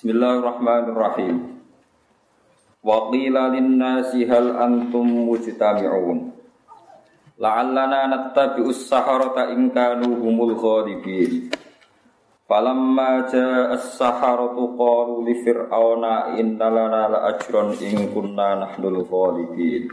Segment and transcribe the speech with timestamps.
[0.00, 1.60] Bismillahirrahmanirrahim.
[2.80, 6.24] Wa qila lin-nasi hal antum mujtami'un.
[7.36, 11.52] La'allana nattabi'us saharata in kanu humul ghalibin.
[12.48, 19.84] Falamma ja'a as-saharatu qalu li fir'auna inna lana la'ajran in kunna nahnul ghalibin.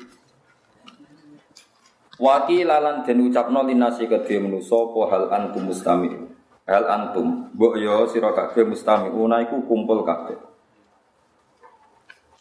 [2.15, 6.26] Wa qila lan den ucapno linasi kedhe manusa apa hal antum mustami'un.
[6.67, 10.35] Hal antum, mbok yo sira kabeh mustami'una iku kumpul kabeh.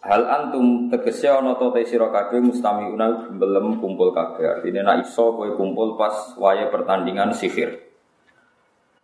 [0.02, 4.58] Hal antum tegese ana to te sira kabeh mustami'una belum kumpul kabeh.
[4.58, 7.86] Artine nek iso kowe kumpul pas waya pertandingan sihir.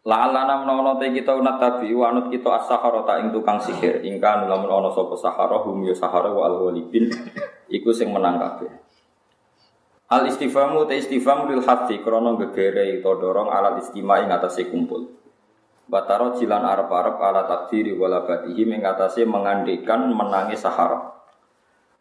[0.02, 4.02] La'alana menawa te kita unat tabi wanut kita as-sahara ta ing tukang sihir.
[4.02, 7.07] Ingka lamun ana sapa sahara hum ya sahara wa al-ghalibin
[7.70, 8.70] iku sing menang kabeh.
[10.10, 15.21] Al istifamu te istifham lil hati krana gegere utawa dorong alat istima ing atase kumpul.
[15.82, 21.10] Bataro jilan arep-arep ala takdiri wala batihi ing atase mengandikan menangi sahara.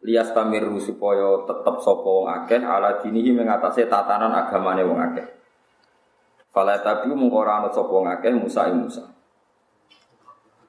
[0.01, 5.27] Lias tamiru supaya tetep sapa wong akeh ala dinihi ing atase tatanan agamane wong akeh.
[6.53, 9.05] Fala tabiu mung ora ana sapa wong akeh Musa ing Musa.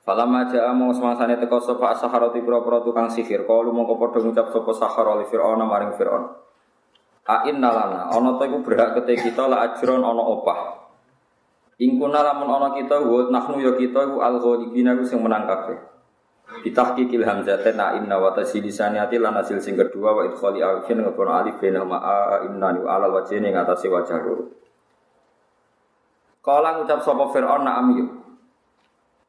[0.03, 4.72] Fala maja among semasane teko sapa saharati pira-pira tukang sihir, kalu mongko padha ngucap sapa
[4.75, 6.27] sahara li Fir'aun maring Fir'aun.
[7.22, 10.81] Ain nalana, ono iku berhak kete kita la ajron ono opah.
[11.81, 15.78] Ingkuna lamun ono kita wa nahnu ya kita iku al ghalibina ku sing menang kabeh.
[16.53, 21.56] Bitahqiqil hamzatain na inna wa tasilisaniyati lan hasil sing kedua wa idkhali alifin ngepon alif
[21.56, 24.53] bena ma a inna ni ala wajhi ning atase wajah loro.
[26.45, 28.06] Kala ngucap sapa Fir'aun na'am yu.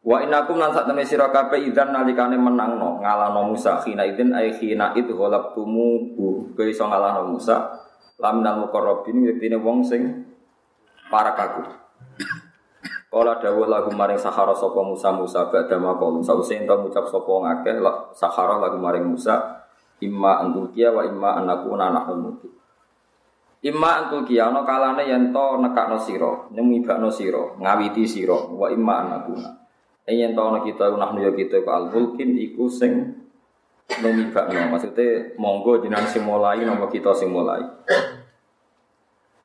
[0.03, 4.51] Wa innakum lan sak temne sira kabeh idzan nalikane menangno ngalano Musa khina idzin ai
[4.51, 7.71] khina id ghalabtumu bu kowe iso ngalano Musa
[8.19, 10.27] laminal muqarrabin yektine wong sing
[11.07, 11.82] para kaku.
[13.13, 17.45] Kala dawuh lagu maring sahara sapa Musa Musa badha maqal sause ento ngucap sapa wong
[17.45, 17.77] akeh
[18.17, 19.61] sahara lagu maring Musa
[20.01, 22.49] imma antukia wa imma anakuna nahnu muti.
[23.69, 29.61] Imma antukia ana kalane yen to nekakno sira, nyemibakno sira, ngawiti sira wa imma anakuna.
[30.09, 33.13] Yen to ana kita nahnu ya kita ku al mulkin iku sing
[34.01, 34.73] numibakno.
[34.73, 37.61] Maksudnya monggo jenengan sing mulai napa kita sing mulai.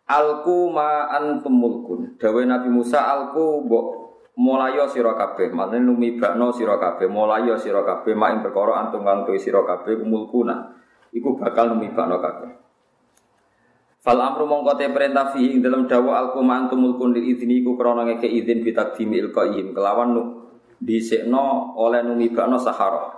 [0.08, 2.16] Alku ma antum mulkun.
[2.16, 3.86] Dawe Nabi Musa alku mbok
[4.40, 5.52] mulaya sira kabeh.
[5.52, 10.00] Maknane numibakno sira kabeh, mulaya sira kabeh mak ing perkara antum kang tuwi sira kabeh
[10.00, 10.72] mulkuna.
[11.12, 12.50] Iku bakal numibakno kabeh.
[13.98, 17.60] Fal amru mongko te perintah fi ing dalam dawa alku ma antum mulkun lil idzini
[17.60, 20.22] iku krana ngeke izin bi taqdimi ilqaihim kelawan nu
[20.80, 23.17] dhisikno oleh numibakno sahara.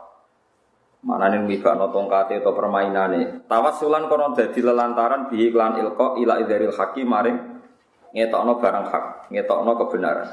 [1.00, 3.48] Mana nih mibakno tongkate atau permainane.
[3.48, 7.38] Tawasulan kono dadi lelantaran bihi klan ilko ila idaril hakim maring
[8.12, 10.28] ngetokno barang hak, ngetokno kebenaran.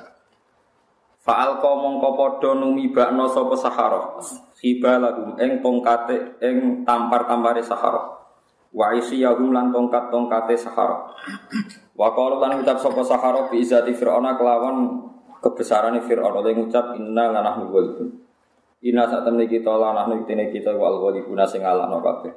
[1.24, 4.20] Faal ko mongko podo numibakno sopo sahara.
[4.60, 8.16] Hiba lagu eng tongkate eng tampar-tampare sahara.
[8.72, 11.16] Wa isiyahum lan tongkat-tongkate sahara.
[11.96, 15.04] Wa qalu lan ucap sopo sahara bi izati fir'auna kelawan
[15.40, 18.27] kebesarane fir'aun oleh ngucap inna lanahnu walidun.
[18.78, 22.30] Ina saat temen kita lanah nuktine kita wal ghalibuna sing ngalahno kabeh.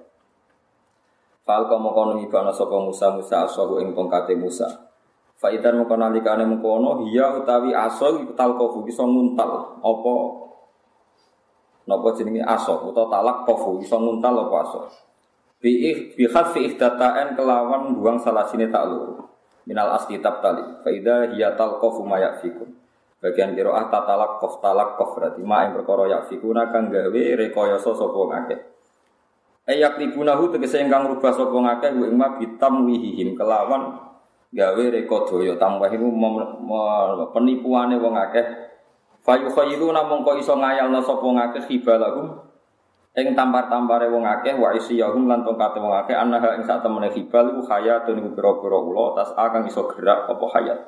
[1.45, 4.89] Fal kama kono ibana sapa Musa Musa asahu ing tongkate Musa.
[5.37, 10.15] Faidan mengko nalikane mengkono hiya utawi aso iku talqafu iso nguntal apa
[11.89, 14.81] napa jenenge aso utawa talak qafu iso nguntal apa aso.
[15.61, 19.29] Bi bi khafi ihdataan kelawan buang salah sini tak luru.
[19.69, 20.65] Minal asli tali.
[20.81, 22.80] Faida hiya talqafu ma yafikum.
[23.21, 27.93] Bagian kiroah tatalak kof talak kof berarti ma yang perkara yak fikuna kang gawe rekoyoso
[27.93, 28.57] sopo ngake.
[29.69, 33.93] Ayak libunahu tegese ingkang rubah ngake gue ma bitam wihihim kelawan
[34.57, 36.09] gawe reko doyo tambah iku
[37.37, 38.47] penipuane wong akeh.
[39.21, 42.41] Fayu khairu namung kok iso ngayalno sapa ngake khibalahum
[43.21, 47.53] ing tampar-tampare wong akeh wa isiyahum lan tongkate wong akeh anaha ing sak temene khibal
[47.53, 50.81] iku hayatun iku pira-pira ula tas akan iso gerak apa hayat.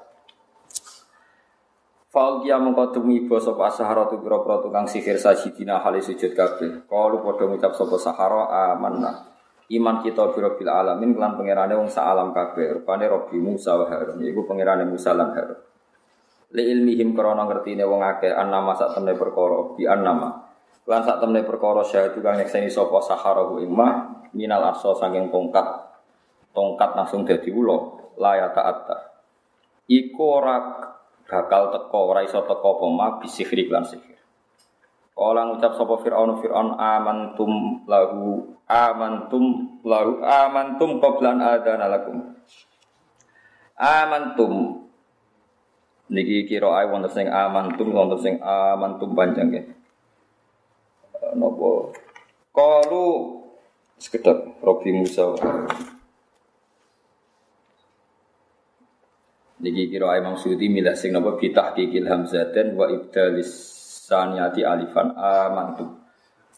[2.13, 6.85] Faul kia mengkodumi ibu sopa sahara tu biro pro tukang sihir sajidina hali sujud kabeh.
[6.85, 9.33] Kalu podo ngucap sopa sahara amanna.
[9.73, 12.85] Iman kita biro bil alamin kelan pengirane wong sa alam kabeh.
[12.85, 14.21] Rupane Robi Musa wa Harun.
[14.21, 15.57] Iku pengirane Musa lan Harun.
[16.53, 20.53] Li ilmihim krana ngertine wong akeh annama sak temne perkara bi annama.
[20.85, 25.65] Lan sak temne perkara syahid kang nyekseni sapa sahara hu imah minal arsa saking tongkat.
[26.53, 27.81] Tongkat langsung dadi ula
[28.21, 28.97] la ya ta'atta.
[29.89, 30.92] Iku ora
[31.33, 34.21] bakal teko ora iso teko apa ma bisihri lan sihir.
[35.17, 39.45] Kala ngucap sapa Firaun Firaun amantum lahu amantum
[39.81, 42.37] lahu amantum qablan adana lakum.
[43.81, 44.85] Amantum
[46.13, 49.67] niki kira ae wonten sing amantum wonten sing amantum panjang nggih.
[51.33, 51.97] nopo
[52.53, 53.41] kalu
[53.97, 55.33] sekedap Robi Musa
[59.63, 63.47] Niki kira Imam Suyuti milah sing napa bitah kikil hamzaten wa ibdalis
[64.11, 66.03] saniyati alifan amantum.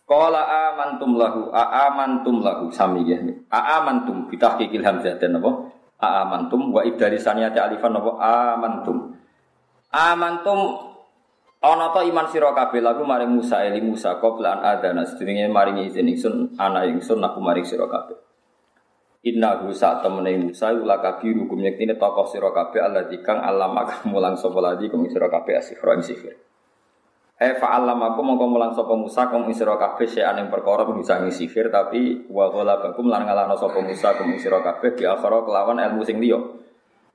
[0.08, 3.20] Qala amantum lahu a amantum lahu sami ya.
[3.52, 5.68] A amantum kikil hamzaten napa?
[6.00, 9.20] A amantum wa ibdalis saniyati alifan napa amantum.
[9.92, 10.88] Amantum
[11.60, 15.84] ana ta iman sira kabeh lagu maring Musa eli Musa qabla an adana sedurunge maring
[15.84, 18.16] izin ingsun ana ingsun aku maring sira kabeh.
[19.24, 23.88] Inna hu saat temene Musa ula kabiru kum yektine tokoh sira kabeh Allah dikang alama
[24.04, 26.36] mulang sapa ladi kum sira kabeh asifra ing sihir.
[27.40, 31.32] Eh fa aku mongko mulang sapa Musa kum sira kabeh sing ing perkara bisa ing
[31.32, 36.04] sihir tapi wa ghalabakum lan ngalahno sapa Musa kum sira kabeh bi akhara kelawan ilmu
[36.04, 36.36] sing liya.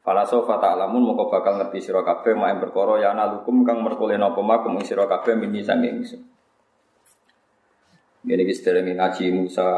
[0.01, 4.17] Fala sofa ta'lamun mongko bakal ngerti sira kabeh mak ing perkara ya nalukum kang merkule
[4.17, 5.61] napa makum ing sira kabeh mini
[8.97, 9.69] ngaji Musa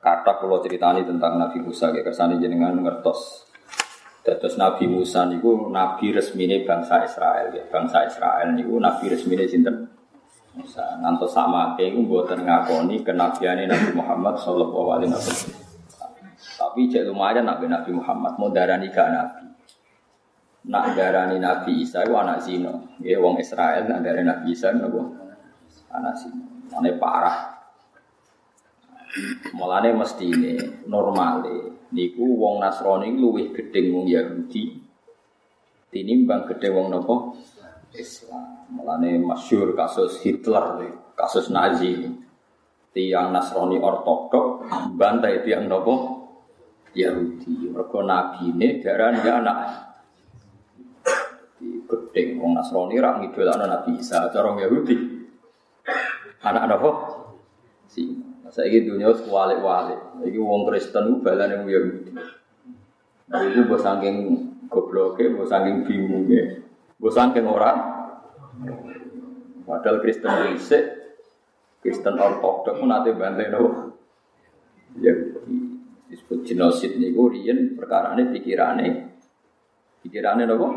[0.00, 3.46] kata kalau ceritani tentang Nabi Musa kayak kersane jenengan ngertos.
[4.26, 7.62] Terus Nabi Musa niku nabi resmine bangsa Israel ya.
[7.70, 9.86] Bangsa Israel niku nabi resmine sinten?
[10.56, 10.98] Musa.
[10.98, 15.52] Ngantos sama iku mboten ngakoni kenabiane Nabi Muhammad sallallahu alaihi wasallam.
[16.36, 19.44] Tapi cek lumayan Nabi Nabi Muhammad mau darani gak nabi.
[20.66, 22.96] Nak darani Nabi Isa itu anak zino.
[22.98, 25.00] Ya wong Israel nak darani Nabi Isa itu
[25.92, 26.44] anak zino.
[26.72, 27.55] Ane parah.
[29.56, 34.76] Mulane mesti ini normale niku wong Nasrani luwih gedeng wong Yahudi
[35.88, 37.14] tinimbang gedeng wong nopo
[37.96, 38.68] Islam.
[38.68, 40.84] Mulane masyur kasus Hitler,
[41.16, 42.12] kasus Nazi.
[42.96, 45.94] Tiang Nasrani ortodok bantai tiang nopo
[46.92, 47.72] Yahudi.
[47.72, 49.58] Mergo nabine darani anak
[51.60, 54.96] gedeng wong Nasrani ra ngidolakno Nabi Isa, cara Yahudi.
[56.44, 56.90] Anak nopo?
[57.88, 60.22] Si saya ini dunia sekualik-walik.
[60.26, 62.10] Ini wong Kristen itu balan yang Yahudi.
[63.26, 64.16] Nah, itu bos saking
[64.70, 66.62] gobloknya, bos saking bingungnya,
[66.98, 67.78] bos saking orang.
[69.66, 70.84] Padahal Kristen Isik,
[71.82, 73.90] Kristen Ortodok pun nanti bantai no.
[75.02, 75.12] Ya,
[76.06, 79.10] disebut genosid nih, rian perkara ini pikirannya,
[80.06, 80.68] pikirannya nopo.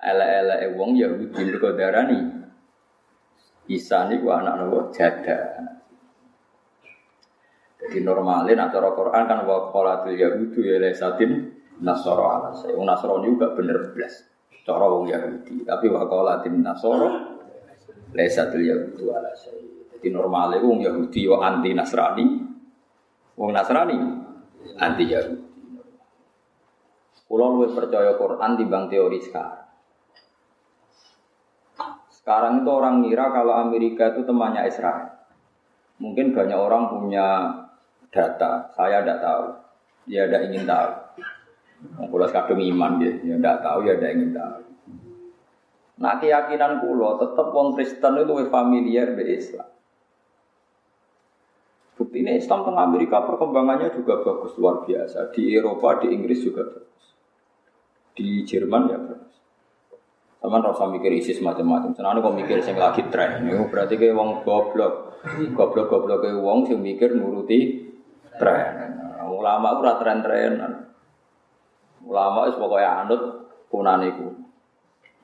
[0.00, 2.24] Ele-ele wong Yahudi berkodara nih.
[3.68, 5.68] Isa nih anak nopo jada.
[7.88, 12.76] Jadi normalin atau Quran kan wa qolatul yahudu ya lesatin nasoro ala saya.
[12.76, 14.28] Wong Nasrani juga bener belas.
[14.60, 15.64] Cara wong Yahudi.
[15.64, 17.08] Tapi wa qolatin nasoro
[18.12, 19.64] lesatul yahudu ala saya.
[19.96, 22.26] Jadi normalnya wong Yahudi yo anti Nasrani.
[23.40, 23.96] Wong Nasrani
[24.76, 25.48] anti Yahudi.
[27.24, 29.64] Kulo luwih percaya Quran bang teori sekarang.
[32.12, 35.08] Sekarang itu orang ngira kalau Amerika itu temannya Israel.
[35.96, 37.26] Mungkin banyak orang punya
[38.12, 39.44] data, saya tidak tahu.
[40.08, 40.90] Ya tidak ingin tahu.
[42.08, 44.58] Kalau kadung iman dia, ya tidak tahu, ya tidak ingin tahu.
[45.98, 49.68] Nah keyakinan kulo tetap wong Kristen itu lebih familiar dengan Islam.
[51.98, 55.34] Bukti ini Islam tengah Amerika perkembangannya juga bagus luar biasa.
[55.34, 57.04] Di Eropa, di Inggris juga bagus.
[58.14, 59.34] Di Jerman ya bagus.
[60.38, 61.90] Sama rasa mikir ISIS macam-macam.
[61.98, 63.42] Senang kok mikir sing lagi tren.
[63.42, 65.18] Ini berarti kayak wong goblok.
[65.58, 67.87] Goblok-goblok kayak wong sing mikir nuruti
[68.38, 68.74] tren.
[69.28, 70.72] Ulama ora tren-trenan.
[72.06, 73.22] Ulama itu pokoknya anut
[73.68, 74.28] kunan iku.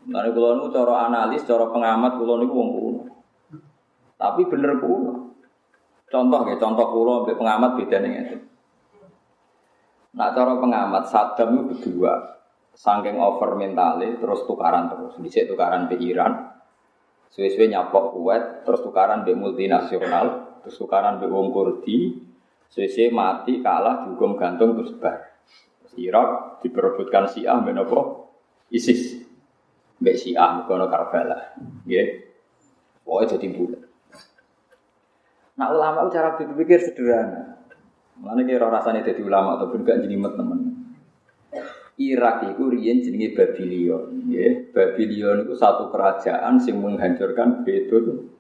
[0.05, 3.03] Nanti kulo niku analis, cara pengamat kulo niku kuno.
[4.21, 5.13] Tapi bener kuno.
[6.05, 8.37] Contoh ya, contoh kulo ambek pengamat beda nih itu.
[10.15, 12.39] Nah cara pengamat Saddam itu berdua,
[12.71, 15.19] saking over mentale, terus tukaran terus.
[15.19, 16.55] Di tukaran di Iran,
[17.35, 22.15] suwe-suwe nyapok kuat, terus tukaran di multinasional, terus tukaran di wong Kurdi,
[22.71, 25.35] Sese mati kalah dihukum gantung terus bar.
[25.95, 28.31] Irak diperebutkan Syiah menopo
[28.75, 29.23] ISIS.
[30.03, 31.55] Mbak Syiah kono Karbala.
[31.87, 32.07] Nggih.
[33.07, 33.83] Pokoknya jadi bulat.
[35.55, 37.63] Nah ulama cara berpikir sederhana.
[38.19, 40.61] Mana kira rasanya jadi ulama ataupun gak jelimet teman.
[41.95, 44.67] Irak itu rian jenenge Babylon, ya.
[44.75, 48.34] Babylon itu satu kerajaan yang menghancurkan Betul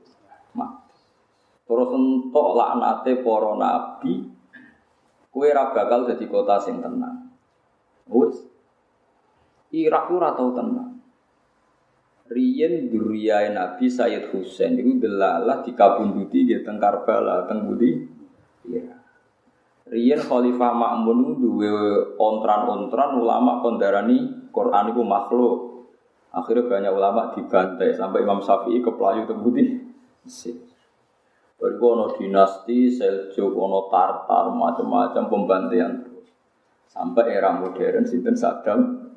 [1.65, 4.21] Terus entuk laknate para nabi,
[5.33, 7.33] kue ra bakal dadi kota sing tenang.
[8.13, 8.37] Wes.
[9.73, 10.95] Irak ora tau tenang.
[12.25, 18.01] Riyen duriyae Nabi Sayyid Husain itu delalah dikabunduti di teng Karbala, teng Budi.
[18.65, 18.97] Iya.
[19.85, 21.69] Riyen Khalifah Ma'mun duwe
[22.17, 25.57] ontran-ontran ulama kondarani Quran itu makhluk.
[26.33, 29.85] Akhirnya banyak ulama dibantai sampai Imam Syafi'i ke Pelayu teng Budi.
[31.65, 36.29] Bariku ono dinasti, Seljuk, ono Tartar, macam-macam pembantian terus.
[36.85, 39.09] Sampai era modern sinten Saddam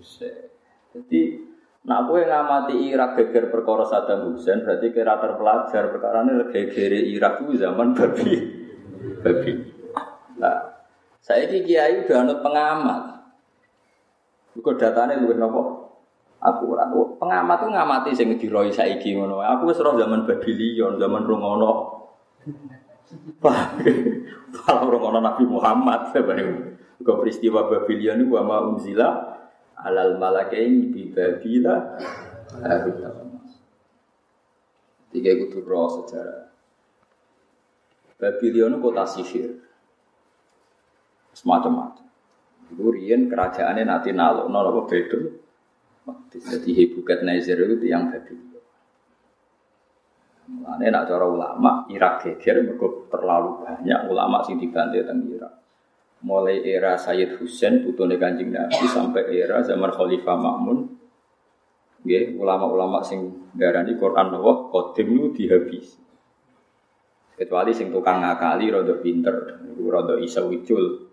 [0.00, 0.48] Hussein.
[0.96, 6.44] Jadi Nah, aku yang ngamati Irak geger perkara Saddam Hussein berarti kira terpelajar perkara ini
[6.52, 8.36] geger Irak itu zaman babi,
[9.24, 9.52] babi.
[10.36, 10.84] Nah,
[11.24, 13.02] saya ini kiai udah pengamat.
[14.56, 15.89] Bukan datanya lu nopo?
[16.40, 19.44] Aku aku pengamat tuh ngamati sing diroi saiki ngono.
[19.44, 21.72] Aku wis zaman Babylon, zaman Rungono.
[24.56, 26.80] Kalau Rungono Nabi Muhammad sebenarnya.
[27.00, 29.08] Kau peristiwa Babylon itu sama unzila
[29.80, 31.96] alal malakaini bi babila
[32.60, 32.96] harut
[35.10, 36.54] Tiga itu roh sejarah.
[38.16, 39.58] Babylon kota sihir.
[41.34, 42.06] Semacam-macam.
[42.70, 42.94] Itu
[43.26, 44.94] kerajaannya nanti nalo, nalo apa
[46.06, 46.36] beda.
[46.40, 48.62] Jadi Hebukat Nazir itu yang Babylon.
[50.50, 55.60] Mulane nak cara ulama Irak geger mergo terlalu banyak ulama sing dibantai teng Irak
[56.20, 60.78] mulai era Sayyid Husain putune Kanjeng Nabi sampai era zaman Khalifah Makmun
[62.00, 66.00] nggih ulama-ulama sing darani Quran Allah qadim itu dihabis
[67.36, 71.08] kecuali sing tukang ngakali rada pinter rada iso wicul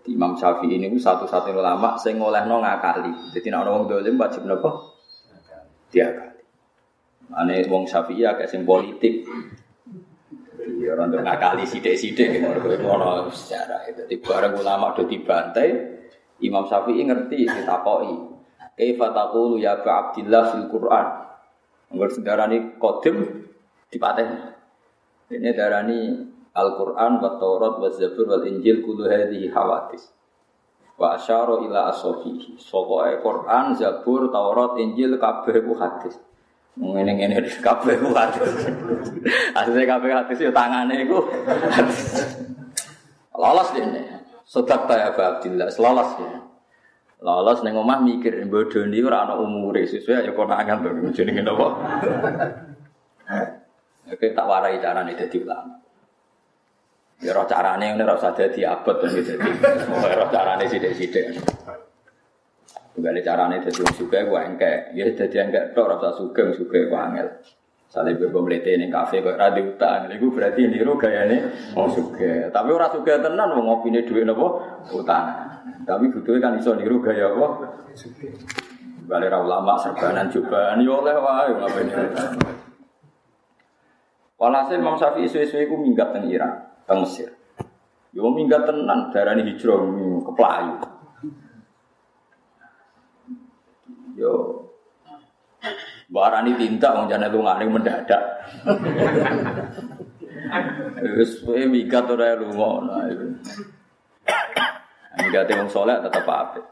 [0.00, 4.48] Jadi Imam Syafi'i ini satu-satunya ulama sing ngolehno ngakali jadi nek ana wong dolim wajib
[4.48, 4.96] napa
[5.92, 6.40] diakali
[7.36, 9.28] ane wong Syafi'i agak sing politik
[10.80, 12.48] Ya orang tuh ngakali sidik-sidik gitu.
[12.88, 14.00] Ono sejarah itu.
[14.08, 15.68] Di bareng ulama udah dibantai,
[16.40, 18.16] Imam Syafi'i ngerti ditakoi.
[18.80, 21.06] Kaifa taqulu ya Ba Abdillah fil Quran.
[21.92, 23.44] Nggak sedarani kodim
[23.92, 24.56] dipaten.
[25.28, 30.10] Ini darani Al-Quran wa Taurat wa Zabur wal Injil kudu hadhihi hawadis.
[30.98, 32.58] Wa asyara ila asofihi.
[32.58, 36.18] Sokoe Quran, Zabur, Taurat, Injil kabeh ku hadis.
[36.74, 38.50] Ngene ngene di kabeh ku hadis.
[39.58, 41.22] Asline kabeh hadis yo tangane iku.
[43.38, 44.02] Lolos dene.
[44.44, 46.30] Sodak ta ya Abdillah, lolos ya.
[47.20, 51.68] Lolos ning omah mikir bodoni ora ana umure sesuai ya konangan to jenenge napa.
[54.12, 55.79] Oke tak warai carane dadi ulama.
[57.20, 59.36] Ya roh carane ngene ora usah dadi abot to dadi.
[59.92, 61.36] Ora carane sithik-sithik.
[62.96, 64.96] Gak carane dadi wong sugih ku engke.
[64.96, 67.28] Ya dadi engke tok ora usah sugih sugih ku angel.
[67.90, 70.08] Sale bebo mlete ning kafe kok ra utang.
[70.08, 71.36] Iku berarti niru gayane
[71.76, 72.48] wong sugih.
[72.48, 74.46] Tapi ora sugih tenan wong ngopine dhuwit napa
[74.88, 75.26] utang.
[75.84, 77.46] Tapi butuhe kan iso niru gaya apa?
[77.92, 78.32] Sugih.
[79.04, 82.04] Bale ra ulama serbanan cobaan yo oleh wae ngapene.
[84.40, 87.30] Walhasil Imam Syafi'i suwe-suwe iku minggat teng Irak, teng Mesir.
[88.10, 89.78] Yo minggat tenan darani hijrah
[90.26, 90.74] ke Pelayu.
[94.18, 94.32] Yo
[96.58, 98.22] tinta wong jane lungane mendadak.
[101.14, 102.70] Wis kowe migat ora lunga.
[102.82, 103.06] Nah,
[105.20, 106.66] Migate wong saleh tetep apik.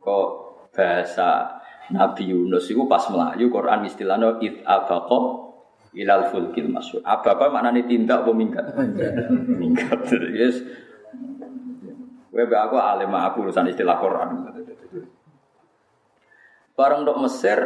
[0.00, 0.28] Kok
[0.72, 5.49] bahasa Nabi Yunus itu pas melayu Quran istilahnya it abaqa
[5.94, 7.02] ilal fulkil masyhur.
[7.02, 8.66] Ababa maknane tindak apa minggat?
[9.46, 10.00] minggat.
[10.30, 10.62] Yes.
[12.30, 14.28] Kowe aku alim aku urusan istilah Quran.
[16.78, 17.58] Bareng dok Mesir,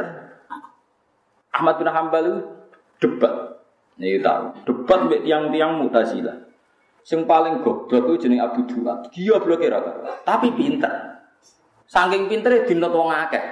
[1.53, 2.27] Ahmad bin Hambal
[2.99, 3.61] debat.
[3.95, 6.51] Nih tahu, debat mbek tiang-tiang Mu'tazilah.
[7.05, 9.13] Sing paling goblok itu jeneng Abu Duat.
[9.13, 9.79] Dia blok kira
[10.25, 11.21] tapi pinter.
[11.85, 13.45] Saking pintere dinot wong akeh.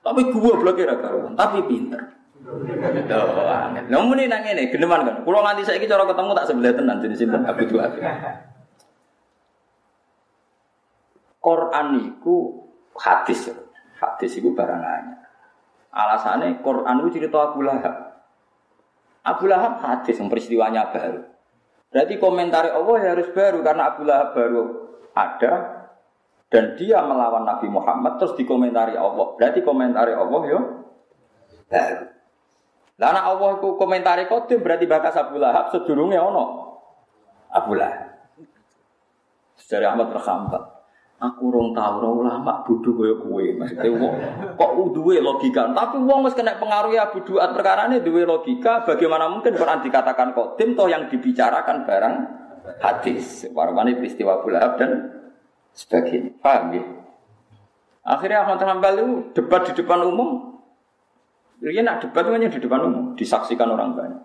[0.00, 0.94] Tapi gua blok kira
[1.34, 2.19] tapi pinter.
[2.50, 3.86] Tuh, aneh.
[3.86, 5.16] Namun ini nang ini, geneman kan.
[5.22, 7.92] Kalau nganti saya cara ketemu tak sebelah tenan jenis sinten Abu Duat.
[11.40, 12.34] Quran itu
[12.98, 13.48] hadis.
[13.96, 15.20] Hadis itu barang anyar.
[15.90, 17.96] Alasannya Quran itu cerita Abu Lahab.
[19.26, 21.26] Abu Lahab hadis yang peristiwanya baru.
[21.90, 24.64] Berarti komentar Allah ya harus baru karena Abu Lahab baru
[25.10, 25.52] ada
[26.50, 29.34] dan dia melawan Nabi Muhammad terus dikomentari Allah.
[29.34, 30.60] Berarti komentari Allah yo
[31.66, 32.19] baru.
[33.00, 36.76] Karena Allah itu komentari kodim berarti bakas Abu Lahab sedurungnya ono
[37.48, 38.12] Abu Lahab.
[39.56, 40.62] Sejarah Ahmad Rahmat.
[41.20, 43.44] Aku rong tau ora ulama bodho kaya kowe.
[43.44, 44.14] Maksudnya wong
[44.56, 45.68] kok duwe logika.
[45.72, 48.84] Tapi wong wis kena pengaruh ya buduat perkara ini duwe logika.
[48.88, 52.14] Bagaimana mungkin Quran dikatakan kodim toh yang dibicarakan barang
[52.80, 53.48] hadis.
[53.52, 54.90] Warmane peristiwa Bulahab dan
[55.76, 56.36] sebagainya.
[56.40, 56.84] Paham ya?
[58.00, 60.59] Akhirnya Ahmad Hanbal itu debat di depan umum.
[61.60, 64.22] Dia nak debat itu hanya di depan umum, disaksikan orang banyak.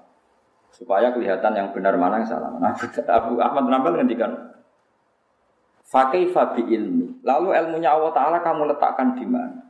[0.71, 2.51] Supaya kelihatan yang benar mana yang salah.
[2.59, 2.71] Nah,
[3.11, 4.31] Abu Ahmad Hanbal ngendikan,
[5.85, 7.21] Fakih fabi ilmi.
[7.21, 9.65] Lalu ilmunya Allah Ta'ala kamu letakkan di mana?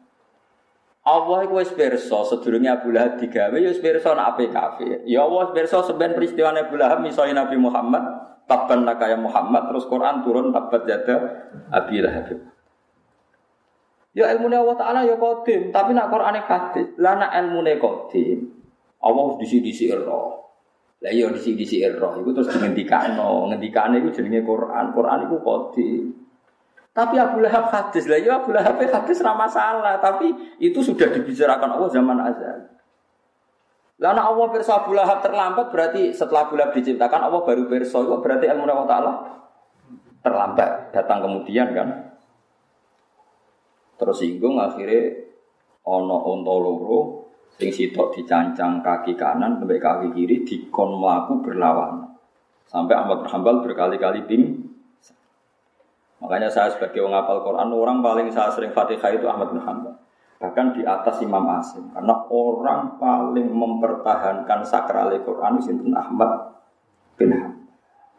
[1.06, 5.06] Allah iku wis pirsa Abu Lahab digawe ya wis pirsa nek ape kafir.
[5.06, 8.02] Ya Allah wis pirsa sampean peristiwa Abu Lahab misalnya Nabi Muhammad
[8.50, 12.55] tabban nakaya Muhammad terus Quran turun tabat jada Abi Lahab.
[14.16, 16.88] Ya ilmu Allah Ta'ala ya kodim, tapi nak Quran hadis.
[16.96, 18.48] Lah nak ilmu kodim,
[19.04, 20.56] Allah disi-disi roh.
[21.04, 24.96] Lah iya disi-disi roh, itu terus ngendikano, ngendikane itu jenenge Quran.
[24.96, 26.04] Quran itu kodim.
[26.96, 30.32] Tapi Abu Lahab hadis lah, ya Abu Lahab hadis ramah masalah, tapi
[30.64, 32.72] itu sudah dibicarakan Allah zaman azal.
[34.00, 38.48] Karena Allah perso Abu Lahab terlambat berarti setelah Abu Lahab diciptakan Allah baru perso berarti
[38.48, 39.12] ilmu Allah Taala
[40.24, 42.15] terlambat datang kemudian kan.
[43.96, 45.24] Terus singgung akhirnya
[45.88, 47.00] ono onto loro
[47.56, 52.04] sing sitok dicancang kaki kanan sampai kaki kiri dikon melaku berlawan.
[52.66, 54.66] Sampai Ahmad Hambal berkali-kali ping
[56.26, 59.94] Makanya saya sebagai orang apal Quran, orang paling saya sering Fatihah itu Ahmad bin.
[60.42, 61.92] Bahkan di atas Imam Asim.
[61.94, 66.56] Karena orang paling mempertahankan sakral Quran itu Ahmad
[67.20, 67.62] bin Hanbal.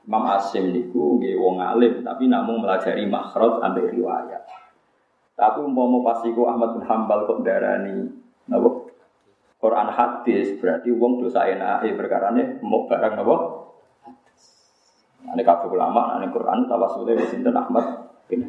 [0.06, 4.46] Imam Asim niku nggih wong alim tapi namun melajari makhraj ambil riwayat.
[5.36, 8.08] Tapi umpama pas iku Ahmad bin Hanbal kok darani
[8.48, 8.88] napa
[9.60, 13.36] Quran hadis berarti wong dosa enake perkara ne mau barang napa
[15.26, 17.82] Ane kabeh ulama, ane Quran tawasule wis sinten Ahmad
[18.30, 18.46] bin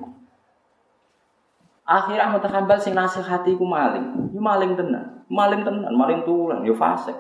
[1.88, 4.30] Akhir Ahmad Hanbal sing nasihati ku maling.
[4.36, 5.24] Yo maling tenan.
[5.32, 7.16] Maling tenan, maling tulan, yo fasik.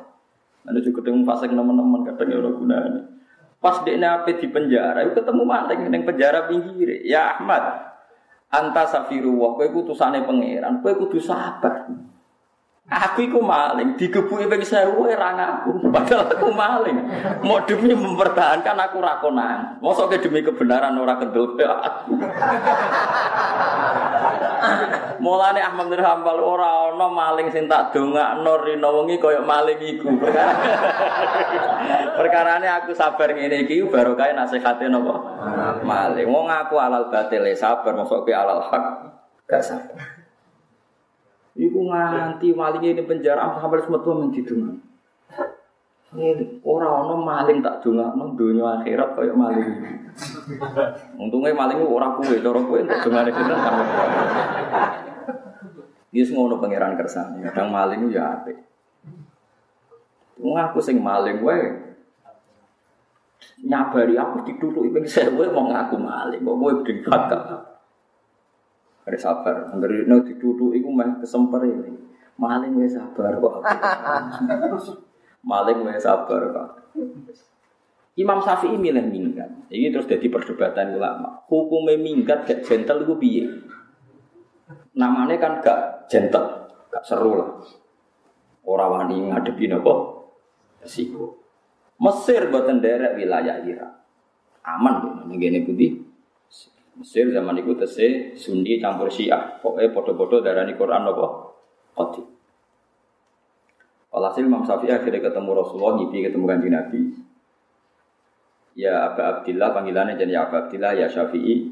[0.67, 2.99] Ane juga ketemu fasik teman-teman kadang yo ora gunane.
[3.57, 7.01] Pas dekne ape di penjara, yo ketemu maling ning penjara pinggir.
[7.07, 7.96] Ya Ahmad,
[8.47, 11.91] anta safiru wa kowe utusane pangeran, kowe kudu sabar.
[12.87, 15.83] Aku iku maling, digebuki ping 1000 ora ngaku.
[15.95, 16.95] Padahal aku maling.
[17.43, 19.75] Mau demi mempertahankan aku ra konang.
[19.83, 22.15] Mosok demi kebenaran ora kendel aku.
[25.17, 30.07] Mulane Ahmad bin Hambal ora ana maling sing tak dongakno rino wengi kaya maling iku.
[32.17, 35.15] Perkarane aku sabar ngene iki barokah nasihate napa?
[35.83, 36.27] Maling.
[36.29, 38.83] Wong aku alal batil sabar, mosok ke alal hak
[39.45, 40.17] gak sabar.
[41.57, 44.86] Iku nganti maling ini penjara sampai semetu mendidungan.
[46.07, 49.69] Ini orang orang maling tak dunga, non dunia akhirat kayak maling.
[51.19, 53.83] Untungnya maling orang kue untuk dunga itu kan kamu.
[56.15, 58.55] Dia semua orang pangeran kersane, kadang maling ya ape.
[60.39, 61.57] Ngaku sing maling gue,
[63.67, 67.43] nyabari aku ditutup iping sewe mau ngaku maling, kok gue berikat gak.
[69.07, 69.71] Ada sabar.
[69.75, 71.95] Angger no dituduh iku meh kesemper ini.
[72.39, 73.63] Maling wae sabar kok.
[75.47, 76.69] Maling wae sabar kok.
[78.19, 79.47] Imam Syafi'i milih minggat.
[79.71, 81.47] Ini terus jadi perdebatan ulama.
[81.47, 83.45] Hukumnya minggat gak gentle itu piye?
[84.97, 87.49] Namanya kan gak gentle, gak seru lah.
[88.67, 89.93] Orang wani ngadepi nopo
[90.83, 91.39] resiko.
[92.03, 93.93] Mesir buatan derek wilayah Irak.
[94.67, 95.91] Aman ini gini putih.
[96.97, 99.61] Mesir zaman itu tese Sunni campur Syiah.
[99.61, 101.27] Pokoknya bodoh-bodoh darah Quran apa?
[101.93, 102.36] Qadi.
[104.17, 106.99] Walhasil Imam Syafi'i akhirnya ketemu Rasulullah, ngipi ketemu kanji Nabi.
[108.73, 111.69] Ya Abu Abdillah, panggilannya jadi ya Abu Abdillah, ya Syafi'i.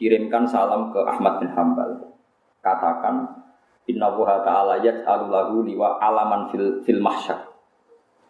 [0.00, 2.16] Kirimkan salam ke Ahmad bin Hambal.
[2.64, 3.44] Katakan,
[3.84, 7.52] Inna wuha ta'ala yaj'alu lahu liwa alaman fil, fil mahsyar.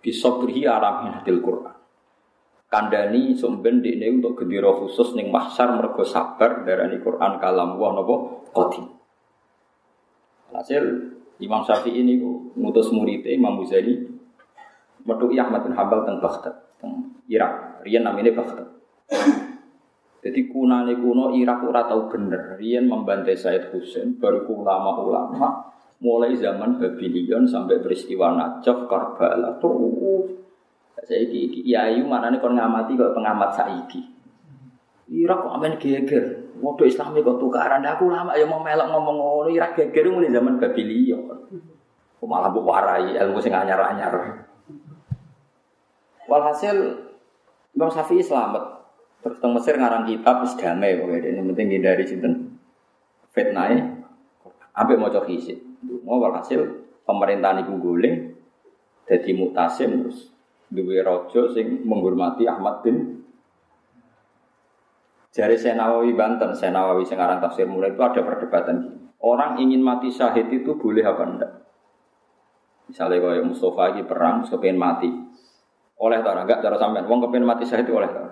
[0.02, 1.74] Bisobrihi aramin hadil Qur'an
[2.74, 8.14] kandani sumben ini untuk gendera khusus ning mahsyar mergo sabar darani Quran kalam wah napa
[8.50, 8.82] qadi.
[10.50, 10.84] Hasil
[11.42, 12.22] Imam Syafi'i ini
[12.54, 14.06] ngutus murid Imam Ghazali
[15.04, 17.82] metu Ahmad bin Hambal teng Baghdad, teng Irak.
[17.84, 18.68] Riyen namanya Baghdad.
[20.24, 22.56] Jadi kunane kuno Irak ora tau bener.
[22.56, 25.68] Riyen membantai Said Husain baru ulama-ulama
[26.00, 30.44] mulai zaman Babylon sampai peristiwa Najaf, Karbala terus
[31.04, 34.00] Saiki iki ya ayu manane kon ngamati kok pengamat saiki.
[35.12, 36.43] Irak kok amen geger.
[36.58, 40.58] Modho Islami kok tukaran aku lama ya mau melok ngomong ngono Irak geger mulai zaman
[40.58, 41.18] Babilia.
[42.18, 44.44] Kok malah mbok warai ilmu sing anyar-anyar.
[46.30, 46.76] Walhasil
[47.74, 48.86] Imam Syafi'i selamat.
[49.24, 52.60] Terus teng Mesir ngarang kitab wis damai ini penting hindari sinten
[53.32, 53.72] fitnah
[54.74, 55.58] Ambek maca hisib.
[56.04, 56.60] Mau walhasil
[57.06, 58.34] pemerintahan iku guling
[59.04, 60.32] jadi mutasim terus
[60.72, 63.23] duwe rojo sing menghormati Ahmad bin
[65.34, 69.02] Jari Senawawi Banten, Senawawi Sengarang Tafsir Mulai itu ada perdebatan.
[69.18, 71.52] Orang ingin mati syahid itu boleh apa enggak?
[72.86, 75.10] Misalnya kalau Mustafa lagi perang, kepengen mati.
[75.98, 78.30] Oleh tak enggak cara sampean, wong kepengen mati syahid itu oleh tak?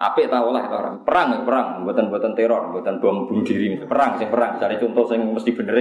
[0.00, 1.02] Apik tak oleh orang?
[1.02, 4.62] Perang, perang, buatan buatan teror, buatan bom bunuh diri, perang, sing perang.
[4.62, 5.76] Cari contoh sing mesti bener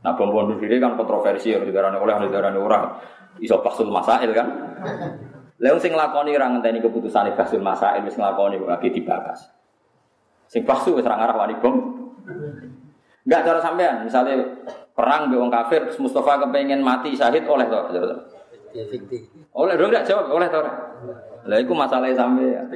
[0.00, 2.84] Nah bom bunuh diri kan kontroversi, harus darahnya oleh, darahnya orang.
[3.44, 4.48] Iso pasul masail kan.
[5.64, 9.48] Lalu sing lakoni orang ngenteni keputusan pasul masail, wis nglakoni kok lagi dibahas.
[10.44, 11.76] Sing pasu wis ora ngarah wani bom.
[13.24, 14.44] Enggak cara sampean, misalnya
[14.92, 17.80] perang be wong kafir, Mustafa kepengen mati syahid oleh to.
[18.76, 18.84] Ya
[19.56, 20.60] Oleh dong enggak jawab, oleh to.
[21.48, 22.68] Lah iku masalah sampean.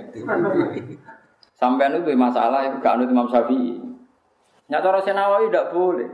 [1.60, 3.84] Sampean itu masalah itu gak anut Imam Syafi'i.
[4.72, 6.08] Nyata cara Senawawi tidak boleh.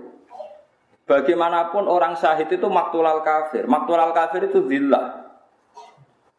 [1.05, 3.69] Bagaimanapun orang syahid itu maktulal kafir.
[3.69, 5.24] Maktulal kafir itu zillah.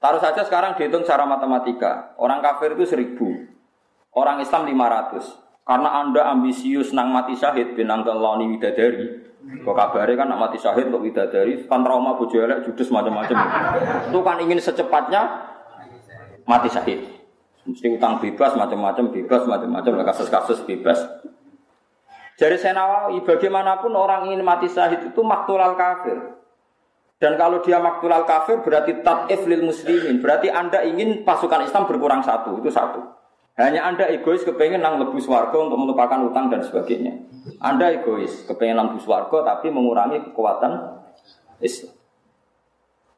[0.06, 2.14] Taruh saja sekarang dihitung secara matematika.
[2.22, 3.26] Orang kafir itu seribu.
[4.14, 5.34] Orang Islam lima ratus.
[5.66, 9.34] Karena anda ambisius nang mati syahid binang keloni widadari.
[9.66, 11.58] Kok kabarnya kan nak mati syahid untuk widadari.
[11.66, 13.34] Kan trauma bojo elek judes macam-macam.
[14.14, 15.22] Itu kan ingin secepatnya
[16.46, 17.02] mati syahid.
[17.66, 21.02] Mesti utang bebas macam-macam bebas macam-macam kasus-kasus bebas.
[22.38, 26.45] Jadi saya Nawawi, bagaimanapun orang ingin mati syahid itu maktulal kafir.
[27.26, 30.22] Dan kalau dia maktulal kafir berarti tat'if lil muslimin.
[30.22, 33.02] Berarti Anda ingin pasukan Islam berkurang satu, itu satu.
[33.58, 37.26] Hanya Anda egois kepengen nang lebus warga untuk melupakan utang dan sebagainya.
[37.58, 41.02] Anda egois, kepengen lebus warga tapi mengurangi kekuatan
[41.66, 41.98] Islam.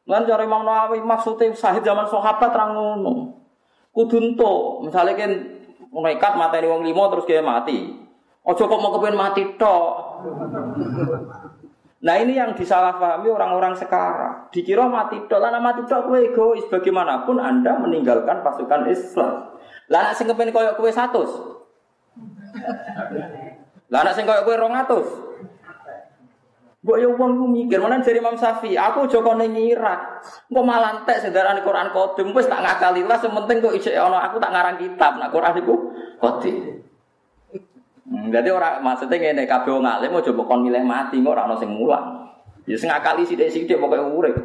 [0.08, 3.44] Lan cara Imam Nawawi maksudnya sahid zaman sahabat terang ngono.
[3.92, 5.32] Kudunto, misalnya kan
[5.92, 7.92] nekat materi wong limo terus dia mati.
[8.40, 9.92] Ojo kok mau kepengen mati tok.
[11.98, 14.46] Nah ini yang disalahpahami orang-orang sekarang.
[14.54, 16.62] Dikira mati tok, lah mati tok kue egois.
[16.70, 19.58] Bagaimanapun Anda meninggalkan pasukan Islam.
[19.90, 21.26] Lah sing kepengen koyok kue satu.
[23.90, 25.08] Lah sing koyok kue rongatus.
[26.78, 30.22] Mbok yo wong ku mikir, mana dari Imam Syafi'i, aku joko ning Irak.
[30.46, 34.38] Engko malah entek sedarane Quran Qadim wis tak ngakali lah, sementing kok isih ana aku
[34.38, 35.18] tak ngarang kitab.
[35.18, 35.74] Nah Quran iku
[36.22, 36.77] Qadim.
[38.08, 41.44] Hmm, jadi orang maksudnya ngene kabeh wong alim mau coba kon milih mati kok ora
[41.44, 42.24] ono sing mulang.
[42.64, 44.36] Ya sing ngakali sithik-sithik pokoke urip.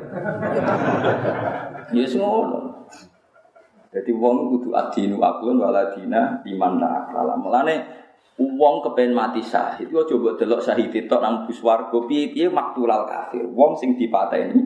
[1.96, 2.60] Ya ngono.
[3.94, 7.40] Jadi wong kudu adinu aklun waladina iman akala.
[7.40, 7.76] Mulane
[8.36, 13.48] wong kepen mati syahid yo coba delok syahid itu nang bus warga piye-piye maktulal kafir.
[13.48, 14.60] Wong sing dipateni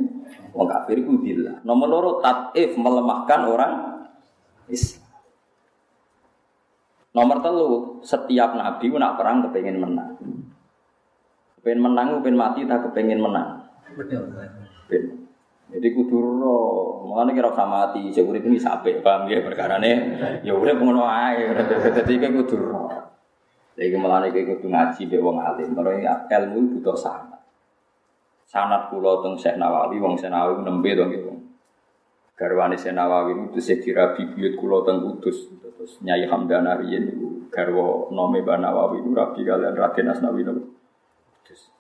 [0.58, 1.62] wong kafir iku dillah.
[1.62, 3.74] Nomor loro tatif melemahkan orang
[4.74, 5.07] Islam.
[7.18, 10.14] Nomor telu, setiap nabi nak perang kepengen menang.
[11.58, 13.66] Kepengen menang, kepengen mati, tak kepengen menang.
[13.98, 14.30] Betul.
[15.68, 16.58] Jadi kudu ro,
[17.10, 21.52] mulane kira sama mati, saya urip ini sampai paham ya perkarane ya urip ngono ae,
[21.92, 22.88] dadi iki kudu ro.
[23.76, 27.42] Iki mulane iki kudu ngaji mbek wong alim, kalau ilmu butuh sanad.
[28.48, 31.36] Sanad kula teng Syekh Nawawi, wong Syekh Nawawi nembe to nggih
[32.38, 35.52] garwane Senawawi itu sing dirabi buyut kula teng Kudus
[35.88, 40.76] terus Nyai Hamdana riyen niku garwa nome Banawawi itu rabi kalian Raden Asnawi niku
[41.32, 41.72] Kudus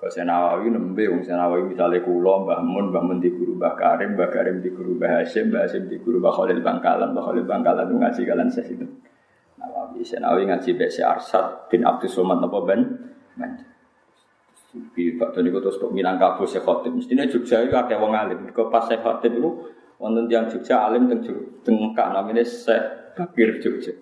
[0.00, 4.16] Kau Senawawi nembe wong Senawawi misalnya kula Mbah Mun Mbah Mun di guru Mbah Karim
[4.16, 7.44] Mbah Karim di guru Mbah Hasyim Mbah Hasyim di guru Mbah Khalil Bangkalan Mbah Khalil
[7.44, 8.86] Bangkalan itu ngaji kalian saya itu
[9.60, 13.04] Nawawi Senawawi ngaji Besi Arsad bin Abdus Somad napa ben
[14.96, 16.98] di Pak Doni terus kok Minangkabau Syekh Khotib.
[16.98, 18.50] Mestinya Jogja itu ada wong alim.
[18.50, 19.50] Kau pas Syekh Khotib itu
[19.98, 21.22] wonten yang Jogja alim teng
[21.64, 23.94] tengkak namanya Syekh Bakir Jogja.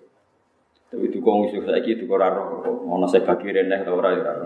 [0.93, 4.45] Tapi itu kong isu saya gitu kok raro, mana saya bagirin deh tau raro.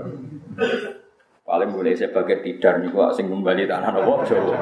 [1.48, 4.56] Paling boleh saya bagi tidar nih kok sing kembali tanah nopo Jawa.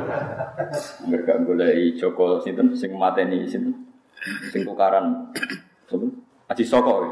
[1.05, 3.73] Mereka boleh Joko sinten sing mateni sinten
[4.49, 5.29] sing tukaran.
[6.49, 7.05] Aji Soko.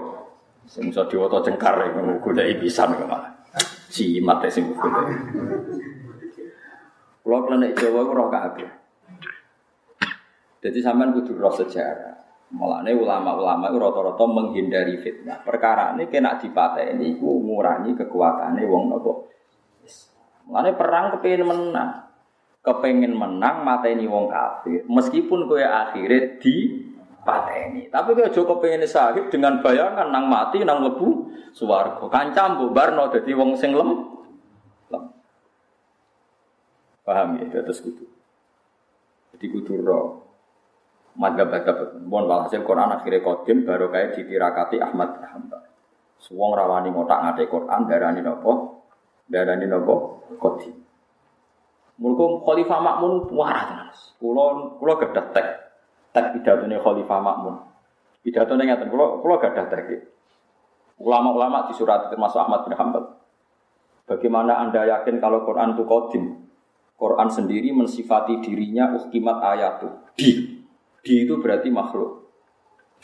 [0.65, 1.77] Sing iso diwoto cengkar
[2.21, 3.33] golek pisan kok malah
[3.93, 5.01] jimat ya sing kudu.
[7.21, 8.83] Kalau klenek Jawa roh kabeh.
[10.63, 12.23] Jadi sampean kudu roh sejarah.
[12.56, 15.43] Mulane ulama-ulama itu rata-rata menghindari fitnah.
[15.43, 19.28] Perkara ini kena dipateni iku ngurangi kekuatane wong nopo.
[20.47, 21.91] Mulane perang kepengin menang.
[22.63, 24.88] Kepengin menang mateni wong kafir.
[24.88, 26.56] Meskipun kowe akhirnya di
[27.28, 27.91] pateni.
[27.91, 32.08] Tapi kalau Joko pengen sahib dengan bayangan nang mati nang lebu suwargo.
[32.08, 34.13] Kancam bu Barno jadi wong sing lem.
[34.93, 35.04] lem.
[37.04, 37.60] Paham ya?
[37.65, 38.06] Terus kudu.
[39.36, 40.23] Jadi kudu roh.
[41.13, 42.02] Madhab-madhab.
[42.10, 45.62] Mohon walhasil Quran akhirnya kodim baru kayak ditirakati Ahmad Hamba.
[46.17, 48.82] Suwong rawani ngotak ngade Quran darani nopo.
[49.30, 50.73] Darani nopo kodim.
[52.02, 54.17] Mulku Khalifah Makmun waras.
[54.17, 55.47] Kulo kulo gadah tek
[56.10, 57.56] tek pidatone Khalifah Makmun.
[58.26, 60.10] Pidatone ngaten kula kula gadah tek.
[60.97, 63.21] Ulama-ulama di surat termasuk Ahmad bin Hanbal.
[64.10, 66.26] Bagaimana Anda yakin kalau Quran itu kodim?
[66.97, 69.89] Quran sendiri mensifati dirinya uhkimat ayatu.
[70.15, 70.52] Di.
[71.03, 72.31] Di itu berarti makhluk.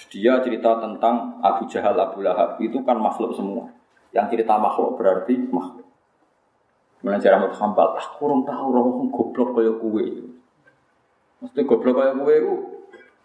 [0.07, 2.55] Dia cerita tentang Abu Jahal, Abu Lahab.
[2.63, 3.67] Itu kan makhluk semua.
[4.15, 5.83] Yang cerita makhluk berarti makhluk.
[7.03, 10.07] Mulai cara mau hambal, ah kurang tahu roh goblok kaya kue.
[11.39, 12.55] Mesti goblok kaya kue itu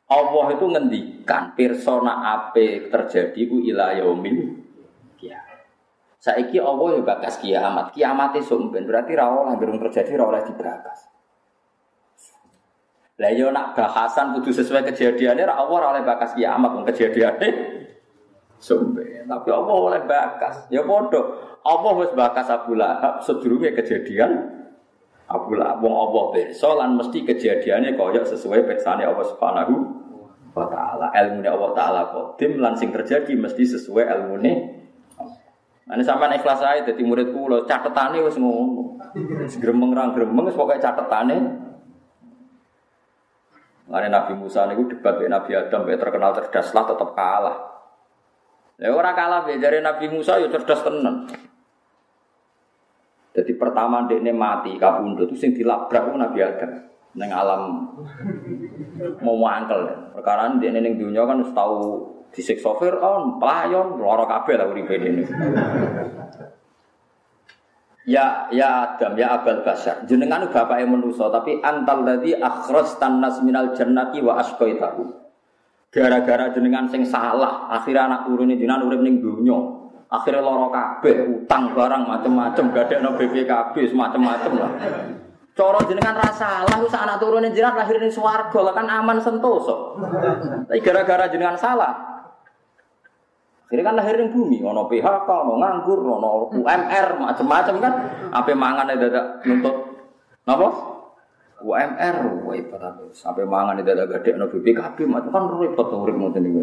[0.06, 4.62] Allah itu ngendikan persona apa terjadi ku ila yaumil
[5.18, 5.64] kiamat.
[6.22, 7.90] Saiki Allah ya bakas kiamat.
[7.90, 11.13] Kiamat itu berarti ra oleh terjadi ra oleh dibakas.
[13.14, 17.48] Lah yo nak bahasan kudu sesuai kejadiannya ra Allah oleh bakas kiamat wong kejadiannya
[18.66, 19.30] sumben.
[19.30, 20.66] Tapi Allah oleh bakas.
[20.66, 21.22] Ya padha.
[21.64, 24.50] Allah wis bakas Abu Lahab sedurunge kejadian
[25.30, 29.74] Abu Lahab wong Allah pirsa lan mesti kejadiannya kaya sesuai pirsane Allah Subhanahu
[30.52, 31.08] wa taala.
[31.14, 34.84] Ilmune Allah taala kodim lan sing terjadi mesti sesuai ilmune
[35.84, 38.96] Nah, ini sampai ikhlas saya jadi murid kulo catetane wis ngono.
[39.60, 40.80] Gremeng rang gremeng wis pokoke
[43.84, 47.56] Mane Nabi Musa niku debat dengan Nabi Adam terkenal cerdas lah tetap kalah.
[48.80, 51.28] Ya ora kalah ya dari Nabi Musa ya cerdas tenan.
[53.34, 56.70] Jadi pertama dekne mati kabundut itu sing dilabrak Nabi Adam
[57.14, 57.62] neng alam
[59.20, 60.10] mau mangkel.
[60.16, 65.22] Perkara dekne ning dunia kan wis tau disiksa Firaun, pelayon, lara kabeh lah uripe dene.
[68.04, 70.04] Ya ya Adam ya Abal Basar.
[70.04, 75.24] Jenengan bapake manusa tapi antal tadi akhras tanas minal jannati wa asqaitahu.
[75.88, 79.56] Gara-gara jenengan sing salah, akhirnya anak turun ini jenengan urip ning dunya.
[80.10, 84.70] Akhirnya loro kabeh, utang barang macem-macem, gadekno BPKB semacam-macam lah.
[85.54, 89.98] Coro jenengan rasa lah, usah anak turunin jenengan lahir ning swarga kan aman sentoso.
[90.66, 92.13] Tapi gara-gara jenengan salah,
[93.64, 97.92] Akhirnya kan lahir ning bumi, ono PHK, ono nganggur, ono UMR, macam-macam kan.
[98.30, 99.76] Apa mangan ada dadak nuntut
[100.44, 100.68] napa?
[101.64, 106.44] UMR, wah ibarat sampai mangan ada dadak gede ono BPKB, macam kan repot urip ngoten
[106.44, 106.62] niku.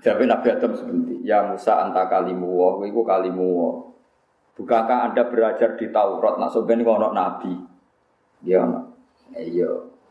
[0.00, 3.70] Jadi Nabi Adam seperti, ya Musa anta kalimu wa, iku kalimu wa.
[4.52, 7.52] Bukankah anda belajar di Taurat, nak sebenarnya ono Nabi?
[8.48, 8.80] Ya ono.
[9.32, 9.68] Iya,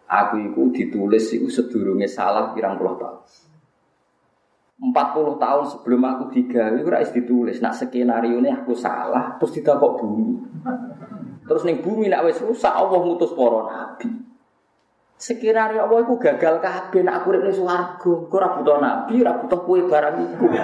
[0.09, 3.21] aku itu ditulis itu sedurunge salah pirang puluh tahun.
[4.81, 10.01] 40 tahun sebelum aku digawe ora wis ditulis nak skenario ini aku salah terus ditakok
[10.01, 10.41] bumi.
[11.45, 14.09] Terus ning bumi nak wis rusak Allah ngutus para nabi.
[15.21, 18.01] Skenario Allah iku gagal kabeh nak aku urip ning swarga.
[18.01, 20.49] Kok ora butuh nabi, ora butuh kowe barang iku.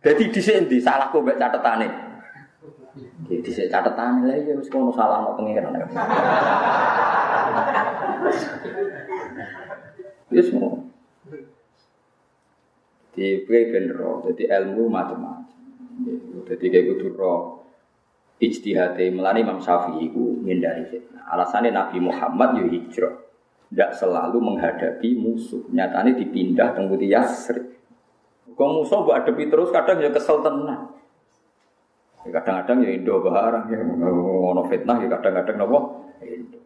[0.00, 1.92] Jadi dhisik ndi salahku mbek catetane.
[3.28, 5.76] Di dhisik catetane lha ya wis kono salah no pengiran.
[10.30, 10.78] Ya semua.
[13.10, 15.50] Di ben roh, jadi ilmu macam-macam.
[16.46, 17.60] Jadi kayak gitu roh.
[18.40, 21.28] Ijtihad melani Imam Syafi'i itu menghindari fitnah.
[21.28, 23.12] Alasannya Nabi Muhammad yo hijrah.
[23.68, 25.68] Tidak selalu menghadapi musuh.
[25.68, 27.60] Nyatanya dipindah tunggu di Yasri.
[28.56, 30.88] Kau musuh buat adepi terus kadang ya kesel tenang.
[32.24, 35.78] Kadang-kadang ya Indo barang ya ngono fitnah ya kadang-kadang nopo
[36.24, 36.60] Indo.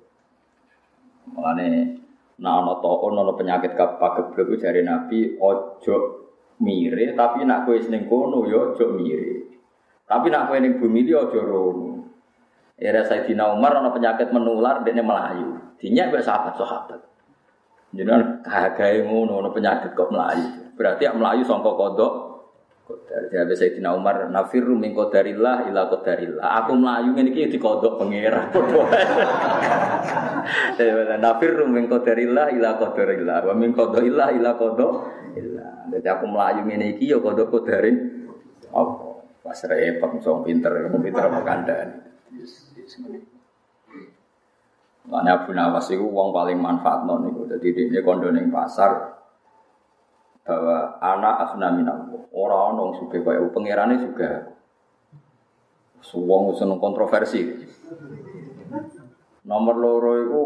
[1.35, 1.99] Mulane
[2.35, 6.25] Nah, ono toon, ono penyakit kapak geblek dari Nabi, ojo
[6.59, 9.55] mire, tapi nak kue seneng kono yo ya ojo mire.
[10.07, 11.91] Tapi nak kue ning bumi dia ojo rono.
[12.75, 15.79] Era Sayyidina Umar ono penyakit menular, dia melayu.
[15.79, 17.01] Dinya be sahabat sahabat.
[17.95, 18.11] Jadi
[18.43, 20.75] kagak ngono, ono penyakit kok melayu.
[20.75, 22.13] Berarti yang melayu songkok kodok.
[22.85, 23.33] Kodar.
[23.33, 26.45] Jadi Sayyidina Umar nafirru min qadarillah ila qadarillah.
[26.61, 28.53] Aku melayu ngene iki dikodok pangeran.
[31.25, 35.89] Nafirru min qadarillah ila qadarillah wa min qadarillah ila qadarillah.
[35.97, 38.29] Jadi aku melayu ngene iki ya kodok qadarin
[38.69, 38.93] apa?
[39.41, 41.97] Pas repot song pinter, pinter apa kandhani.
[45.05, 47.49] Mana Abu Nawas itu uang paling manfaat non itu.
[47.49, 49.24] Jadi dia kondo neng pasar
[50.45, 52.23] bahwa anak asna minallah.
[52.31, 54.53] Orang orang suka kaya pangerannya juga.
[56.05, 57.65] Suwong seneng kontroversi.
[59.49, 60.45] Nomor loro itu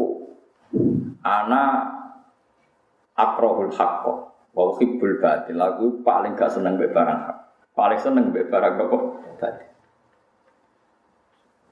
[1.26, 1.74] anak
[3.18, 4.14] akrohul hakko.
[4.54, 5.58] Wa hibbul batil.
[5.58, 7.38] Aku paling gak seneng mbek barang hak.
[7.74, 8.98] Paling seneng mbek barang apa?
[9.42, 9.66] Batil.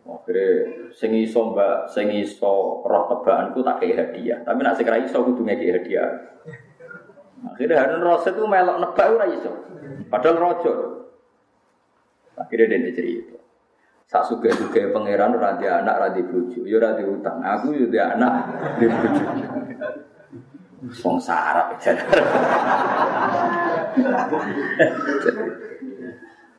[0.07, 0.51] Akhirnya
[0.95, 4.39] sing iso mbak sing iso roh tebakanku tak kayak hadiah.
[4.43, 6.11] Tapi nak ra iso kudu ngeki hadiah.
[7.53, 9.53] Akhirnya Harun Rasul itu melok nebak ora iso.
[10.11, 10.73] Padahal rojo.
[12.37, 13.39] Akhirnya dia cerita.
[14.07, 17.43] Sak suga suga pangeran ora dia anak ora bojo, ya ora utang.
[17.43, 18.33] Aku ya dia anak
[18.79, 19.25] di bojo.
[21.03, 21.75] Wong sarap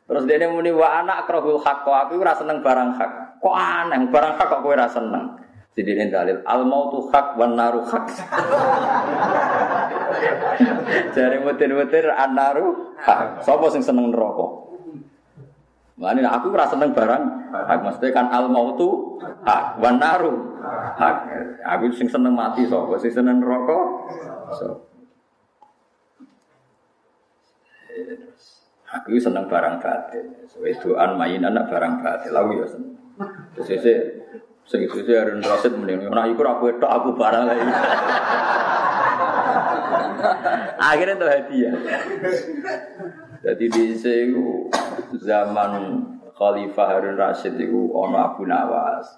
[0.08, 3.10] Terus dia muni wa anak akrahul hak kok aku ora seneng barang hak.
[3.40, 5.36] Kok aneh barang hak kok kowe ora seneng.
[5.78, 8.06] Ini dalil al mautu hak wan naru hak.
[11.14, 13.46] Jari mutir-mutir an naru hak.
[13.46, 14.46] Sopo sing seneng neraka?
[15.98, 17.22] Mulane aku ora seneng barang
[17.54, 20.58] hak mesti kan al mautu hak wan naru
[20.98, 21.16] hak.
[21.78, 23.78] Aku sing seneng mati sapa sing seneng neraka.
[24.58, 24.82] So.
[28.88, 29.78] Aku seneng barang.
[30.58, 32.30] Wedoan main anak barang batin.
[32.34, 32.98] Lalu ya seneng.
[33.54, 33.86] Terus
[34.68, 37.64] sing sese Harun Rasid mending ora iku aku wedok aku barang lagi.
[40.78, 41.74] Akhirnya itu hadiah.
[43.42, 44.36] Jadi di sini
[45.16, 45.72] zaman
[46.36, 49.08] Khalifah Harun Rasid itu ono Abu Nawas.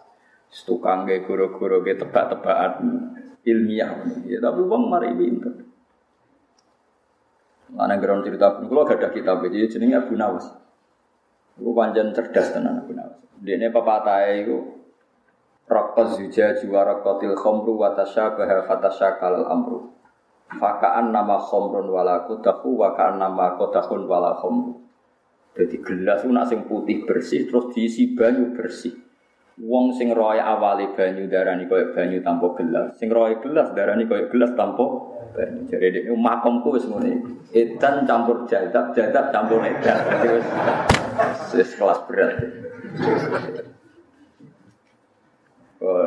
[0.66, 2.82] Tukang ge guru-guru ge tebak-tebakan
[3.46, 4.02] ilmiah.
[4.26, 5.66] Ya, tapi uang mari pinter.
[7.70, 10.46] Mana ground cerita pun kalau gak ada kitab jadi jenenge Abu Nawas.
[11.58, 13.18] Iku panjang cerdas tenan Abu Nawas.
[13.38, 14.79] Dene pepatah iku
[15.70, 19.94] Raqqaz zuja juara qatil khamru wa tasyabaha fatasyakal amru.
[20.50, 24.82] Fakaan nama khomrun wala kodaku, wakaan nama kodakun wala khomru.
[25.54, 28.98] Jadi gelas itu sing putih bersih, terus diisi banyu bersih.
[29.62, 34.26] Wong sing roy awali banyu darani koyo banyu tanpa gelas, sing roy gelas darani koyo
[34.26, 34.82] gelas tanpa
[35.38, 35.70] banyu.
[35.70, 37.12] Jadi ini makomku ngene.
[37.54, 39.98] Edan campur jadab, jadab campur edan.
[41.54, 42.42] Wis kelas berat.
[45.80, 46.04] Oh,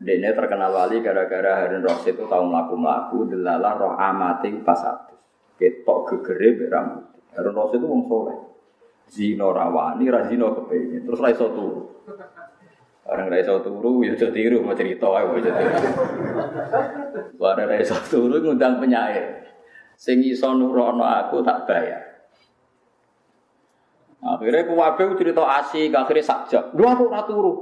[0.00, 5.12] Dene terkenal wali gara-gara Harun Rasid itu tahu melaku-melaku delalah roh amati pas satu.
[5.60, 7.04] Ketok gegere berambut.
[7.36, 8.38] Harun Rasid itu wong soleh.
[9.12, 11.04] Zino rawani, razino kepengen.
[11.04, 11.82] Terus raiso turu.
[13.10, 15.36] Orang raiso turu, ya jadi tiru mau cerita aja mau.
[17.36, 19.52] Barang raiso turu ngundang penyair.
[20.00, 22.08] Sing iso nurono aku tak bayar.
[24.24, 26.64] Akhirnya kuwabe cerita asik, akhirnya sakjak.
[26.72, 27.52] Dua aku turu.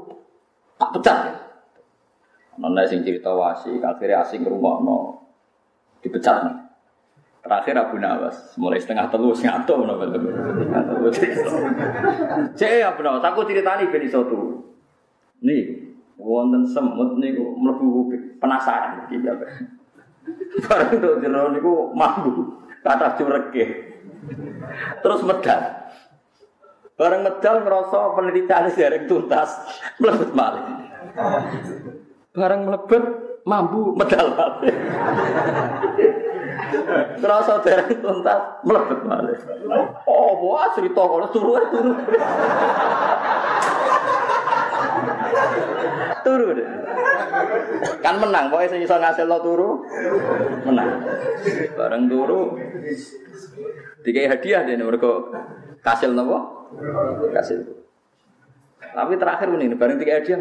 [0.79, 1.48] Tak pecat ya.
[2.59, 5.23] Nona sing cerita wasi, akhirnya asing rumah no
[6.03, 6.57] dipecat nih.
[7.39, 9.95] Terakhir Abu Nawas, mulai setengah telu ngato no
[12.59, 14.59] Cek Abu Nawas, aku ceritani ben iso turu.
[15.39, 18.11] Nih, wonten semut niku mlebu
[18.43, 19.39] penasaran iki ya.
[20.67, 23.65] Bareng tok jero niku mambu, kata cureke.
[25.01, 25.63] Terus medal.
[26.99, 29.63] Bareng medal ngerasa penelitian dereng tuntas,
[30.03, 30.67] mlebet malih.
[32.39, 33.05] Barang melebet
[33.43, 34.77] mampu medal balik.
[37.19, 39.39] Terasa dereng tuntas melebet balik.
[40.07, 41.93] Oh, wah cerita kalau turu turu.
[46.23, 46.69] turu deh.
[48.05, 49.71] Kan menang, pokoknya sing iso ngasil lo turu,
[50.67, 51.03] menang.
[51.75, 52.55] Bareng turu,
[54.07, 55.25] dikai hadiah deh mereka
[55.83, 56.69] kasil nopo,
[57.33, 57.65] kasil.
[58.79, 60.39] Tapi terakhir ini, bareng tiga hadiah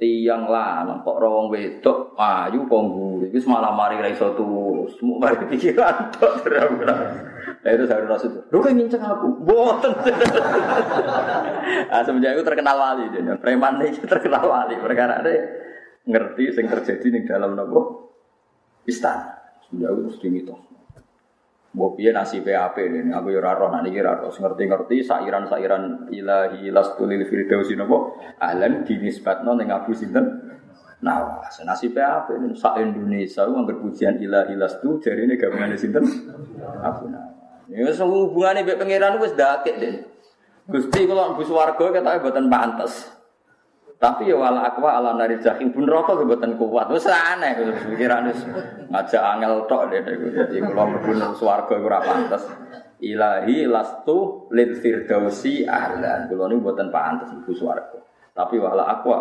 [0.00, 4.88] tiang lanang kok rawang wedok ayu mburi wis malah mari ra iso turu
[5.20, 7.28] mari pikiran tok terang-terang.
[7.60, 9.92] Nah itu saya itu, lu kan nginceng aku, boten.
[11.92, 15.28] nah, semenjak itu terkenal wali, jadi preman ini terkenal wali, perkara ada
[16.08, 18.08] ngerti yang terjadi di dalam nopo
[18.88, 19.60] istana.
[19.68, 20.69] Semenjak itu terus dihitung.
[21.70, 27.78] Mbok piye nasi PAP ini, aku ya ora niki ora ngerti-ngerti sairan-sairan ilahi lastulil firdausi
[27.78, 28.10] napa
[28.42, 30.50] ahlan dinisbatno ning Abu Sinten
[31.00, 36.04] Nah, nasi PAP ini sak Indonesia nganggo pujian ilahi lastu jarine gabungane sinten
[36.84, 37.32] Abu Nawas.
[37.72, 39.94] Ya wis hubungane mbek pangeran wis dakek deh.
[40.68, 43.08] Gusti kula mlebu swarga ketoke mboten pantes.
[44.00, 46.88] Tapi ya wala akwa ala nari jahim pun rokok kebetulan kuat.
[46.88, 47.52] Wes aneh
[47.84, 48.40] pikiran wis
[48.88, 50.00] ngajak angel tok deh.
[50.00, 52.48] Jadi kalau mlebu swarga ora pantes.
[53.04, 56.32] Ilahi lastu lil firdausi ahlan.
[56.32, 58.00] Kula niku mboten pantes mlebu swarga.
[58.32, 59.18] Tapi wala akwa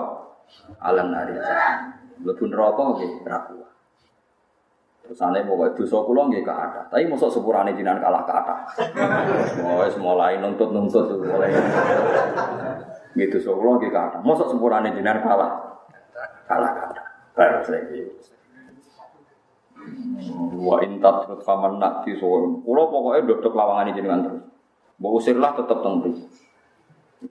[0.79, 1.99] ala nari jahim.
[2.23, 3.68] Mlebu neraka nggih ora kuat.
[5.09, 6.85] Terus aneh mau dosa kula nggih ada.
[6.85, 8.55] Tapi mosok sepurane jinan kalah kata.
[9.65, 11.49] Oh, wis mulai nuntut-nuntut mulai.
[13.17, 14.21] Gitu so kula nggih kathah.
[14.21, 15.81] Mosok sempurane jenengan kalah.
[16.45, 17.05] Kalah kathah.
[17.33, 18.01] Baru lagi.
[20.61, 22.61] Wa intat terus faman nak di so.
[22.61, 24.45] Kula pokoke ndok lawangan jenengan terus.
[25.01, 26.29] Mbok usirlah tetep mriki.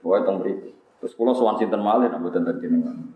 [0.03, 0.37] Pokoke teng.
[0.99, 3.07] Terus kula sowan sinten malih nak mboten jenengan.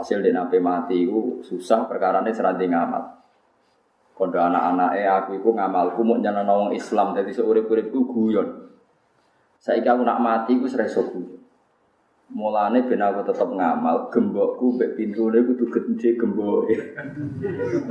[0.00, 3.20] Hasil di nape mati itu susah perkara ini seranti ngamal.
[4.16, 8.48] Kondo anak-anak eh aku itu ngamalku mau jangan nawang Islam jadi seurip-uripku guyon.
[9.60, 11.36] Saya aku nak mati aku sereso guyon.
[12.30, 16.78] Mulane ben aku tetep ngamal, gembokku mbek pintune kudu gede gemboke.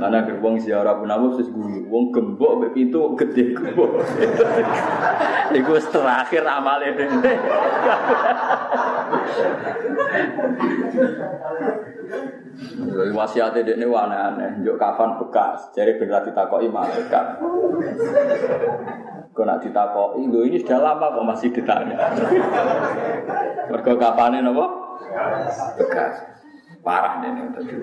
[0.00, 4.00] Mana gerbong ziarah pun aku sis guyu, wong gembok mbek pintu gede gembok.
[5.52, 7.32] Iku terakhir amale dene.
[13.12, 17.44] Wasiate dekne aneh-aneh, njuk kafan bekas, jare ben ra ditakoki malaikat.
[19.36, 21.96] Kau nak ditakoki, lho ini sudah lama kok masih ditanya.
[23.70, 24.66] Mergo kapane napa?
[25.78, 26.14] Bekas.
[26.80, 27.74] Parah nih tadi.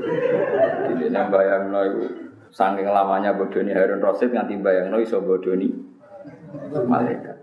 [0.89, 2.03] Jadi yang bayangno iku
[2.49, 5.69] saking lamanya bodoni Harun Rasid nganti bayangno iso bodoni
[6.73, 7.38] malaikat.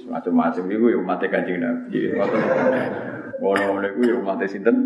[0.00, 2.14] Semacam-macam itu ya umat kanjeng Nabi.
[3.42, 4.76] Ngono-ngono itu ya umat sinten.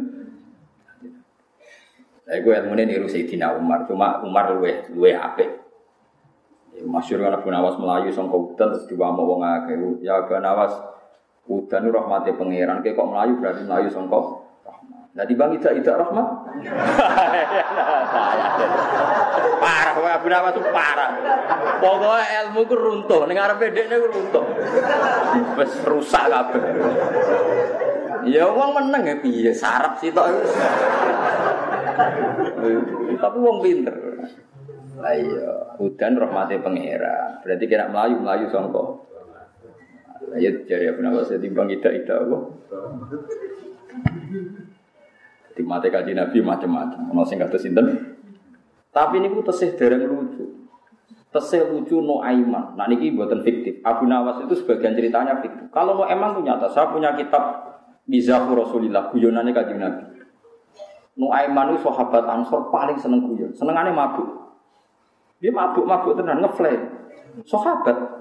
[2.30, 5.50] Saya gue ilmu ini niru Sayyidina Umar, cuma Umar luwe luwe apik.
[6.78, 9.42] Ya, Masyur kan Abu Nawas Melayu sangka udan terus diwamuk wong.
[9.98, 10.70] Ya Abu Nawas
[11.48, 12.82] udan itu rahmati pangeran.
[12.84, 14.24] Kayak kok Melayu berarti Melayu rahmat.
[15.10, 16.26] Nah dibang tidak tidak rahmat.
[19.58, 21.10] parah wah Abu itu parah.
[21.82, 24.44] Pokoknya ilmu ku runtuh, ning arepe dekne ku runtuh.
[25.58, 26.62] Wis rusak kabeh.
[28.30, 30.30] Ya wong meneng ya piye sarap sih tok.
[33.18, 33.96] Tapi wong pinter.
[35.00, 37.40] Lah iya, udan rahmati pangeran.
[37.40, 39.09] Berarti kena Melayu, Melayu songko.
[40.20, 42.36] Iya jari Abu Nawas timbang ida-ida apa?
[45.56, 47.00] Di mata kaji Nabi macam-macam.
[47.10, 48.16] Ono sing kados sinten?
[48.92, 50.44] Tapi niku tesih dereng lucu.
[51.32, 52.76] Tesih lucu no aiman.
[52.76, 53.80] Nah niki buatan fiktif.
[53.80, 55.72] Abu Nawas itu sebagian ceritanya fiktif.
[55.72, 56.68] Kalau no emang tuh nyata.
[56.68, 57.72] Saya punya kitab
[58.04, 59.08] Bizahu Rasulillah.
[59.08, 60.04] Guyonannya kaji Nabi.
[61.20, 63.52] Nuaiman itu sahabat Ansor paling seneng guyon.
[63.52, 64.28] Senengannya mabuk.
[65.40, 66.86] Dia mabuk-mabuk tenan ngeflame.
[67.48, 68.19] Sahabat.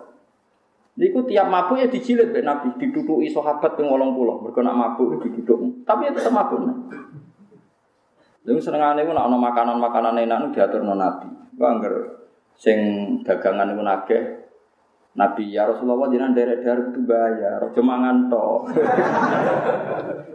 [0.99, 4.19] Niku tiap mabuk ya dijilid be Nabi, diduduki sahabat ping 80.
[4.19, 5.87] Mergo nak mabuk diduduk.
[5.87, 6.59] Tapi ya tetap mabuk.
[8.43, 11.31] Lalu senengane ku nak ana makanan-makanan enak diaturno Nabi.
[11.55, 11.95] Ku angger
[12.59, 12.79] sing
[13.23, 14.23] dagangan iku nagih
[15.15, 18.61] Nabi ya Rasulullah jenengan derek-derek itu bayar, aja mangan tok.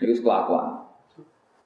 [0.00, 0.80] Iku kelakuan.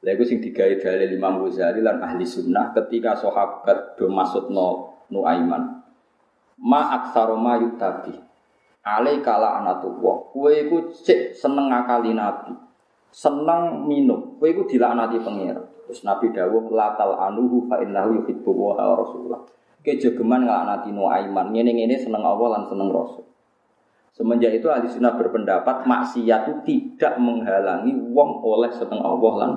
[0.03, 5.78] Lha iku sing digawe dalil Imam Ghazali lan ahli sunnah ketika sahabat do maksudno Nuaiman.
[6.59, 8.14] Ma aksaro ma yutabi.
[8.82, 10.32] Ale kala anatullah.
[10.32, 12.56] Kowe iku cek seneng ngakali Nabi.
[13.12, 14.38] Seneng minum.
[14.40, 15.64] Kowe iku dilaknati pangeran.
[15.86, 19.40] Terus Nabi dawuh latal anuhu fa innahu yuhibbu wa rasulullah.
[19.80, 21.54] Kejegeman nglaknati Nuaiman.
[21.54, 23.24] Ngene-ngene seneng Allah lan seneng Rasul.
[24.12, 29.52] Semenjak itu ahli sunnah berpendapat maksiat itu tidak menghalangi wong oleh seneng Allah lan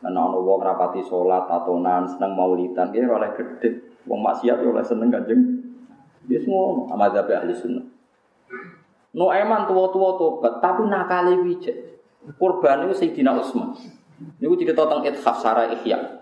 [0.00, 3.89] Nah, ono wong rapati sholat, tatonan, seneng maulidan, dia oleh gede.
[4.08, 5.40] Wong maksiat oleh seneng kanjeng.
[6.28, 7.86] Dia semua mazhab ahli sunnah.
[9.10, 11.76] No eman tua-tua tobat, tapi nakali wijek.
[12.38, 13.74] Korban itu Sayyidina Utsman.
[14.38, 16.20] Niku cerita tentang ithaf sara ihya.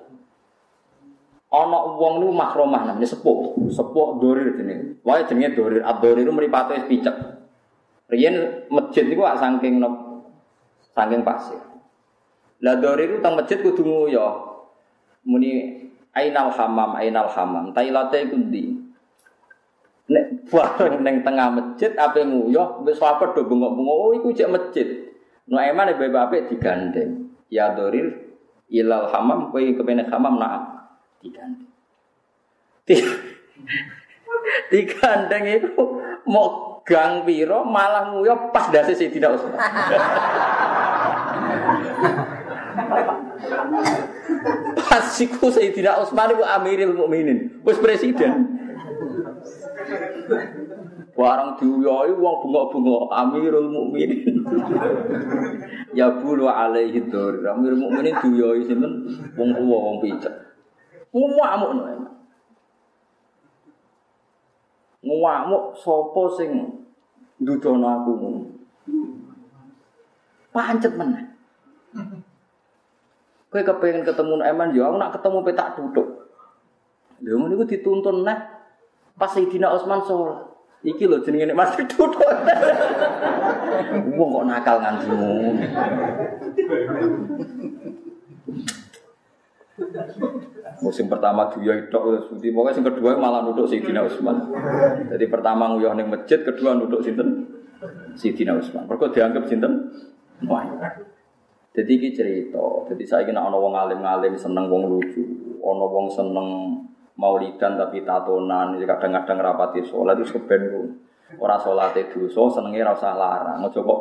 [1.48, 5.00] Ono wong niku makromah namanya sepuh, sepuh dorir jenenge.
[5.02, 7.16] Wae jenenge dorir, ad-dorir mripate wis picek.
[8.08, 9.82] Riyen masjid niku saking
[10.94, 11.60] saking pasir.
[12.58, 14.26] Lah dori itu tang masjid kudu nguyo.
[15.22, 15.82] Muni
[16.18, 17.70] ainal hamam, ainal hamam.
[17.70, 18.74] Tailate iku ndi?
[20.08, 24.88] Nek bareng ning tengah masjid ape nguyo, wis sahabat do bengok-bengok, oh iku cek masjid.
[25.46, 27.30] No emane bae apik digandeng.
[27.48, 28.36] Ya dorir
[28.68, 30.88] ilal hamam kowe kepene hamam nak
[31.22, 31.70] digandeng.
[34.72, 35.84] Digandeng itu
[36.24, 39.60] mau gang piro malah nguyo pas dasi Sidina Utsman.
[44.98, 48.50] Pasiku Sayyidina Utsman itu Amirul Mukminin, wis presiden.
[51.14, 54.42] Warang diuyoi wong bengok-bengok Amirul Mukminin.
[55.94, 57.46] ya bulu alaihi dzur.
[57.46, 59.06] Amirul Mukminin diuyoi sinten
[59.38, 60.34] wong tuwa wong picek.
[61.14, 61.82] Ngamuk no.
[65.06, 66.50] Ngamuk sapa sing
[67.38, 68.12] ndudono aku.
[70.50, 71.27] Pancet meneh.
[73.48, 76.08] Kowe kepengen ketemu Eman yo, aku nak ketemu petak duduk.
[77.24, 78.38] Lha ngono iku dituntun neh
[79.16, 80.46] pas Sayyidina Utsman sholat.
[80.84, 82.28] Iki lho jenenge nek masih duduk.
[84.14, 85.50] Wong kok nakal nganti ngono.
[90.78, 91.98] Musim pertama duya itu
[92.30, 94.52] suci, pokoknya yang kedua malah nuduk Sayyidina Utsman.
[95.08, 97.48] Jadi pertama nguyah ning masjid, kedua nuduk sinten?
[98.14, 98.84] Sayyidina Utsman.
[98.86, 99.90] Mergo dianggap sinten?
[100.46, 100.68] Wah.
[101.78, 102.90] Jadi iki cerita.
[102.90, 105.22] Jadi saya kena ono wong alim-alim seneng wong lucu,
[105.62, 106.74] ono wong seneng
[107.14, 110.98] maulidan tapi tatonan, kadang-kadang rapati sholat itu keben.
[111.38, 113.62] Ora sholat itu, senengnya rasa larang.
[113.62, 114.00] Ojo kok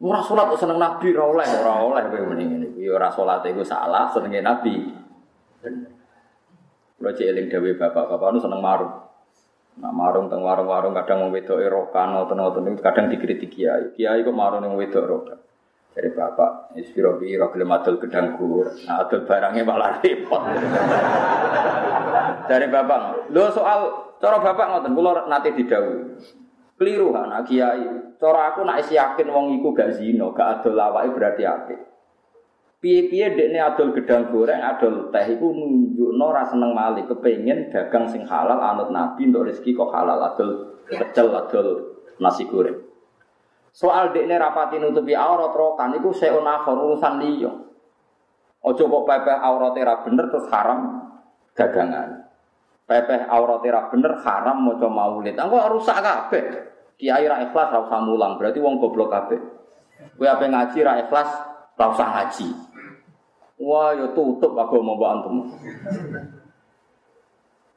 [0.00, 2.66] ora kok seneng nabi, ora oleh, ora oleh kowe mending ngene.
[2.72, 4.88] Kuwi ora itu salah, senengnya nabi.
[5.60, 8.96] Kalau cek eling dewe bapak-bapak nu seneng marung.
[9.76, 13.92] Nah marung teng warung-warung kadang mau wedok erokan, ngoten-ngoten kadang dikritik kiai.
[13.92, 15.44] Kiai kok marung yang wedok erokan.
[15.94, 20.42] Dari bapak, ispiro biro gelem adol gedang gur, nah adol barangnya malah repot.
[22.50, 26.18] Dari bapak, lo soal cara bapak ngoten, kula nanti didhawuhi.
[26.74, 27.86] Keliru anak kiai.
[28.18, 31.80] Cara aku nak yakin wong iku gak zina, gak adol awake berarti apik.
[32.82, 38.26] Piye-piye dekne adol gedang goreng, adol teh iku nunjukno ra seneng malih, kepengin dagang sing
[38.26, 42.93] halal anut Nabi untuk rezeki kok halal adol pecel adol nasi goreng.
[43.74, 47.50] Soal dekne rapati nutupi aurat rokan iku seun urusan liya.
[48.64, 51.10] Ojo kok pepeh aurate ra bener terus haram
[51.52, 52.30] dagangan.
[52.86, 55.34] Pepeh aurate ra bener haram maca maulid.
[55.34, 56.44] Engko rusak kabeh.
[56.94, 59.42] Kiai ra ikhlas ra usah mulang, berarti wong goblok kabeh.
[60.14, 61.30] Kowe ape ngaji ra ikhlas
[61.74, 62.48] ra usah ngaji.
[63.58, 64.94] Wah, ya tutup agama.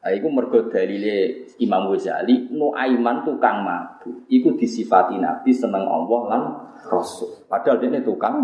[0.08, 4.24] Nah, iku mergo dalile Imam Ghazali, Nuaiman tukang mabuk.
[4.32, 6.42] Iku disifati Nabi seneng Allah lan
[6.88, 7.44] Rasul.
[7.52, 8.40] Padahal dia tukang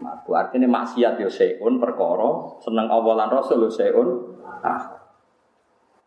[0.00, 0.32] mabuk.
[0.32, 4.32] Artinya maksiat yo seun perkara, seneng Allah lan Rasul yo seun.
[4.64, 4.96] Ah.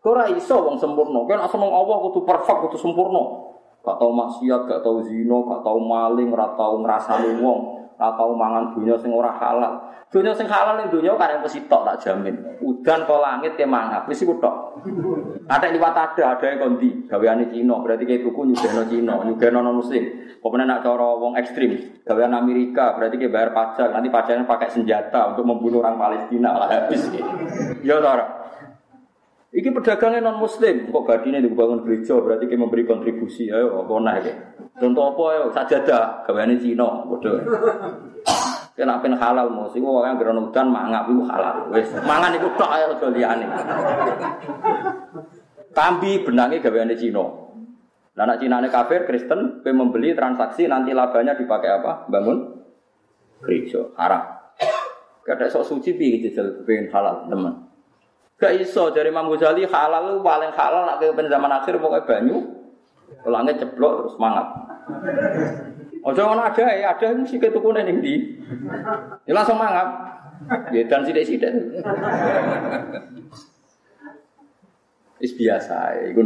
[0.02, 1.30] Ora iso wong sempurna.
[1.30, 3.22] Kan seneng Allah kudu perfect, kudu sempurna.
[3.86, 8.32] Gak tau maksiat, gak tau zina, gak tau maling, ora tau ngrasani wong, ora tau
[8.38, 9.74] mangan dunya sing ora halal.
[10.08, 12.38] Dunia sing halal ning dunia karek mesti tok tak jamin.
[12.64, 14.80] Udan kok langit ke mangap wis iku tok.
[15.50, 19.82] Ada liwat ada, ada yang kondi, gaweane Cina, berarti kayak tuku nyugeno Cina, nyugeno non
[19.84, 20.06] muslim.
[20.40, 25.34] Pokoknya nak cara wong ekstrim, gawean Amerika, berarti kayak bayar pajak, nanti pajaknya pakai senjata
[25.34, 27.04] untuk membunuh orang Palestina lah habis.
[27.84, 28.47] Ya ora.
[29.48, 34.28] Iki pedagangnya non muslim, kok badine dibangun gereja, berarti kayak memberi kontribusi, ayo naik.
[34.76, 37.40] Contoh apa ya, sajadah, gaweane Cina, bodoh.
[38.78, 41.66] Kena pen halal mos iku wong gerono udan mangap iku halal.
[41.74, 43.46] Wis mangan iku tok ae aja liyane.
[46.22, 47.26] Benange gaweane Cina.
[48.14, 52.06] Lah nek Cinane kafir Kristen kowe membeli transaksi nanti labanya dipakai apa?
[52.06, 52.38] Bangun
[53.42, 54.26] gereja haram.
[55.26, 57.67] Kada sok suci jajal pengen halal teman.
[58.38, 62.38] Gak iso dari Imam Ghazali halal paling halal nak ke zaman akhir pokoknya banyu.
[63.26, 64.48] Langit ceplok terus mangap.
[66.06, 68.38] Ojo ngono ada ya, ada sing sik tukune ning ndi.
[69.26, 69.90] Ya langsung mangap.
[70.70, 71.50] Ya dan sithik-sithik.
[75.18, 76.22] Wis biasa iku.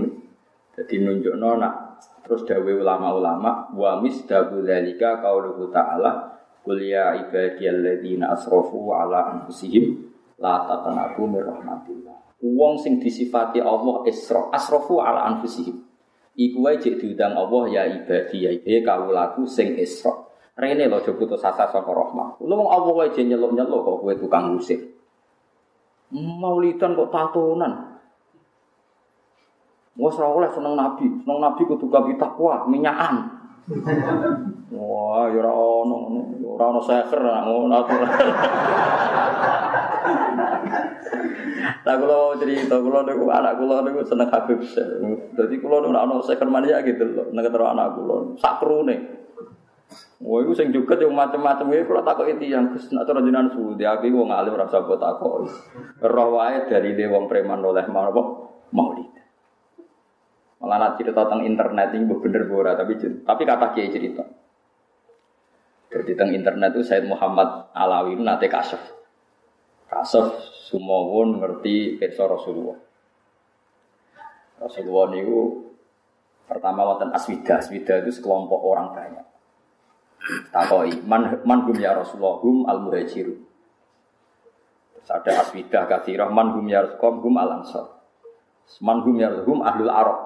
[0.76, 6.32] Dadi nunjukno nak terus dawuh ulama-ulama wa misdabu dzalika qauluhu ta'ala
[6.62, 10.11] Qul ya ibadiyalladzina asrafu ala anfusihim
[10.42, 12.42] la taqnatu mir rahmatillah.
[12.42, 15.78] Wong sing disifati Allah isra, asrafu ala anfusihim.
[16.34, 20.10] Iku wae jek diundang Allah ya ibadi ya he kawulaku sing Isra.
[20.58, 22.42] Rene lho aja putus asa saka rahmat.
[22.42, 24.80] Lu wong Allah wae jek nyeluk-nyeluk kok kowe tukang musik.
[26.16, 27.74] Maulidan kok tatonan.
[30.00, 33.28] Wes ora oleh seneng nabi, seneng nabi kudu gawe takwa, minyakan.
[34.72, 35.96] Wah, ya ora ono,
[36.48, 37.76] ora ono seker ngono
[41.82, 44.62] Lah kula cerita kula niku anak kula niku seneng Habib.
[45.34, 48.98] Dadi kula niku ana seker mania gitu loh, nek ketero anak kula sak krune.
[50.22, 54.08] Wah, iku sing juga yang macam-macam iki kula takoki tiyang Gus nek cara jenengan aku
[54.14, 55.50] wong ora usah takoki.
[56.06, 58.08] Roh wae dari de wong preman oleh mau
[58.72, 59.12] maulid.
[60.62, 64.22] Malah nak cerita tentang internet ini bener bora tapi tapi kata kiai cerita.
[65.90, 69.01] Jadi tentang internet itu Said Muhammad Alawi itu nate kasef.
[69.92, 70.40] Kasef
[70.72, 72.80] semua pun ngerti kisah Rasulullah.
[74.56, 75.68] Rasulullah itu
[76.48, 77.60] pertama wonten aswida.
[77.60, 79.26] Aswida itu sekelompok orang banyak.
[80.54, 83.36] Takoi man man hum ya Rasulullah hum al muhajiru.
[84.96, 87.86] Terus ada aswida kathirah man hum ya Rasulullah hum al ansar.
[88.80, 90.20] Man hum ya hum ahlul arab.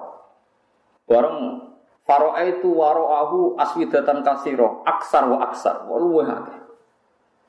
[1.10, 1.66] Bareng
[2.06, 6.22] Faro'a itu waro'ahu aswidatan kasiro aksar wa aksar wa luwe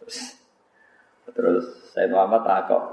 [0.02, 0.34] Terus,
[1.36, 2.84] terus saya Muhammad takok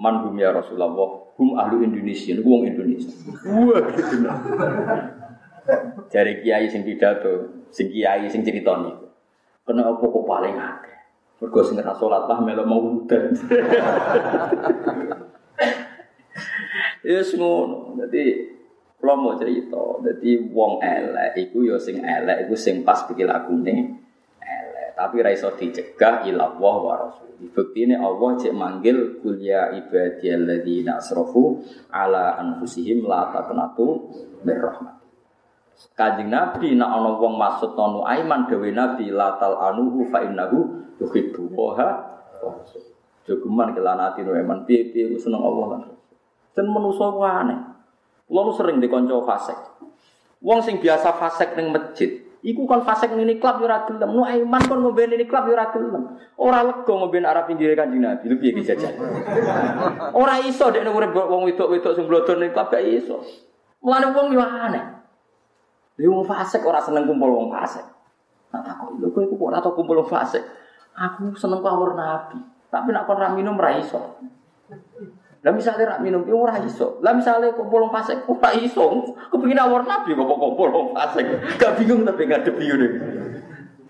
[0.00, 0.90] man hum ya Rasulullah
[1.36, 3.12] hum ahlu Indonesia ini wong Indonesia.
[3.48, 4.16] Wah gitu.
[6.10, 9.06] Dari kiai sing pidato, sing kiai sing cerita niku.
[9.62, 10.96] Kena apa kok paling akeh?
[11.40, 13.32] Mergo sing ora salat lah melu mau udan.
[17.00, 17.96] Ya ngono.
[17.96, 18.24] Dadi
[19.00, 23.96] kalau mau cerita, jadi wong elek, iku ya sing elek, iku sing pas pikir lakune.
[25.00, 27.32] Tapi raiso dicegah ilah wah wa rasul.
[27.56, 34.12] Bukti ini Allah cek manggil kuliah ibadiyalladzina asrofu ala anfusihim la taqnatu
[34.44, 35.00] birrahmat.
[35.96, 40.68] Kanjeng Nabi nak ana wong maksud nonu aiman dewe Nabi latal anuhu fa innahu
[41.00, 41.80] yuhibbu wa
[43.24, 45.82] Jogeman kelanati no eman piye-piye seneng Allah lan.
[46.52, 47.60] Dan manusa aneh.
[48.28, 49.56] Kulo sering dikonco fasek.
[50.44, 54.16] Wong sing biasa fasek ning masjid, Iku kon fasik ini klub yo ora gelem.
[54.16, 56.16] Nuaiman kon ngombe ini klub yo ora gelem.
[56.40, 58.24] Ora lega ngombe arah pinggir Kanjeng Nabi.
[58.32, 58.96] Lu piye jajan?
[60.16, 63.20] Ora iso dekne urip wong wedok-wedok sing blodor ning klub gak iso.
[63.84, 64.84] Mulane wong yo aneh.
[66.00, 67.84] Lha wong fasik ora seneng kumpul wong fasik.
[68.56, 70.40] Nah takut lho kowe kok ora tau kumpul wong fasik.
[70.96, 72.40] Aku seneng kawur Nabi.
[72.72, 74.16] Tapi nak kon ra minum ra iso.
[75.40, 77.00] Lah misalnya rak minum piye ora iso.
[77.00, 79.16] Lah misalnya kumpul wong fasik ora iso.
[79.32, 81.24] Kepengin awor nabi kok kumpul wong fasik.
[81.56, 82.88] Gak bingung tapi ngadepi ngene.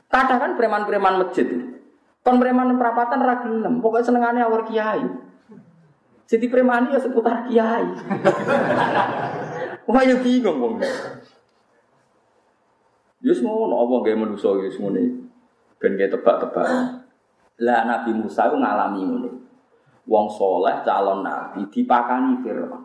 [0.07, 1.51] Kadang kan preman-preman masjid.
[2.23, 5.03] Kon preman perapatan ra gelem, pokoke senengane awor kiai.
[6.31, 7.87] Jadi preman ya seputar kiai.
[9.91, 10.75] Wah ya bingung wong.
[13.21, 15.03] Ya ngono apa gawe manusa ya ngono.
[15.83, 16.67] Ben tebak-tebak.
[17.59, 19.50] Lah Nabi Musa ngalami ngono
[20.09, 22.83] wong soleh calon nabi dipakani Fir'aun.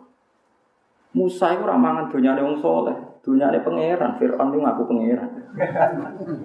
[1.16, 5.30] Musa itu ramangan dunyane wong soleh, dunyane pangeran, Fir'aun itu ngaku pangeran.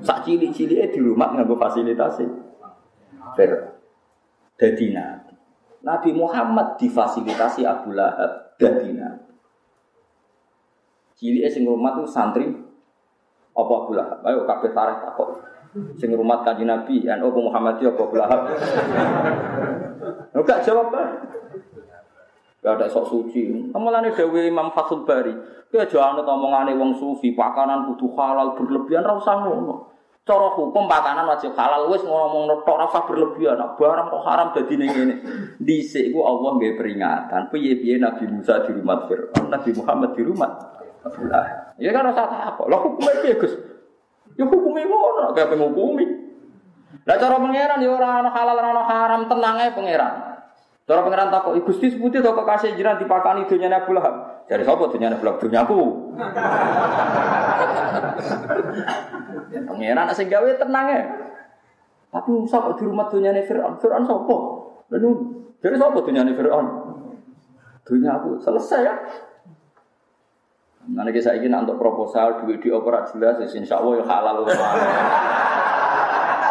[0.07, 2.25] Sak cili-cili di rumah nganggo fasilitasi.
[3.35, 3.71] Fir'aun.
[4.55, 5.33] Dadi nabi.
[5.81, 9.33] Nabi Muhammad difasilitasi Abu Lahab dadi nabi.
[11.17, 12.45] Cili sing rumah tuh santri
[13.51, 14.21] apa Abu Lahab?
[14.21, 15.29] Ayo kabeh tarikh takok.
[15.95, 18.41] Sing rumah kanjeng Nabi, NU Muhammadiyah Abu Lahab?
[20.33, 21.09] Enggak jawab kan?
[22.61, 23.73] Gak ada sok suci.
[23.73, 25.33] Amalane Dewi Imam Fathul Bari.
[25.71, 29.87] Aja anut omongane wong sufi, pakanan kudu halal berlebihan ra usah ngono.
[30.21, 33.55] Cara hukum pakanan wajib halal wis ngomong tok ra berlebihan.
[33.55, 35.15] Nah, barang kok haram dadi ning ngene.
[35.63, 37.49] Dhisik ku Allah nggih peringatan.
[37.49, 40.51] Piye-piye Nabi Musa di rumah Firaun, Nabi Muhammad di rumah.
[41.81, 42.61] Ya kan rasa apa?
[42.69, 43.57] Lah hukumnya piye, Gus?
[44.37, 46.05] Ya hukumnya ngono, kayak penghukumi.
[47.07, 50.13] Lah cara pangeran ya ora ana halal ora ana haram, tenang ae pangeran.
[50.85, 54.91] Cara pangeran takok, "Gusti seputi to kok kasih jiran dipakani dunyane Abu Lahab?" Dari sapa
[54.91, 55.39] dunyane Abu Lahab?
[55.39, 55.81] Dunyaku.
[59.71, 61.01] pangeran sing gawe tenang ae.
[62.11, 63.79] Tapi Musa kok di rumah dunyane Fir'aun?
[63.79, 64.37] Fir'aun sapa?
[64.91, 65.09] Lalu
[65.63, 66.67] dari sapa dunyane Fir'aun?
[67.87, 68.95] Dunyaku selesai ya.
[70.91, 74.37] Nanti saya ingin untuk proposal duit di opera jelas, insya Allah ya halal.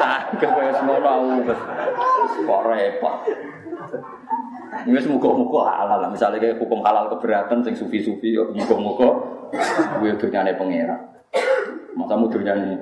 [0.01, 1.09] Saged kaya semono
[1.45, 1.53] aku
[2.49, 3.17] kok repot.
[4.89, 6.09] Wis muga-muga halal.
[6.09, 9.13] Misalnya kayak hukum halal keberatan sing sufi-sufi yo muga-muga
[10.01, 11.01] kuwi dunyane pangeran.
[11.93, 12.81] Masa mu dunyane?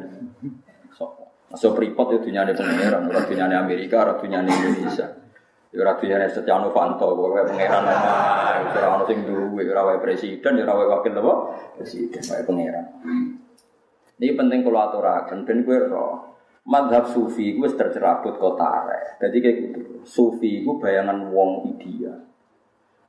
[1.49, 5.09] Masa pripot ya dunyane pangeran, ora dunyane Amerika, ora dunyane Indonesia.
[5.73, 10.61] Ya ora dunyane Setia Novanto, kowe pangeran ana ora ono sing duwe, ora wae presiden,
[10.61, 11.35] ya ora wae wakil apa?
[11.81, 12.85] Presiden wae pangeran.
[14.21, 16.38] Ini penting kalau aturakan, ben gue roh
[16.69, 19.17] madhab sufi gue tercerabut kota arek.
[19.25, 19.81] Jadi kayak gitu.
[20.05, 22.29] Sufi gue bayangan wong ideal.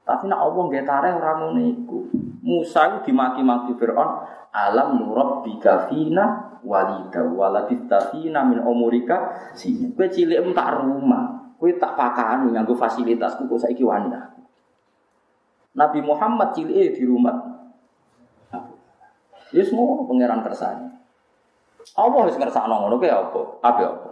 [0.07, 2.07] Tapi nak Allah nggak tarik orang iku.
[2.41, 9.93] Musa itu dimaki-maki Fir'aun, alam nurab bikafina walida waladistafina min omurika sini.
[9.93, 14.09] Kue cilik tak rumah, kue tak pakani nganggo fasilitas kok saiki wani
[15.77, 17.37] Nabi Muhammad cilik di rumah.
[19.53, 20.89] Ya semua pangeran kersane.
[21.95, 23.41] Allah wis ngersakno ngono kuwi apa?
[23.63, 24.09] Apa apa?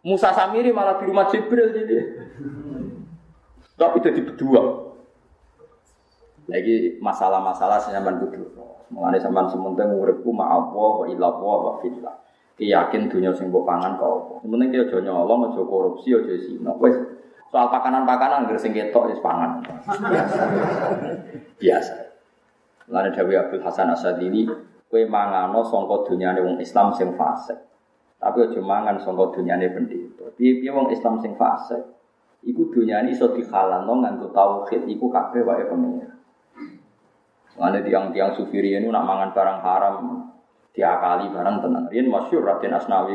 [0.00, 1.96] Musa Samiri malah di rumah Jibril jadi.
[3.76, 4.88] Tapi jadi berdua.
[6.48, 8.48] Lagi masalah-masalah senyaman kudu.
[8.90, 12.16] Mengenai sampean sementing uripku ma Allah wa Allah wa fillah.
[12.60, 14.34] Yakin dunia sing mbok pangan kok apa.
[14.44, 16.76] Sementing ki aja nyolong, aja korupsi, aja zina.
[16.76, 16.92] Wis
[17.48, 19.64] soal pakanan-pakanan ngger sing ketok wis pangan.
[20.12, 20.42] Biasa.
[21.56, 21.94] Biasa.
[22.90, 24.44] Lalu Dawi Abdul Hasan Asadili
[24.90, 27.54] Kue mangano songko dunyane wong Islam sing fasik.
[28.18, 30.34] Tapi aja mangan songko dunyane pendeta.
[30.34, 31.78] Piye-piye wong Islam sing fasik,
[32.42, 36.10] iku dunyane iso dihalalno nganggo tauhid iku kabeh wae pengira.
[37.54, 39.94] Mane tiang-tiang sufiri ini nak mangan barang haram
[40.74, 41.84] diakali barang tenang.
[41.86, 43.14] Rian masyur Raden Asnawi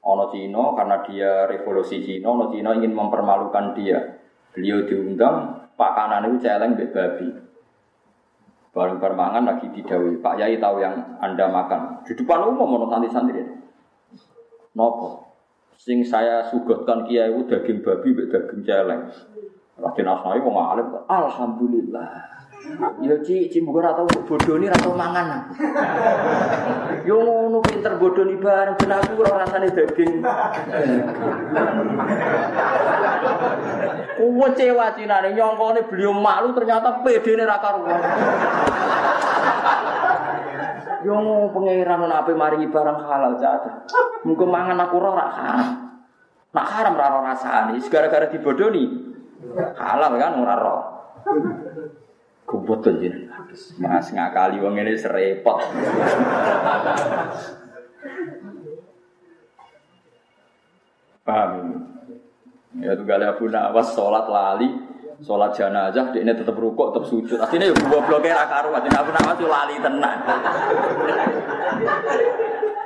[0.00, 4.00] ono Cina karena dia revolusi Cina, ono Cina ingin mempermalukan dia.
[4.50, 7.28] Beliau diundang pakanan itu celeng mbek babi.
[8.70, 10.22] Bareng permangan lagi didawi.
[10.22, 12.06] Pak Yai tahu yang Anda makan.
[12.06, 13.42] Di depan umum mau santri-santri.
[14.78, 15.26] Nopo.
[15.74, 19.10] Sing saya suguhkan kiai itu daging babi, daging celeng.
[19.80, 20.86] Raden Asnawi mau ngalim.
[21.08, 22.08] Alhamdulillah.
[23.00, 25.48] Ya ci, ci muga ora tau bodoni ora tau mangan.
[27.08, 30.20] Yo ngono pinter bodoni bareng ben aku ora rasane daging.
[34.20, 38.04] Kuwe cewa cinane nyongkone beliau malu ternyata pedene ra karuan.
[41.08, 41.16] Yo
[41.56, 43.88] pangeran ana ape maringi barang halal caca.
[44.28, 45.68] Muga mangan aku ora haram.
[46.52, 48.84] Nak haram ora rasane, gara-gara dibodoni.
[49.56, 50.82] Halal kan ora roh.
[52.44, 53.48] Kumpul jenengan.
[53.80, 55.64] Mas ngakali wong ini serepot.
[61.20, 61.76] Paham ini?
[62.80, 64.70] Ya tuh gale Abu Nawas sholat lali,
[65.20, 67.36] sholat jenazah, dia ini tetap rukuk, tetap sujud.
[67.36, 70.18] Artinya ya gua blokir akaru, artinya Abu Nawas tuh lali tenang.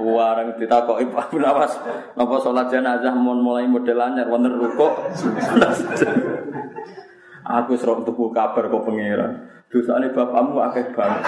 [0.03, 1.79] Warang ditakoki Abu Nawas,
[2.17, 4.93] napa sholat jenazah mau mulai model anyar, wonten rukuk.
[7.45, 9.53] Aku serok tuku kabar kok pangeran.
[9.69, 11.23] Dosane bapakmu akeh banget.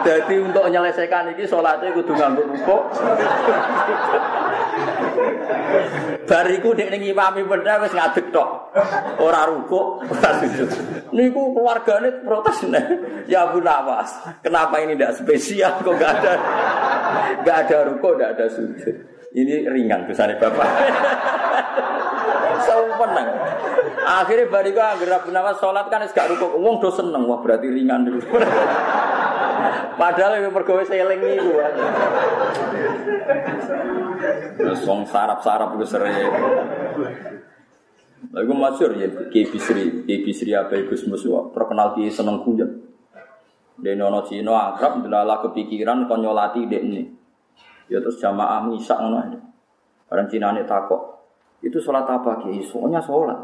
[0.00, 2.82] Jadi untuk menyelesaikan ini sholatnya kudu nganggo rukuk.
[6.24, 8.72] Bariku dek ning imami bener wis ngadeg tok.
[9.18, 10.70] Ora rukuk, ora sujud.
[11.10, 12.86] Niku keluargane protes nih.
[13.26, 16.32] Ya Abu Nawas, kenapa ini tidak spesial kok gak ada
[17.42, 19.09] gak ada rukuk, gak ada sujud.
[19.30, 20.68] Ini ringan dosane bapak.
[22.66, 23.22] Sempurna.
[24.00, 26.50] Akhirnya bariku anggere Abu Nawas sholat kan wis gak rukuk.
[26.58, 28.18] Wong do seneng, wah berarti ringan dulu.
[30.00, 31.52] Padahal yang pergawe seling itu.
[34.82, 36.16] Song sarap-sarap itu sering.
[38.30, 42.68] Lagu masyur ya, Kiai Bisri, Kiai Bisri apa Gus Musuh, terkenal Kiai seneng kuyon.
[43.80, 47.19] Dia nono Cino akrab, delala kepikiran konyolati ini.
[47.90, 49.38] Ya terus jamaah misak ngono aja.
[50.10, 51.02] Orang Cina ini takok,
[51.62, 52.62] itu sholat apa Kiai?
[52.62, 53.38] Soalnya sholat.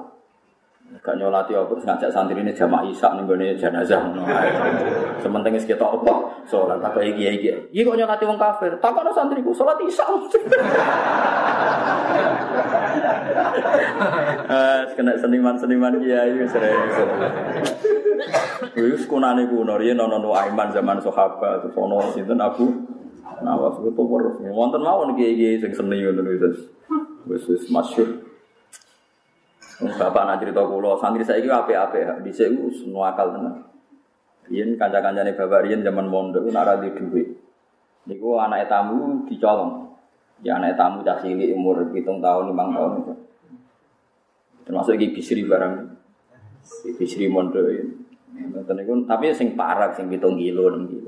[1.03, 4.07] Gak nyolati apa terus ngajak santri ini jamaah isak nih gue jenazah.
[5.19, 6.15] Sementing kita apa?
[6.47, 7.59] Sholat kayak gini gini.
[7.75, 8.71] Iya kok nyolati wong kafir?
[8.79, 10.07] Tak ada santriku sholat isak.
[14.95, 16.79] Kena seniman-seniman kiai sering.
[18.79, 22.86] Wis kunane kuno riyen ana Aiman zaman sahabat terus sinten Abu
[23.45, 24.37] Nawas itu terus.
[24.53, 26.59] Wonten mawon kiai-kiai sing seni ngono wis.
[27.29, 28.25] Wis wis masyhur.
[29.77, 33.61] Bapak nak cerita kula, santri di saya itu semua akal tenan.
[34.49, 37.29] Rian kanca-kancane bapak Rian zaman mondok nak ra di dhuwit.
[38.09, 39.93] Niku anak tamu dicolong.
[40.41, 43.15] Ya anak tamu cah cilik umur hitung tahun, lima tahun itu.
[44.65, 45.75] Termasuk iki bisri barang.
[46.97, 47.93] Bisri mondok ini.
[49.05, 51.06] Tapi sing parah, sing hitung kilo, enam kilo.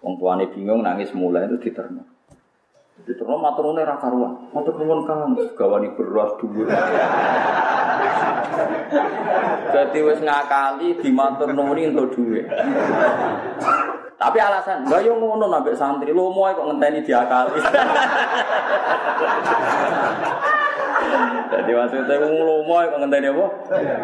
[0.00, 2.00] Wong tuane bingung nangis mulai itu diterima.
[3.04, 4.48] Diterima maturune ra karuan.
[4.52, 6.68] Matur nuwun Kang, gawani beras dhuwur.
[9.70, 12.48] Jadi wis ngakali dimatur nuwuni entuk dhuwit.
[14.20, 17.56] Tapi alasan, enggak yo ngono nambah santri, lo mau kok ngenteni diakali.
[21.50, 23.46] Jadi maksudnya wong lomo kok ngenteni apa?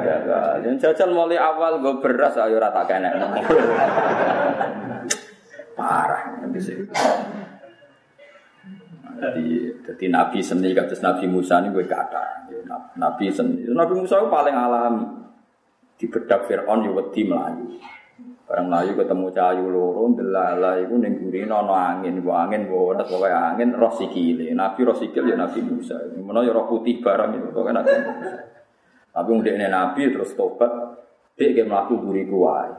[0.00, 0.64] Ya kan.
[0.80, 3.12] Jajal mulai awal gue beras ayo rata kena.
[5.76, 6.40] Parah.
[9.16, 9.46] Jadi,
[9.84, 12.48] jadi Nabi seni kados Nabi Musa ini gue kata.
[12.96, 13.68] Nabi seni.
[13.68, 15.04] Nabi Musa itu paling alami.
[15.96, 17.80] Di bedak Fir'aun ya wedi melayu.
[18.46, 23.02] Barang melayu ketemu cahayu loro, delala itu ning gurine ana angin, bu angin bu ora
[23.02, 24.52] pokoke angin roh sikile.
[24.52, 25.96] Nabi roh sikil ya Nabi Musa.
[26.14, 28.38] Menawa ya roh putih barang itu pokoke Nabi Musa.
[29.16, 30.68] Tapi ndekne Nabi terus tobat,
[31.32, 32.70] dia mlaku buriku wae.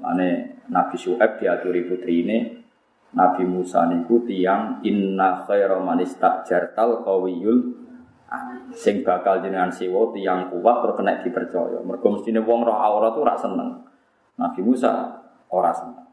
[0.00, 2.66] Mane Nabi Syuaib diaturi putrine
[3.16, 7.86] Nabi Musa niku tiang inna khaira man istajartal qawiyul
[8.76, 11.80] sing bakal jenengan siwa tiang kuat terus kena dipercaya.
[11.80, 13.86] Mergo mestine wong roh aurat tuh ora seneng.
[14.36, 15.16] Nabi Musa
[15.48, 16.04] ora seneng.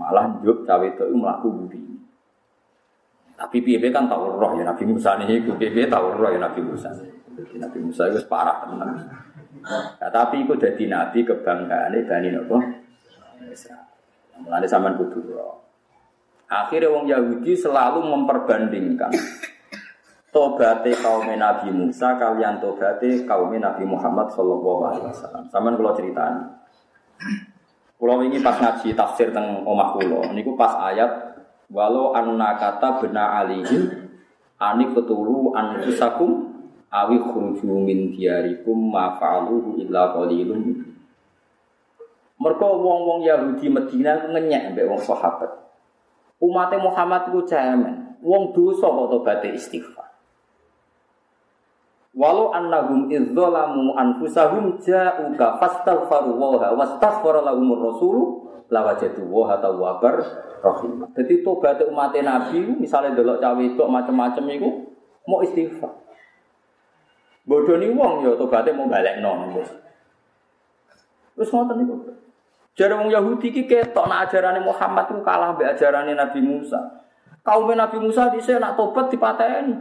[0.00, 1.82] Malah njuk cawe itu mlaku budi.
[3.36, 6.90] Tapi piye kan tau roh ya Nabi Musa niku piye tau roh ya Nabi Musa.
[7.36, 8.90] Jadi Nabi Musa itu parah tenan.
[10.00, 12.79] Nah, tapi itu jadi nabi kebanggaan Bani Nabi
[13.50, 13.84] Israel.
[14.40, 15.36] Mulane sampean kudu.
[16.50, 19.14] Akhirnya wong Yahudi selalu memperbandingkan
[20.34, 25.44] tobate kaum Nabi Musa kalian tobate kaum Nabi Muhammad Shallallahu Alaihi Wasallam.
[25.46, 26.42] Sama kalau ceritani.
[28.00, 31.36] Kalau ini pas ngaji tafsir tentang omah kulo, ini pas ayat
[31.68, 34.08] walau anna kata bena alihim
[34.56, 36.48] anik ketulu anfusakum
[36.88, 40.80] awi khruju min diarikum ma fa'aluhu illa qalilun.
[42.40, 45.60] Mereka wong-wong Yahudi Medina ngenyek mbek wong sahabat.
[46.40, 48.16] Umat Muhammad ku cemen.
[48.24, 50.08] Wong dosa kok tobaté istighfar.
[52.16, 58.16] Walau annahum idzalamu anfusahum ja'uka fastaghfaru wa wastaghfara lahumur rasul
[58.72, 60.24] lawajadu wa tawwabar
[60.64, 61.06] rahim.
[61.12, 64.70] Jadi tobat umat Nabi misalnya delok cawe itu macam-macam itu
[65.28, 65.92] mau istighfar.
[67.44, 69.60] Bodoni wong ya tobaté mau balekno.
[71.36, 71.94] Terus ngoten niku.
[72.80, 76.80] Jadi wong Yahudi ki ketok nak ajarane Muhammad ku kalah mbek ajarane Nabi Musa.
[77.44, 79.76] Kaum Nabi Musa dhisik nak tobat dipateni.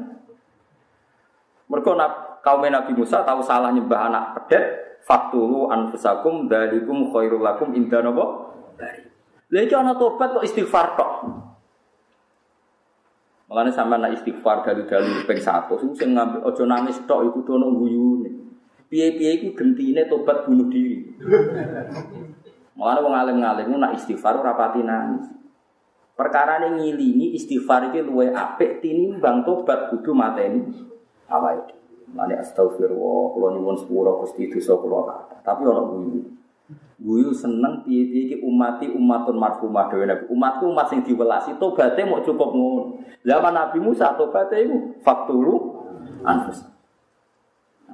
[1.72, 1.96] Mergo
[2.44, 8.52] kaum Nabi Musa tahu salah nyembah anak pedet, faktulu anfusakum dalikum khairul lakum inda napa?
[8.76, 9.08] Bari.
[9.48, 11.12] Lha iki ana tobat kok istighfar tok.
[13.48, 18.30] Makanya sama nak istighfar dalu-dalu ping satu, sing ngambil ojo nangis tok iku dono guyune.
[18.92, 21.16] Piye-piye iku gentine tobat bunuh diri.
[22.80, 25.28] Makanya wong alim-alim nak istighfar ora pati nangis.
[26.16, 30.64] Perkara ini ngilingi istighfar iki luwe apik tinimbang tobat kudu mateni
[31.28, 31.76] awake.
[32.16, 35.36] Mane astagfirullah, kula nyuwun sepura Gusti dosa kula kata.
[35.44, 36.24] Tapi ora guyu.
[37.00, 40.28] Guyu seneng piye-piye iki umati umatun marhumah dhewe Nabi.
[40.28, 43.00] Umatku umat sing diwelasi tobaté mau cukup ngono.
[43.24, 45.56] Zaman Nabi Musa tobaté iku faktulu
[46.28, 46.68] anfus.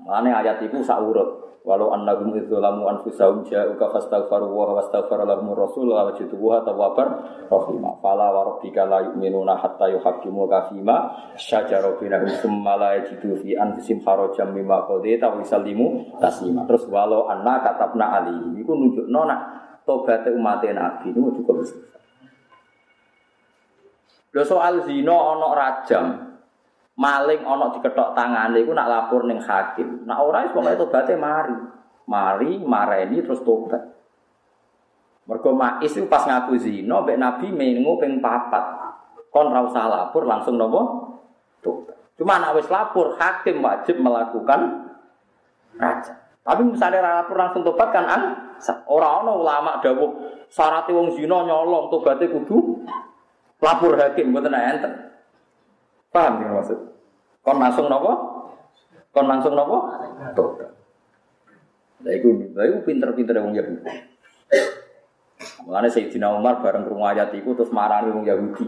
[0.02, 1.45] Mane ayat iku sak urut.
[1.66, 7.98] Walau annahum idzalamu anfusahum ja'uka fastaghfaru wa wastaghfara lahum rasul wa wajidu wa tawwabar rahimah.
[8.06, 13.58] Fala wa rabbika la yu'minuna hatta yuhaqqimu ka fima syajara bainahum tsumma la yajidu fi
[13.58, 16.70] anfusihim harajan mimma qadaita wa yusallimu taslima.
[16.70, 19.42] Terus walau anna katabna ali iku nunjukno nak
[19.90, 21.66] tobat umat Nabi niku cukup.
[24.36, 26.06] Lho soal zina ana rajam,
[26.96, 30.08] maling ana diketok tangane iku nak lapor ning hakim.
[30.08, 31.56] Nak ora wis pokoke tobaté mari.
[32.08, 33.82] Mari mareni terus tobat.
[35.26, 38.96] Mergo mais itu pas ngaku zina mbek Nabi mengu ping papat.
[39.34, 40.82] Kon ra usah lapor langsung nopo?
[41.60, 42.16] Tobat.
[42.16, 44.88] Cuma nak wis lapor hakim wajib melakukan
[45.76, 46.14] raja.
[46.46, 48.22] Tapi misalnya ra lapor langsung tobat kan an
[48.88, 50.14] ora ana ulama dawuh
[50.48, 52.86] syarat wong zina nyolong tobaté kudu
[53.60, 55.05] lapor hakim mboten enten.
[56.16, 56.80] Paham ya maksud?
[57.44, 58.12] Kon langsung nopo?
[59.12, 59.92] Kon langsung nopo?
[60.32, 60.72] Tobat.
[62.08, 63.84] Lah iku, lah iku pinter-pinter wong Yahudi.
[65.68, 68.64] Mulane Sayyidina Umar bareng krungu ayat iku terus marani wong Yahudi.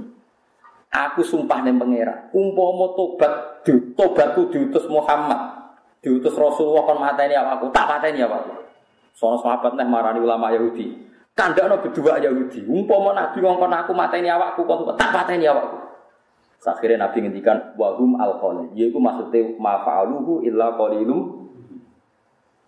[0.91, 7.71] Aku sumpah ning pangeran, umpama tobat di, tobatku diutus Muhammad, diutus Rasulullah kon mateni awakku,
[7.75, 8.55] tak pateni awakku.
[9.15, 10.95] Sono sahabat neh marani ulama Yahudi.
[11.31, 12.67] Kandakno berdua Yahudi.
[12.67, 15.86] Umpama Nabi ngongkon aku mateni awakku kon tak pateni awakku.
[16.65, 18.73] Akhirnya Nabi ngendikan wahum alkohol.
[18.73, 21.47] Yaitu maksudnya mafa'aluhu illa qalilum.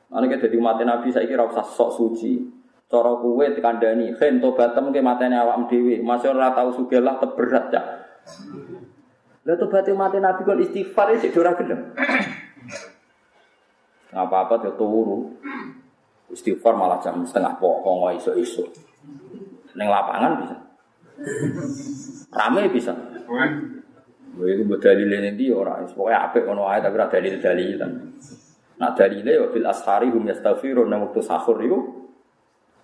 [0.09, 2.41] Mana kita jadi mati Nabi saya kira usah sok suci.
[2.89, 6.01] Cara kue dikandani, khen tobatem ke matene awak dewi.
[6.01, 7.81] Masih ora tahu sugelah teberat ya.
[9.45, 11.93] Lah tobaté mati Nabi kon istighfar sik ora gelem.
[14.09, 15.37] Apa-apa dia turu.
[16.33, 18.65] Istighfar malah jam setengah pokok iso-iso.
[19.77, 20.55] Neng lapangan bisa.
[22.33, 22.93] Rame bisa.
[24.39, 27.91] Itu buat dalil ini orang, pokoknya apik kono ae tapi ada dalil dalilan.
[28.79, 31.99] Nah dalilnya ya fil ashari hum yastaghfirun nang waktu sahur itu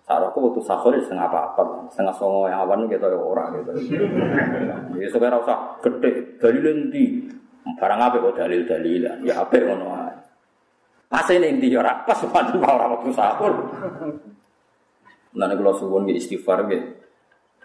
[0.05, 3.71] Sarahku waktu sahur ya setengah apa setengah songo yang awan gitu ya orang gitu.
[5.01, 7.25] Ya sekarang usah gede dalil nanti
[7.65, 10.13] barang apa kok dalil dalilan ya apa ngono ae.
[11.09, 13.53] Pas ini nanti ya pas waktu sahur.
[15.35, 17.04] Nah nek kula suwun istighfar gitu.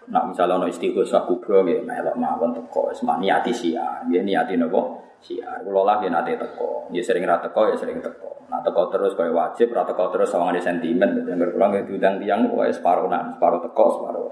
[0.09, 4.01] Nak misalnya ono istighosah kubro nggih melok mawon teko wis niati siar.
[4.09, 4.81] Nggih niati napa?
[5.21, 5.61] Siar.
[5.61, 6.89] Kula lah nggih nate teko.
[6.89, 8.49] Nggih sering ra teko ya sering teko.
[8.49, 11.21] Nak teko terus kaya wajib, ra teko terus sawangane sentimen.
[11.21, 14.23] Dadi kula nggih diundang tiyang wae separo nak, separo teko, separo.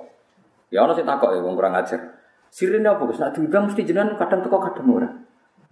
[0.73, 2.17] Ya ono sing takok ya wong kurang ajar.
[2.49, 3.21] Sirine apa Gus?
[3.21, 5.09] Nak diundang mesti jenengan kadang teko kadang ora.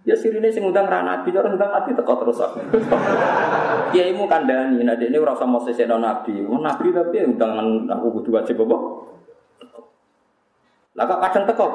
[0.06, 2.62] Ya sirine sing ngundang ra nabi, cara ngundang nabi teko terus aku.
[3.92, 6.38] Kiaimu kandhani, nek ini ora usah mau sesekno nabi.
[6.38, 8.76] Nabi tapi undangan aku kudu wajib apa?
[10.98, 11.66] Lah kok kadang teko,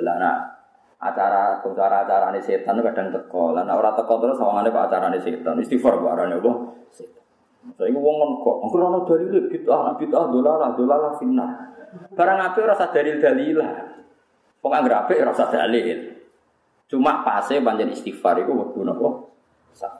[0.00, 0.36] lah nak
[1.04, 3.52] acara acara ini setan kadang teko.
[3.52, 5.60] Lah nak ora teko terus sawangane kok acarane setan.
[5.60, 6.52] Istighfar kok arane apa?
[6.96, 7.20] Setan.
[7.76, 11.76] Saya wong ngono kok, engko ana dalil bid'ah, bid'ah dolalah, dolalah finnar.
[12.16, 13.72] Barang apik ora dalil dalilah.
[14.64, 15.98] Wong anggere apik ora dalil.
[16.88, 19.28] Cuma pase panjen istighfar iku wektu napa?
[19.76, 19.92] Sah.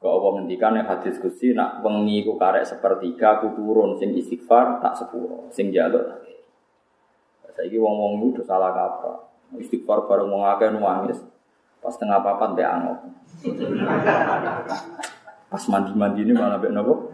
[0.00, 4.80] Kau Allah ngendikan yang hadis kusi nak wengi ku karek sepertiga ku turun sing istighfar
[4.80, 6.29] tak sepuro sing jaluk tak
[7.60, 9.20] Saiki wong-wong itu salah kaprah.
[9.60, 11.20] Istighfar bareng wong akeh nangis.
[11.84, 13.04] Pas tengah papan teh angop.
[15.52, 17.12] Pas mandi-mandi ini malah mek nopo?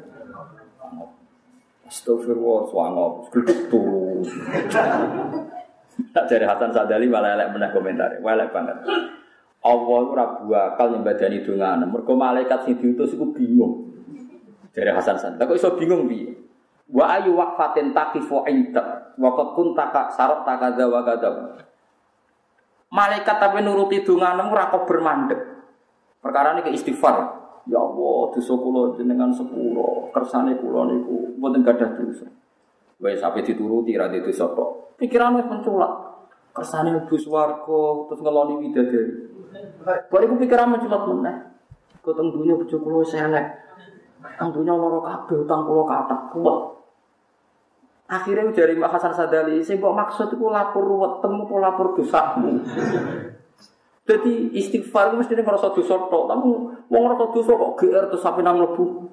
[1.91, 4.23] Astagfirullah, swangop, geduk tuh.
[6.15, 8.87] Tak dari Hasan Sadali malah elek meneh komentar, elek banget.
[9.67, 11.91] Allah itu rabu akal nyembadani dongan.
[11.91, 13.99] Mergo malaikat sing diutus iku bingung.
[14.71, 15.43] Dari Hasan Sadali.
[15.43, 16.46] Kok iso bingung piye?
[16.87, 21.31] Wa ayu waqfatin taqifu inda wa qad kunta syarat takadza wa kadza.
[22.95, 25.41] Malaikat tapi nuruti donganmu ora kok bermandek.
[26.23, 27.43] Perkara ini ke istighfar.
[27.67, 32.31] Ya Allah, dosa kula jenengan sepuro, kersane kula niku mboten gadah dosa.
[33.03, 34.95] Wis sampe dituruti ra dosa kok.
[35.03, 36.07] Pikiran wis menculak.
[36.57, 39.13] kersane mlebu swarga terus ngeloni widadari.
[40.09, 41.37] Kok iku pikiran menculot meneh.
[42.01, 43.47] Kok teng dunya bojo kula wis elek.
[44.39, 46.59] Teng dunya lara kabeh utang kula kathah kuat.
[48.07, 50.87] Akhirnya dari Mbak Hasan Sadali, sing kok maksud itu lapor
[51.19, 52.63] temu apa lapor dosamu.
[54.07, 56.47] Jadi istighfar itu mesti ngerasa dosa tok, tapi
[56.87, 59.11] wong ngerasa dosa kok GR terus sampai nang lebu.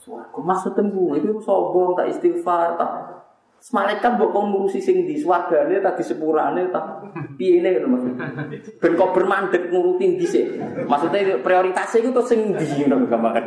[0.00, 3.20] Suwargo maksud tembu itu sombong tak istighfar tak
[3.68, 6.96] Malaikat mbok kon ngurusi sing di swargane ta di sepurane ta
[7.36, 8.12] piye ne ngono maksud.
[8.80, 10.56] Ben kok bermandek nguruti dhisik.
[10.88, 13.44] Maksudnya prioritasnya itu sing di ngono gambaran.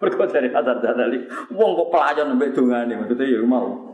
[0.00, 3.92] Mergo dari Hasan Sadali, wong kok pelayan mbek dongane maksudnya ya mau.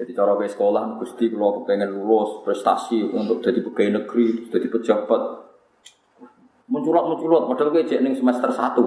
[0.00, 5.22] Jadi cara ke sekolah, Gusti kalau pengen lulus prestasi untuk jadi pegawai negeri, jadi pejabat,
[6.72, 8.84] menculot, padahal gue cek semester satu.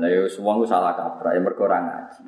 [0.00, 2.24] Nah, ya semua gue salah kaprah, ya mereka orang ngaji.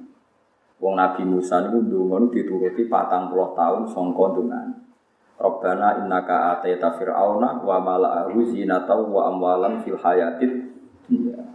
[0.76, 4.89] Wong Nabi Musa itu dulu dituruti patang puluh tahun songko dengan
[5.40, 10.68] Robbana innaka atayta fir'auna wa mala'ahu zinata wa amwalan fil hayatid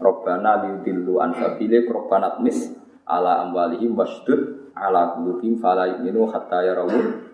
[0.01, 2.73] Robbana liudillu an sabile Robbana tmis
[3.05, 7.29] ala amwalihim wasdud ala qulubihim fala yu'minu hatta yarawul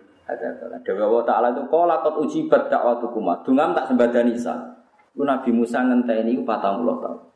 [0.88, 4.80] Dewa Allah Ta'ala itu Kala kot ujibat dakwatukum Dungam tak sembadani Isa.
[5.12, 7.31] Nabi Musa ngenteni itu patang puluh tahun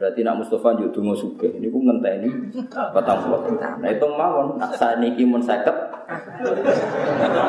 [0.00, 2.28] Berarti nak Mustafa juga dungo suge Ini pun ngenteni
[2.66, 4.58] patang puluh Nah itu mawon.
[4.58, 5.76] Nak saat ini kimun seket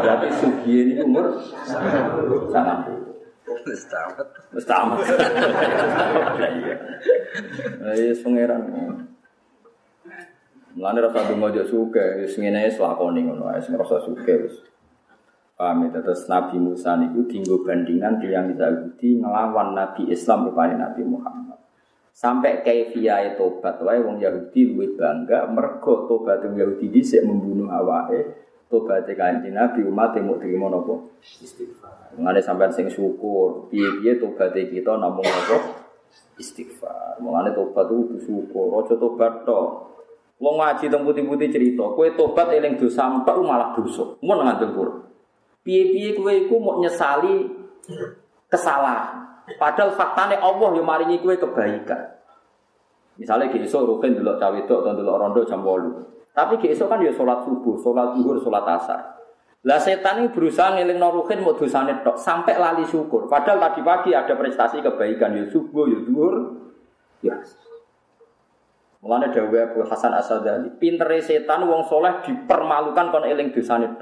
[0.04, 1.34] Berarti sugi ini umur
[2.52, 2.94] Sangat.
[3.44, 4.98] Mustamat Mustamat
[7.94, 8.62] Iya, pengeran
[10.74, 14.58] Mulane rasa donga yo suke, wis ngene wis lakoni ngono ae sing rasa suke wis.
[15.54, 21.06] Paham ya, terus Nabi Musa niku dinggo bandingan yang Yahudi ngelawan Nabi Islam rupane Nabi
[21.06, 21.62] Muhammad.
[22.14, 28.38] Sampai kaifiyae tobat wae wong Yahudi luwih bangga mergo tobat wong Yahudi dhisik membunuh awake,
[28.70, 31.10] tobat kanjeng Nabi umat mau terima napa?
[31.26, 32.14] Istighfar.
[32.14, 35.58] Mulane sampean sing syukur, piye-piye tobat kita namung napa?
[36.38, 37.18] Istighfar.
[37.18, 39.90] Mulane tobat itu syukur, aja tobat tok.
[40.38, 44.22] Wong ngaji teng putih-putih cerita, kowe tobat eling dosa tok malah dosa.
[44.22, 45.02] Mun ngandel Quran.
[45.66, 47.50] Piye-piye kowe iku mau nyesali
[48.54, 49.33] kesalahan.
[49.44, 52.16] Padahal faktane Allah yang maringi kowe kebaikan.
[53.20, 56.34] Misalnya ki esuk rukin delok cawe tok atau delok rondo jam 8.
[56.34, 59.02] Tapi ki esuk kan ya salat subuh, salat zuhur, salat asar.
[59.64, 63.32] Lah setan ini berusaha ngeling norukin mau dosane tok sampai lali syukur.
[63.32, 66.36] Padahal tadi pagi ada prestasi kebaikan ya subuh, ya zuhur,
[67.24, 67.38] ya.
[69.04, 73.96] Mulane dawuh Abu Hasan Asadali, pintere setan wong soleh dipermalukan kon eling dosane.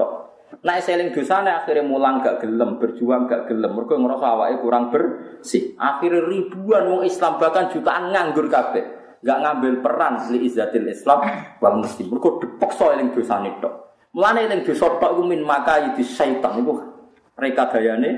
[0.60, 5.74] Nek seling dosane akhirnya mulang gak gelem, berjuang gak gelem, mergo ngerasa awake kurang bersih.
[5.80, 8.84] Akhirnya ribuan wong Islam bahkan jutaan nganggur kabeh.
[9.24, 11.24] Gak ngambil peran li izzatil Islam
[11.64, 12.12] wal muslim.
[12.12, 13.74] Mergo dipaksa eling dosane tok.
[14.12, 16.84] Mulane eling dosa tok iku min maka di syaitan iku
[17.39, 18.10] reka gayane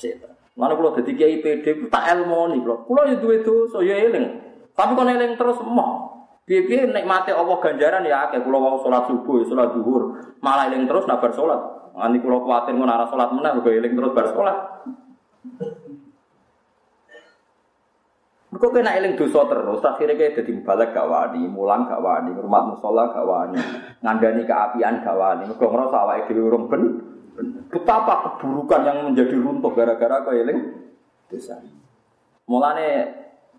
[0.00, 0.32] setan.
[0.56, 2.88] Mulane kula dadi kiai PD tak elmoni kula.
[2.88, 4.26] Kula ya duwe dosa eling.
[4.72, 6.15] Tapi kon eling terus emoh.
[6.46, 11.02] Piye-piye nikmate Allah ganjaran ya akeh kula wau salat subuh, salat zuhur, malah eling terus
[11.10, 11.58] nak bar salat.
[11.90, 14.58] Nganti kula kuwatir ngono arah salat meneh mergo eling terus bar salat.
[18.54, 22.62] Mergo kena eling dosa terus, akhirnya kayak jadi balik gak wani, mulang gak wani, rumah
[22.62, 23.58] musola gak wani,
[24.06, 26.82] ngandani keapian gak wani, mergo ngerasa awake dhewe urung ben.
[27.68, 30.62] Betapa keburukan yang menjadi runtuh gara-gara kau eling
[31.26, 31.58] dosa.
[32.46, 32.88] Mulane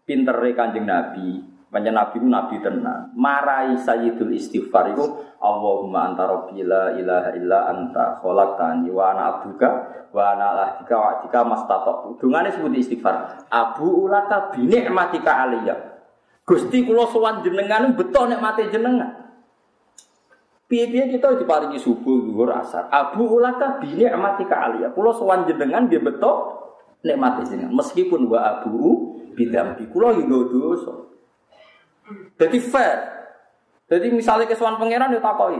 [0.07, 3.11] pinter Kanjeng Nabi, Panjang Nabi itu Nabi tenang.
[3.11, 5.03] Marai Sayyidul Istighfar itu
[5.37, 9.69] Allahumma anta rabbi la ilaha illa anta khalaqtani wa ana abduka
[10.15, 12.17] wa ana lahdika wa atika mastata'tu.
[12.17, 13.45] Dungane sebut istighfar.
[13.51, 15.75] Abu ulaka bi ni'matika aliyya.
[16.47, 19.27] Gusti kula sowan jenengan beto nikmate jenengan.
[20.67, 22.87] Piye-piye kita diparingi subuh zuhur asar.
[22.89, 24.95] Abu ulaka bi ni'matika aliyya.
[24.95, 26.63] Kula sowan jenengan dia beto
[27.05, 27.75] nikmate jenengan.
[27.75, 30.95] Meskipun wa abu bidambi kula yo dosa.
[32.39, 32.97] Jadi fair.
[33.87, 35.59] Jadi misalnya kesuan pangeran ya takoi.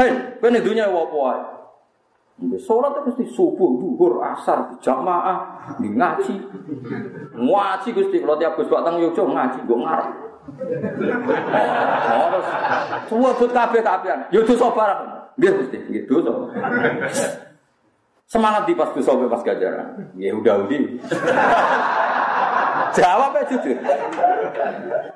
[0.00, 1.60] Hei, kowe ning dunya apa?
[2.56, 6.40] Sholat itu mesti subuh, duhur, asar, jamaah, ngaji.
[7.36, 10.08] Ngaji Gusti, kalau tiap Gus batang Yogyo ngaji, gue ngarep.
[12.00, 12.46] Harus
[13.12, 14.24] semua buat kabeh kabehan.
[14.32, 15.00] Yo dosa barang.
[15.36, 16.32] Nggih Gusti, nggih dosa.
[18.24, 20.16] Semangat di pas dosa pas gajaran.
[20.16, 20.80] Ya udah udah.
[22.96, 23.76] Jawab ya jujur.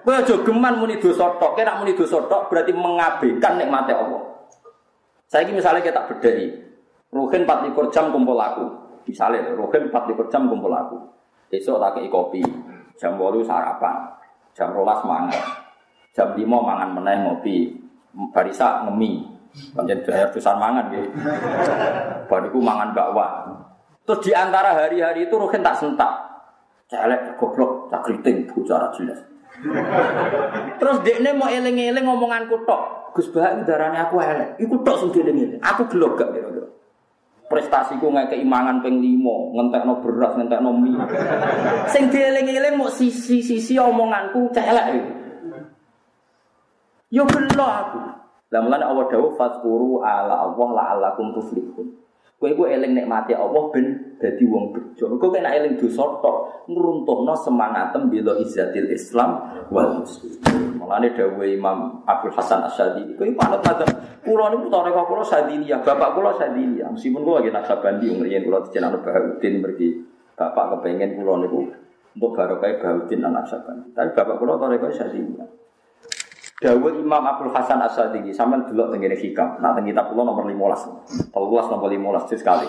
[0.04, 4.22] Kowe aja geman muni dosa tok, kira muni dosa tok berarti mengabaikan nikmate Allah.
[5.26, 6.52] Saya ini misalnya kita bedai,
[7.10, 8.66] Ruhin 24 jam kumpul aku.
[9.08, 10.98] Misalnya, Ruhin 24 jam kumpul aku.
[11.48, 12.42] Besok tak kei kopi,
[12.98, 13.96] jam 8 sarapan,
[14.52, 15.44] jam rolas mangan,
[16.12, 17.72] jam 5 mangan meneh ngopi,
[18.34, 21.10] barisa ngemi, Pancen bayar besar mangan gitu.
[22.26, 23.54] Bariku mangan bakwan.
[24.02, 26.10] Terus di antara hari-hari itu Ruhin tak sentak.
[26.94, 29.18] Celek, goblok, tak keriting, bicara jelas.
[30.78, 33.10] Terus ini mau eling-eling ngomonganku tok.
[33.14, 34.58] Gus Bah, darahnya aku elek.
[34.58, 36.66] Iku tok sing eling Aku gelok gak kira-kira.
[37.44, 40.96] Prestasiku nggak keimangan peng limo, no beras, no mie.
[41.92, 45.12] Sing dieling-eling mau sisi-sisi omonganku celek itu.
[47.14, 47.98] Yo gelo aku.
[48.50, 52.03] Lah mulane Allah dawuh fazkuru ala Allah la'allakum tuflihun.
[52.44, 55.16] Kowe iku eling nikmati Allah ben dadi wong bejo.
[55.16, 60.76] Kowe kena eling dosa tok ngruntuhno semangatem bela izzatil Islam wal muslimin.
[60.76, 63.88] Mulane dawuh Imam Abdul Hasan Asyadi, kowe panut madzhab
[64.20, 66.92] kula niku toreko kula Sadiliyah, bapak kula Sadiliyah.
[66.92, 69.88] Meskipun kula lagi naksabandi ngriyen kula dijenengan Bahauddin mergi
[70.36, 71.72] bapak kepengen kula niku
[72.12, 73.96] untuk barokah Bahauddin anak Naksabandi.
[73.96, 75.63] Tapi bapak kula toreko Sadiliyah.
[76.64, 79.60] Dawud Imam Abdul Hasan As-Sadiqi sampean delok teng hikam.
[79.60, 81.28] Nah teng kitab kula nomor 15.
[81.28, 81.92] 13 nomor
[82.24, 82.64] 15 sekali.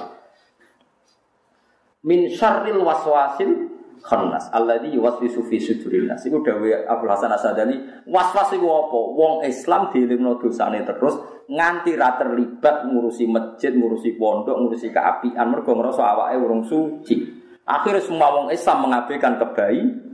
[2.04, 3.72] Min syarril waswasil
[4.04, 6.28] khannas alladzi yuwaswisu fi sudurin nas.
[6.28, 9.00] Iku dawuh Abdul Hasan As-Sadali, waswas iku apa?
[9.16, 11.16] Wong Islam dielingno dosane terus
[11.48, 17.32] nganti ra terlibat ngurusi masjid, ngurusi pondok, ngurusi keapian mergo ngrasa awake urung suci.
[17.64, 20.05] Akhirnya semua wong Islam mengabaikan kebaikan.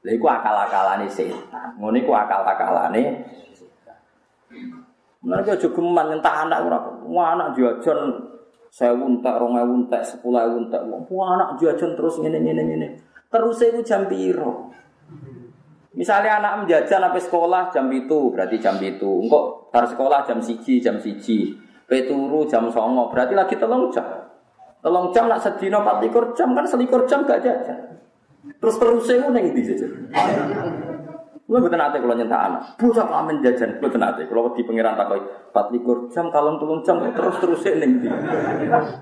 [0.00, 1.76] Lha iku akal-akalane setan.
[1.76, 3.02] Ngono iku akal-akalane
[5.20, 6.78] Mulane aja geman nyentak anak ora.
[7.36, 8.00] Anak jajan
[8.72, 10.80] sewu entek, rong ewu entek, sepuluh ewu entek.
[11.12, 12.88] Wah anak jajan terus ngene ngene ngene.
[13.28, 14.72] Terus iku jam piro?
[15.90, 19.26] Misalnya anak menjajan sampai sekolah jam itu, berarti jam itu.
[19.26, 21.52] Engkau harus sekolah jam siji, jam siji.
[21.84, 24.06] Peturu jam songo, berarti lagi telung jam.
[24.80, 27.76] Telung jam nak sedino 24 jam kan selikur jam gak jajan.
[28.40, 29.86] Terus terus saya mau nengi saja.
[31.50, 35.10] Gue betul nanti kalau nyentak anak, bocah amin jajan, betul nanti kalau di pangeran tak
[35.10, 38.06] kau empat likur jam, kalon tulung jam, terus terus saya nengi.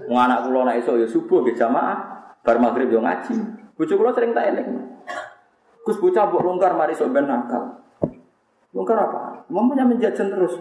[0.09, 2.01] Anak kulo naik so ya subuh ke jamaah,
[2.41, 3.37] bar maghrib yo ngaji.
[3.77, 4.81] Bocah kulo sering tak eling.
[5.85, 7.85] Gus bocah buat longgar mari sok ben nakal.
[8.73, 9.45] Longgar apa?
[9.53, 10.57] Mamanya menjajan terus.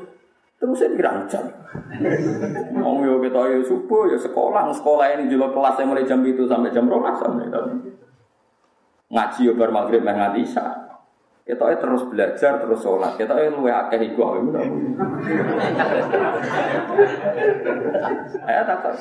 [0.59, 1.47] Terus saya kira jam.
[2.75, 6.75] Mau yo kita yo subuh ya sekolah, sekolah ini juga kelasnya mulai jam itu sampai
[6.75, 7.47] jam berapa sampai
[9.07, 10.87] ngaji yo bar maghrib meh nganti isya.
[11.47, 13.15] Terus belajar, terus sholat.
[13.15, 14.51] Kita luwe akeh iku aku.
[18.51, 18.99] Ayo takut.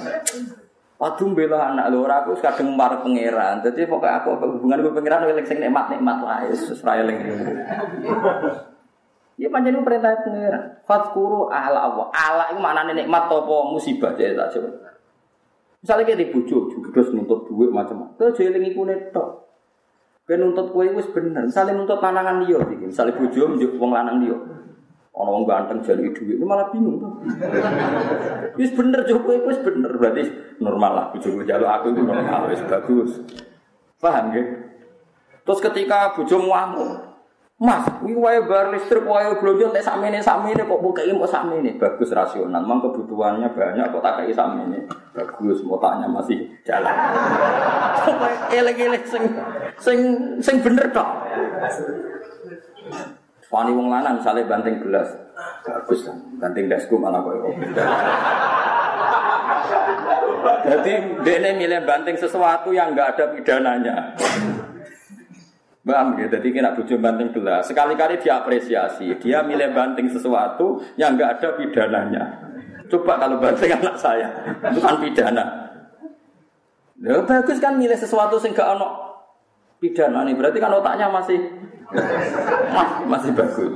[0.97, 3.61] Waduh bela anak lho ora aku kadang marep pangeran.
[3.61, 7.21] Dadi pokoke aku hubungan gue pangeran eling sing nikmat-nikmat lah Yesus ra eling.
[9.37, 10.81] Ya panjenengan perintah pangeran.
[10.89, 12.09] Fadkuru ala Allah.
[12.09, 14.97] Ala itu maknane nikmat apa musibah jadi tak coba.
[15.85, 16.27] Misalnya kayak di
[16.89, 18.17] terus nuntut duit macam-macam.
[18.17, 19.46] Terus jeling iku netok.
[20.27, 21.47] Ben nuntut kowe wis bener.
[21.47, 24.39] Misale nuntut lanangan liya iki, misale bojo njuk wong lanang liya.
[25.17, 27.09] Ana wong ganteng jali dhuwit, malah bingung to.
[28.61, 30.29] Wis bener jo kowe wis bener berarti
[30.61, 33.25] normal lah bojoku njaluk aku itu normal wis bagus.
[33.97, 34.45] Paham nggih?
[35.41, 37.16] Terus ketika bojomu ngamuk,
[37.57, 42.13] Mas, ini wae bar listrik, wae belanja nek sakmene sakmene kok buka mau sakmene bagus
[42.13, 42.61] rasional.
[42.61, 44.85] Memang kebutuhannya banyak kok tak kayak sakmene
[45.17, 46.93] bagus, otaknya masih jalan.
[48.61, 49.25] Elek-elek sing
[49.81, 49.99] sing
[50.45, 51.09] sing bener kok.
[53.49, 55.09] Wani wong lanang misalnya banting gelas,
[55.65, 56.21] bagus kan.
[56.37, 57.41] Banting dasku malah kok
[60.47, 60.93] Jadi
[61.25, 64.13] dia milih banting sesuatu yang nggak ada pidananya.
[65.87, 66.27] Paham ya?
[66.27, 67.71] Jadi kena bujuk banting gelas.
[67.71, 69.15] Sekali-kali dia apresiasi.
[69.23, 72.23] Dia milih banting sesuatu yang enggak ada pidananya.
[72.91, 74.35] Coba kalau banting anak saya,
[74.67, 75.45] itu kan pidana.
[76.99, 79.15] Ya bagus kan milih sesuatu sing gak ono
[79.79, 80.35] pidana nih.
[80.35, 81.39] Berarti kan otaknya masih
[83.07, 83.73] masih bagus.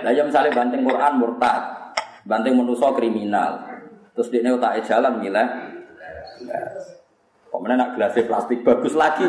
[0.00, 1.62] Nah, ya misalnya banting Quran murtad,
[2.24, 3.68] banting manusia kriminal.
[4.16, 5.48] Terus dia otaknya jalan milih.
[7.62, 9.26] Mana nak gelasnya plastik bagus lagi?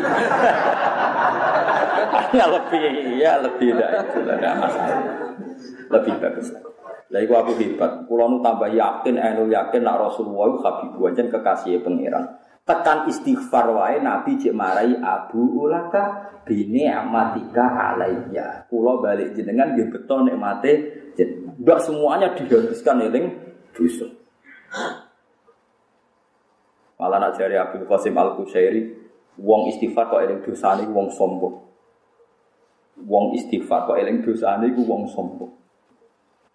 [2.34, 2.82] ya lebih,
[3.22, 4.98] ya lebih tidak itu tidak masalah.
[5.86, 6.46] Lebih bagus.
[7.06, 8.02] Lah iku aku hebat.
[8.10, 12.42] Kulo nu tambah yakin, anu yakin nak Rasulullah habibu aja kekasih pangeran.
[12.66, 18.66] Tekan istighfar wae Nabi cek marai Abu Ulaka bini amatika alaiya.
[18.66, 20.72] Kulo balik jenengan nggih betul nikmate
[21.14, 21.78] jenengan.
[21.78, 23.30] Semuanya dihabiskan eling
[23.70, 24.10] dosa.
[26.96, 28.82] Malah nak jari Abdul Qasim Al Qusairi,
[29.36, 31.56] wong istighfar kok eling dosane wong sombong.
[33.04, 35.52] Wong istighfar kok eling dosane iku wong sombong.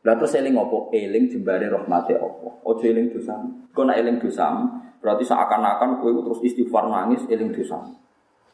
[0.01, 0.89] Lah terus eling apa?
[0.97, 2.49] Eling jembare rahmate apa?
[2.65, 3.69] Ojo eling dosane.
[3.69, 4.65] Kok nak eling dosamu,
[4.97, 7.93] berarti seakan-akan kowe terus istighfar nangis eling dosamu.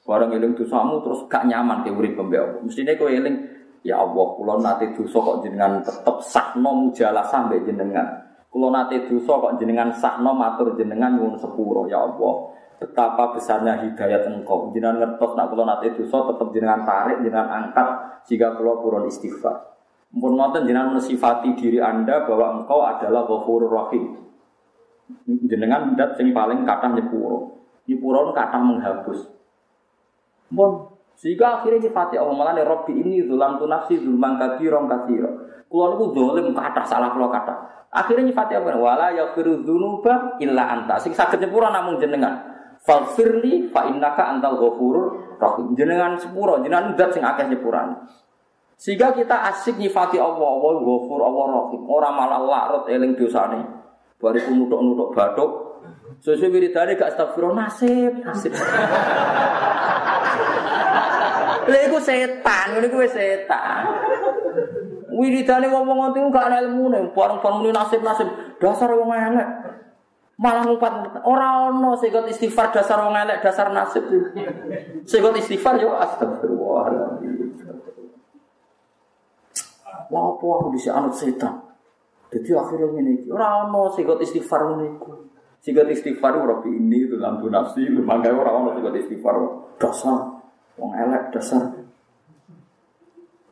[0.04, 2.60] Barang eling dosamu terus gak nyaman ke urip pembe apa.
[2.64, 3.58] Mestine kowe eling
[3.88, 8.04] Ya Allah, kula nate dosa kok jenengan tetep sakno mujalah sampai jenengan.
[8.48, 12.56] Kula nate dosa kok jenengan sakno matur jenengan nyuwun sepuro ya Allah.
[12.78, 14.72] Betapa besarnya hidayat engkau.
[14.72, 17.88] Jenengan ngertos nak kula nate dosa tetep jenengan tarik, jenengan angkat
[18.30, 19.78] jika kula purun istighfar.
[20.16, 24.16] Mumpun ngoten jenengan mensifati diri Anda bahwa engkau adalah Ghafurur Rahim.
[25.28, 27.60] Jenengan dat sing paling kathah nyepuro.
[27.88, 29.20] Nyepuro kathah menghapus.
[30.48, 35.32] Bon, sehingga akhirnya nyifati Allah malah Robbi ini zulam tu nafsi zulman kathiro kathiro.
[35.66, 37.58] Kulo niku dolim kata salah kulo kata.
[37.90, 38.78] Akhirnya nyifati apa?
[38.78, 41.02] Wala yaghfiru dzunuba illa anta.
[41.02, 42.38] Sing saged nyepura namung jenengan.
[42.86, 45.74] Faghfirli fa innaka antal ghafurur rahim.
[45.74, 47.50] Jenengan sepuro, jenengan zat sing akeh.
[48.78, 51.82] Sehingga kita asik nyifati Allah, Allah ghafur, Allah rahim.
[51.90, 53.66] Ora malah larut eling dosane.
[54.22, 55.82] Bariku nutuk-nutuk batuk.
[56.22, 58.54] Sesuai wiridane gak astagfirullah nasib, nasib.
[61.68, 63.84] Lha iku setan, ngene kuwi setan.
[65.12, 68.28] Wiridane ngomong ngono gak ana ilmune, bareng-bareng nasib-nasib.
[68.64, 69.50] Dasar wong elek.
[70.38, 74.08] Malah ngumpat ora ono sing istighfar dasar wong elek, dasar nasib.
[75.04, 76.86] Sing istighfar yo astagfirullah.
[80.08, 81.68] Lah apa aku bisa anut setan?
[82.32, 85.28] Jadi akhirnya ini, orang ono sing istighfar iku.
[85.58, 89.36] Singkat istighfar Rabbi ini itu nafsi, mangga orang ono sing istighfar
[89.82, 90.37] dasar
[90.78, 91.74] Wong elek dasar.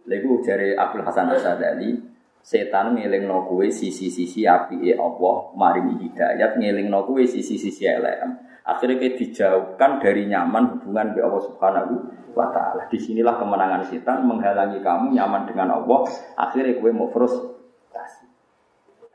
[0.06, 1.98] Lagu jari Abdul Hasan Asadali,
[2.46, 8.22] setan ngeling no kue sisi-sisi api Allah, maring hidayat ngeling no kue sisi-sisi elek.
[8.66, 11.94] Akhirnya kita dijauhkan dari nyaman hubungan dengan Allah Subhanahu
[12.34, 12.86] wa taala.
[12.90, 16.06] Di sinilah kemenangan setan menghalangi kamu nyaman dengan Allah.
[16.38, 18.26] Akhirnya kue mau frustasi.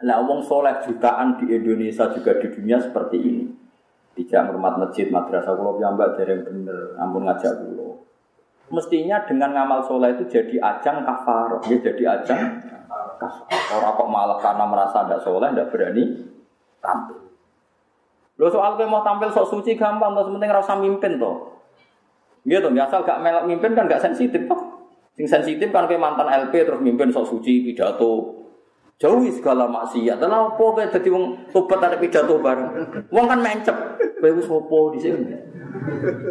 [0.06, 3.46] Lah wong soleh jutaan di Indonesia juga di dunia seperti ini.
[4.10, 7.79] Tidak hormat masjid, madrasah kulo piyambak dereng bener, ampun ngajak kulo.
[8.70, 12.38] Mestinya dengan ngamal soleh itu jadi ajang kafar, ya jadi ajang
[13.18, 13.50] kafar.
[13.74, 16.04] Orang kok malah karena merasa tidak soleh, tidak berani
[16.78, 17.18] tampil.
[18.38, 21.60] Lo soal gue mau tampil sok suci gampang, terus penting rasa mimpin toh.
[22.46, 24.80] Gitu, asal gak melak mimpin kan gak sensitif toh.
[25.18, 28.40] Sing sensitif kan kayak mantan LP terus mimpin sok suci pidato
[29.00, 30.20] Jauhi segala maksiat.
[30.20, 32.68] Lah apa kowe dadi wong tobat arep pidato bareng.
[33.08, 33.76] Wong kan mencep.
[34.20, 35.24] Kowe wis opo di sini.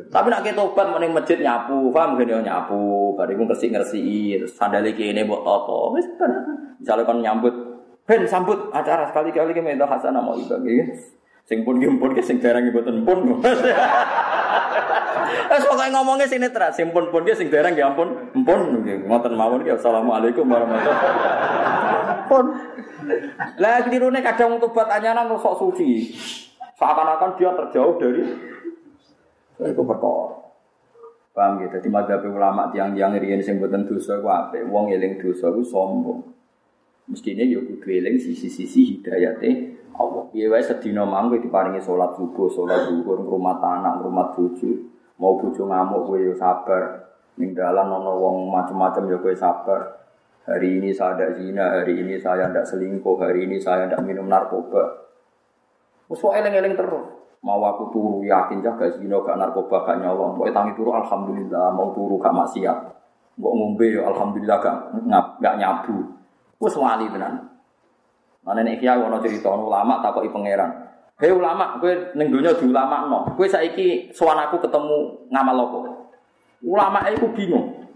[0.10, 5.42] Tapi nak tobat mending masjid nyapu, paham gak nyapu, bariku ngersi-ngersi, terus sandali kene mbok
[5.46, 5.94] toto.
[5.96, 6.32] Wis kan.
[6.80, 7.54] Misale kon nyambut,
[8.08, 10.88] ben sambut acara sekali-kali ki mento hasanah mau ibagi.
[11.46, 13.20] Sing pun gimpun ki sing mboten pun.
[15.50, 19.74] Wes pokoke ngomongnya sinetron, sing pun pun sing dereng ya ampun, empun ngoten mawon ki
[19.74, 22.30] assalamualaikum warahmatullahi wabarakatuh.
[22.30, 22.46] Pun.
[23.58, 26.14] Lah dirune kadang tobat anyanan sok suci.
[26.80, 28.24] Seakan-akan dia terjauh dari
[29.68, 30.40] itu perkara.
[31.36, 31.80] Paham gitu?
[31.80, 34.68] Jadi madhab ulama tiang-tiang riyen sing boten dosa ku apik.
[34.68, 36.20] Wong eling dosa ku sombong.
[37.10, 40.24] Mestine yo kudu eling sisi-sisi hidayate Allah.
[40.32, 44.72] Piye wae sedina mangko diparingi salat subuh, salat zuhur, ngrumat anak, ngrumat bojo.
[45.20, 47.12] Mau bojo ngamuk kowe yo sabar.
[47.40, 50.00] Ning dalan wong macam-macam yo kowe sabar.
[50.50, 54.26] Hari ini saya tidak zina, hari ini saya tidak selingkuh, hari ini saya tidak minum
[54.26, 55.08] narkoba.
[56.10, 57.19] Wes eling-eling terus.
[57.40, 60.36] Mau aku turu yakin jaga zina gak narkoba gak nyolong.
[60.36, 62.78] Mau tangi turu alhamdulillah, mau turu gak maksiat.
[63.40, 64.78] Mau ngombe ya alhamdulillah gak
[65.40, 66.04] gak nyabu.
[66.60, 67.48] Wes wali tenan.
[68.44, 70.90] Mana nek kiai ono cerita ulama takoki pangeran.
[71.20, 73.20] Hei ulama, gue ning donya di ulama no.
[73.36, 75.80] Gue saiki sowan aku ketemu ngamal apa?
[76.64, 77.88] Ulama iku bingung.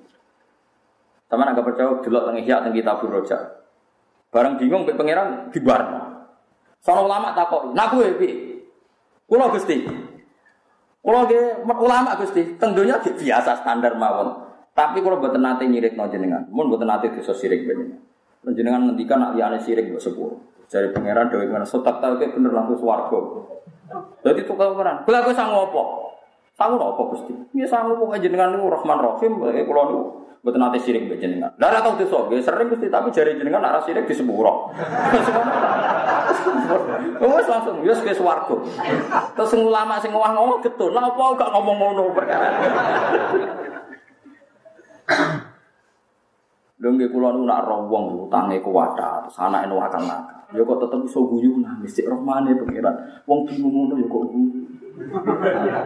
[1.27, 3.63] Sama agak percaya delok teng ihya teng kitab roja.
[4.31, 6.29] Barang bingung mek pangeran dibarno.
[6.83, 8.52] Sono ulama takoki, "Nah piye?"
[9.27, 9.77] Kulo Gusti.
[11.03, 14.51] Kulo ge ulama Gusti, teng donya biasa standar mawon.
[14.73, 17.99] Tapi kalau buat nanti nyirik no jenengan, mun buat nanti dosa sirik jenengan.
[18.43, 20.39] Jenengan ngendikan nak liane sirik buat sepuluh.
[20.65, 23.45] Dari pangeran dewi mana sotak kayak bener langsung swargo.
[24.25, 25.83] Jadi tuh pangeran, kalau aku sanggup apa?
[26.53, 27.33] Sanggup apa Gusti?
[27.57, 29.99] Ya sanggup pokoknya jenengan itu Rahman Rahim, kulo nu
[30.43, 31.55] Buat nanti sirik buat jenengan.
[31.55, 34.69] Darah tahu tuh soge, sering Gusti tapi jari jenengan nak sirik di sepuro.
[37.23, 38.59] Oh langsung, yus ke swargo.
[39.39, 42.47] Terus ulama sing ngomong ngomong getun, lah apa gak ngomong ngono perkara.
[46.83, 50.51] Lho nggih kula nu nak roh wong utange kuwata, terus anake nu akal nakal.
[50.51, 52.91] Ya kok tetep iso guyu nangis cek rohmane pengiran.
[53.23, 54.67] Wong bingung ngono ya kok guyu.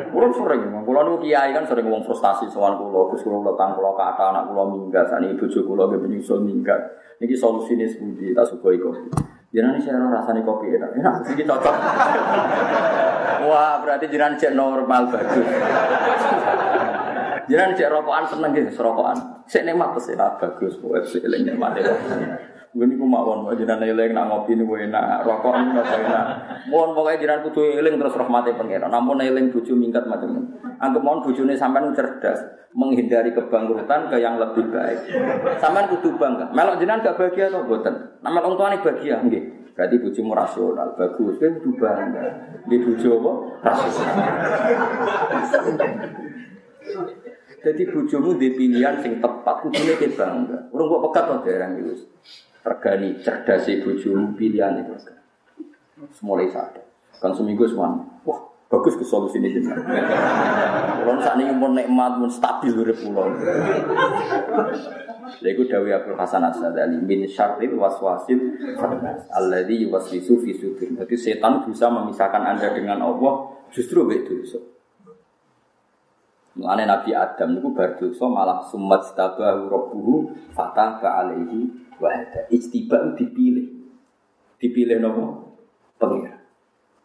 [0.09, 3.93] Kulo sering, kulo nu kiai kan sering wong frustasi sowan kulo, Gus kulo letang kulo
[3.93, 6.81] kata anak kulo minggat, sani bojo kulo ge menyusul minggat.
[7.21, 8.97] Niki solusine sepundi tak sugoi kok.
[9.53, 11.75] Jangan saya rasanya kopi enak, enak ini cocok.
[13.47, 15.45] Wah berarti jangan cek normal bagus.
[17.47, 19.17] Jangan cek rokokan seneng gitu, rokokan.
[19.47, 21.95] Saya nikmat terus ya bagus, buat sih eling nikmat ya.
[22.77, 26.25] Gue mawon, mau jiran eling nak ngopi niku enak, rokok niku enak.
[26.69, 28.91] Mohon pokoknya jiran kudu eling terus rahmati pangeran.
[28.91, 30.45] Namun eling bojo mingkat macam
[30.77, 32.37] Anggap mohon bojone sampean cerdas,
[32.77, 35.09] menghindari kebangkrutan ke yang lebih baik.
[35.57, 36.53] Sampean kudu bangga.
[36.53, 37.95] Melok jiran gak bahagia atau boten?
[38.21, 39.73] Nah melok tuane bahagia nggih.
[39.73, 41.41] Berarti bojomu rasional, bagus.
[41.41, 42.25] Kowe kudu bangga.
[42.69, 43.31] Di bojo apa?
[43.73, 44.29] Rasional.
[47.67, 50.71] Jadi bojomu di pilihan sing tepat, kudune ke bangga.
[50.71, 51.99] Urung kok pekat to dereng iki.
[52.63, 54.95] Regani cerdas bojomu pilihan itu.
[56.15, 56.87] Semulai sadar.
[57.19, 57.91] Kan seminggu semua.
[58.23, 58.39] Wah,
[58.71, 59.83] bagus ke solusi ini jenengan.
[61.03, 63.35] Kulon saat ini pun nikmat, pun stabil urip kulon.
[65.27, 68.39] Lha iku dawuh Abdul Hasan As-Sadali min syarril waswasil
[69.35, 70.55] alladzi yuwaswisu fi.
[70.95, 74.76] Jadi setan bisa memisahkan Anda dengan Allah justru dosa.
[76.57, 80.13] Mulane Nabi Adam niku bar dosa malah sumat tabahu rabbuhu
[80.57, 81.69] fatah ka alaihi
[82.01, 82.49] wa hada.
[82.49, 83.77] Ijtiba dipilih.
[84.57, 85.53] Dipilih nopo?
[86.01, 86.33] Pengira.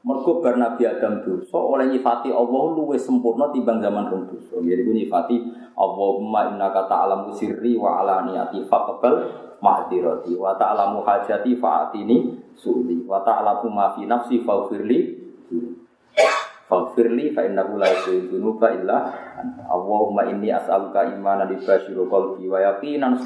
[0.03, 4.57] Mergo bar Nabi Adam dosa oleh nyifati Allah luwih sempurna timbang zaman rong dosa.
[4.65, 5.37] Jadi ku nyifati
[5.77, 9.15] Allahumma innaka ta'lamu sirri wa alaniyati faqbal
[9.62, 12.16] ma'dirati wa ta'lamu hajati fa'atini
[12.57, 14.99] su'li wa ta'lamu ma fi nafsi faghfirli
[16.73, 19.12] Faghfirli fa innahu la dzunuba illa
[19.69, 23.20] Allahumma inni as'aluka imanan yubashiru qalbi wa yaqinan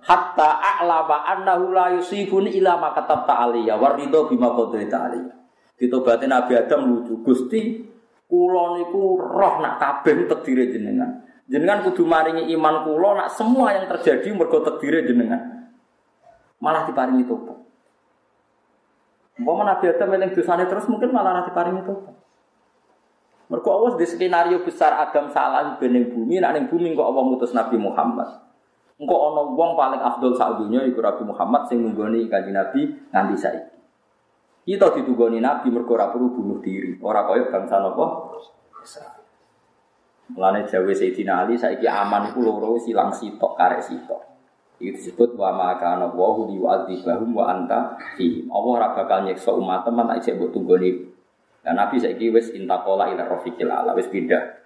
[0.00, 5.34] hatta a'lama annahu la yusibuni ila ma katabta aliyya wa bima qadaita aliyya.
[5.76, 7.84] Ditobatin Nabi Adam lucu Gusti
[8.24, 11.20] kula niku roh nak kabeh takdire jenengan.
[11.44, 15.68] Jenengan kudu maringi iman kula nak semua yang terjadi mergo takdire jenengan.
[16.64, 17.60] Malah diparingi tobat.
[19.36, 20.16] Mau Nabi Adam
[20.64, 22.23] terus mungkin malah nanti diparingi tobat.
[23.54, 27.54] Mergo Allah di skenario besar Adam salah bening bumi, nak ning bumi kok Allah mutus
[27.54, 28.26] Nabi Muhammad.
[28.98, 33.34] Engko ana wong paling afdol sak donya iku Nabi Muhammad sing nunggoni kanjeng Nabi nganti
[33.38, 33.70] saiki.
[34.66, 38.34] Kita ditugoni Nabi mergo ora perlu bunuh diri, ora kaya bangsa napa?
[40.34, 44.34] Mulane jawe Sayyidina Ali saiki aman iku loro silang sitok karek sitok.
[44.82, 48.50] Itu disebut wa maka ana wa hu yu'adzibahum wa anta fi.
[48.50, 50.58] Allah ora bakal nyiksa umat teman tak isih mbok
[51.64, 54.60] dan Nabi saiki wis intakola ila rafiqil ala wis pindah.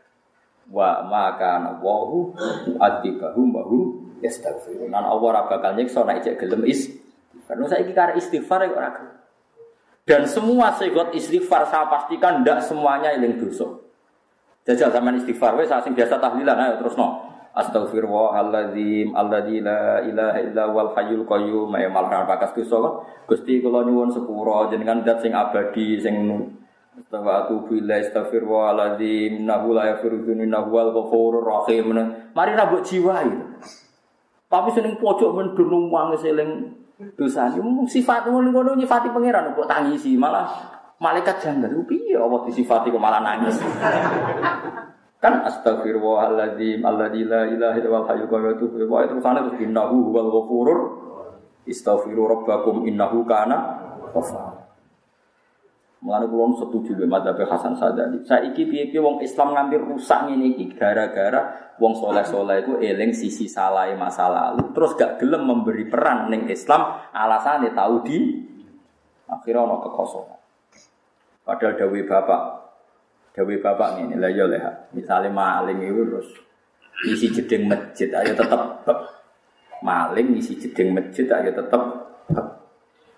[0.68, 2.34] Wa maka nawahu
[2.76, 3.82] adibahum bahum
[4.18, 4.90] yastaghfirun.
[4.90, 6.90] Nan Allah ora bakal nyiksa nek cek gelem is.
[7.46, 8.90] Karena saiki karek istighfar kok ora
[10.04, 13.78] Dan semua segot istighfar saya pastikan ndak semuanya eling dosa.
[14.66, 17.30] Jajal zaman istighfar wis sing biasa tahlilan ayo terus no.
[17.54, 24.14] Astaghfirullahaladzim alladzi la ilaha illa wal hayyul qayyum ya malah bakas dosa Gusti kula nyuwun
[24.14, 26.14] sepuro jenengan zat sing abadi sing
[26.98, 31.94] Astawa atubu ila astaghfirullahaladzim Nahu la yafiru nahu wal ghafurur rahim
[32.34, 33.38] Mari rabuk jiwa itu
[34.48, 36.74] Tapi seneng pojok mendunung wang seling
[37.14, 40.50] dosa ini sifat ngono nyifati pangeran kok tangisi malah
[40.98, 41.70] malaikat janggal.
[41.86, 43.54] Piye Allah disifati kok malah nangis?
[45.22, 50.30] Kan astagfirullahaladzim alladzi la ilaha illa huwal hayyul qayyum wa itu sana terus innahu huwal
[50.30, 50.78] ghafurur
[51.66, 53.82] istaghfiru rabbakum innahu kana
[54.14, 54.57] ghafar
[55.98, 58.22] Mulane kula setuju dengan madzhab Hasan Sadali.
[58.22, 63.90] Saiki piye-piye wong Islam ngambil rusak ngene iki gara-gara wong soleh-soleh itu eling sisi salah
[63.98, 64.70] masa lalu.
[64.70, 68.18] Terus gak gelem memberi peran ning Islam alasannya tahu di
[69.26, 70.38] akhirnya ono kekosongan.
[71.42, 72.42] Padahal dawe bapak
[73.34, 74.62] dawe bapak ini lah ya leh.
[74.94, 76.28] Misalnya maling itu terus
[77.10, 78.62] isi jeding masjid ayo tetep
[79.82, 81.82] maling isi jeding masjid ayo tetep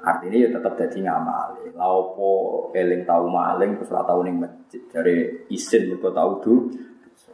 [0.00, 1.60] Artinya ya tetap jadi ngamal.
[1.76, 2.32] Laupo
[2.72, 6.60] eling tahu maling terus ora tahu masjid dari isin mergo tahu tuh.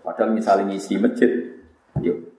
[0.02, 1.30] Padahal misalnya ngisi masjid,
[1.98, 2.36] yuk.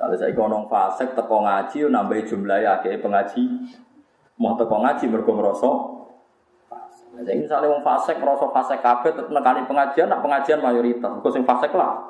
[0.00, 3.68] Kalau saya kono fasek teko ngaji nambah jumlah ya kayak pengaji.
[4.40, 5.72] Mau teko ngaji mergo ngrasa
[7.20, 11.12] Jadi misalnya wong fasek ngrasa fasek kabeh tetep nekani pengajian, nak pengajian mayoritas.
[11.12, 12.00] Mergo sing fasek lah.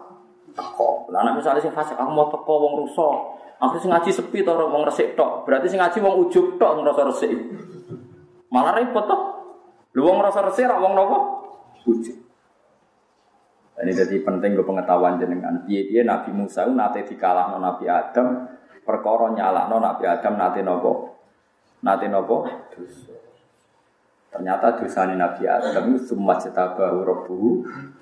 [0.54, 1.10] Teko.
[1.10, 3.16] Lah misalnya sing fasek aku mau teko wong rusak,
[3.60, 5.44] Aku sing ngaji sepi to wong resik tok.
[5.44, 7.32] Berarti sing ngaji wong ujug tok ngrasa resik.
[8.48, 9.20] Malah repot toh.
[9.92, 11.18] Lu wong ngrasa resik ra wong napa?
[11.84, 12.16] Ujug.
[13.80, 15.64] Ini jadi penting ke pengetahuan jenengan.
[15.64, 18.44] Piye-piye Nabi Musa nate dikalahno Nabi Adam,
[18.84, 21.16] perkara nyalahno Nabi Adam nate nopo?
[21.80, 22.44] Nate nopo?
[22.76, 23.16] Dosa.
[24.28, 27.48] Ternyata dosa Nabi Adam itu semua cetabahu rabbuhu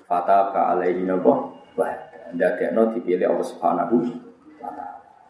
[0.03, 1.63] fataba alaihi nopo?
[1.79, 1.95] Wah,
[2.35, 3.95] ndadekno dipilih Allah Subhanahu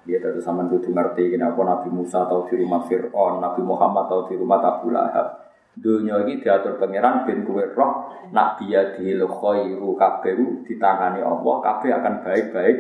[0.08, 4.22] Dia dari zaman itu ngerti kenapa Nabi Musa tahu di rumah Fir'aun, Nabi Muhammad tahu
[4.32, 5.50] di rumah Abu Lahab.
[5.80, 11.92] Dunia ini diatur pangeran bin kue roh nak dia dihil khairu kaberu ditangani Allah kabeh
[11.94, 12.78] akan baik-baik.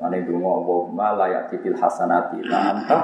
[0.00, 2.98] Ane donga Allahumma la ya'ti bil hasanati la anta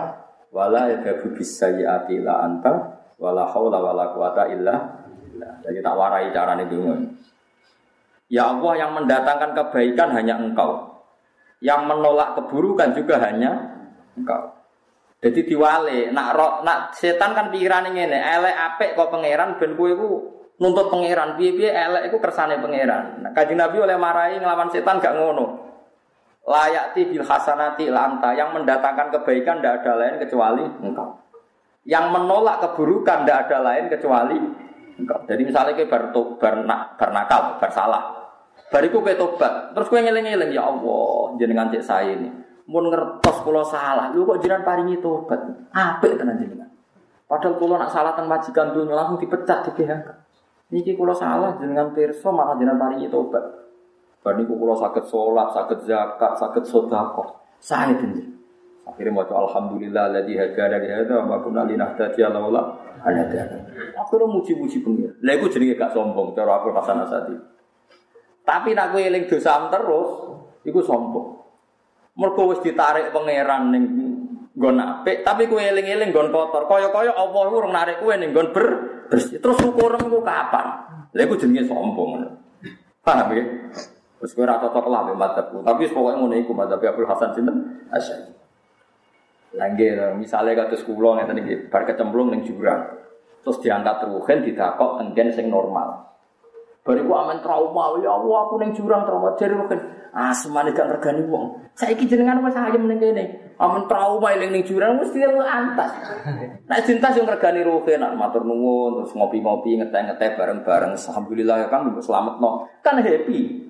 [0.50, 5.04] wala yadhabu bis sayyiati la anta wala haula wala quwata illa.
[5.62, 6.96] Jadi tak warai carane donga.
[8.32, 10.91] Ya Allah yang mendatangkan kebaikan hanya Engkau.
[11.62, 13.78] Yang menolak keburukan juga hanya
[14.18, 14.62] Engkau.
[15.22, 19.86] Jadi diwale, nak roh, nak setan kan pikiran ini, elek apik kok pangeran ben kowe
[19.86, 20.08] iku
[20.58, 23.22] nuntut pangeran, piye-piye elek iku kersane pangeran.
[23.22, 25.70] Nah, Kanjeng Nabi oleh marahi ngelawan setan gak ngono.
[26.42, 31.14] Layati bil hasanati lanta yang mendatangkan kebaikan tidak ada lain kecuali engkau.
[31.86, 34.36] Yang menolak keburukan tidak ada lain kecuali
[34.98, 35.22] engkau.
[35.30, 36.54] Jadi misalnya kayak bar, bar,
[36.98, 38.21] bar nakal, bar salah.
[38.72, 42.32] Bariku kayak tobat, terus kue ngeleng-ngeleng ya Allah, jenengan cek saya ini.
[42.64, 45.44] Mun ngertos kula salah, lu kok jenengan paringi tobat.
[45.76, 46.72] Apik tenan jenengan.
[47.28, 50.08] Padahal kula nak salah teng majikan dunya langsung dipecat di PHK.
[50.72, 53.44] Niki kula salah jenengan pirsa malah jenengan paringi tobat.
[54.24, 57.28] Bar niku saged salat, saged zakat, saged sedekah.
[57.60, 58.24] Saya tentu.
[58.82, 63.58] Akhirnya mau alhamdulillah hadana li hadza wa ma kunna linahtadiya laula an hadana.
[63.98, 65.12] Akhirnya muji-muji pengira.
[65.22, 67.51] Lha iku jenenge gak sombong cara aku Hasan Asadi.
[68.42, 70.10] Tapi nak kowe eling dosa terus,
[70.66, 71.28] iku sombong.
[72.18, 73.84] Mergo wis ditarik pangeran ning
[74.52, 76.68] nggon apik, tapi kowe eling-eling nggon kotor.
[76.68, 78.66] Kaya-kaya Allah iku urung narik kowe ning nggon ber
[79.08, 79.38] bersih.
[79.38, 80.66] Terus syukur iku kapan?
[81.14, 82.20] Lha iku jenenge sombong.
[83.02, 83.42] Paham ya?
[84.22, 87.56] Wis kowe ora cocok lah mbek madzhabku, tapi pokoke ngono iku madzhab Abdul Hasan sinten?
[87.90, 88.30] Asy'ari.
[89.52, 92.88] Langge, misalnya kados kula ngeten iki, bar kecemplung ning jurang.
[93.42, 96.11] Terus diangkat ruhen didakok tenggen sing normal.
[96.82, 99.78] Bariku aman trauma, ya Allah aku neng jurang trauma jadi ruhen.
[100.10, 101.70] Ah semane gak regani wong.
[101.78, 103.54] Saiki jenengan wis ayem ning kene.
[103.54, 105.94] Aman trauma eling ning jurang mesti antas.
[106.68, 110.98] Nek cinta sing regani ruhen nak matur nuwun terus ngopi-ngopi ngeteh-ngeteh bareng-bareng.
[110.98, 112.66] Alhamdulillah ya Kang selamat no.
[112.82, 113.62] Kan happy.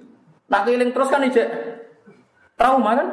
[0.48, 1.48] Nak eling terus kan ijek
[2.56, 3.08] trauma kan?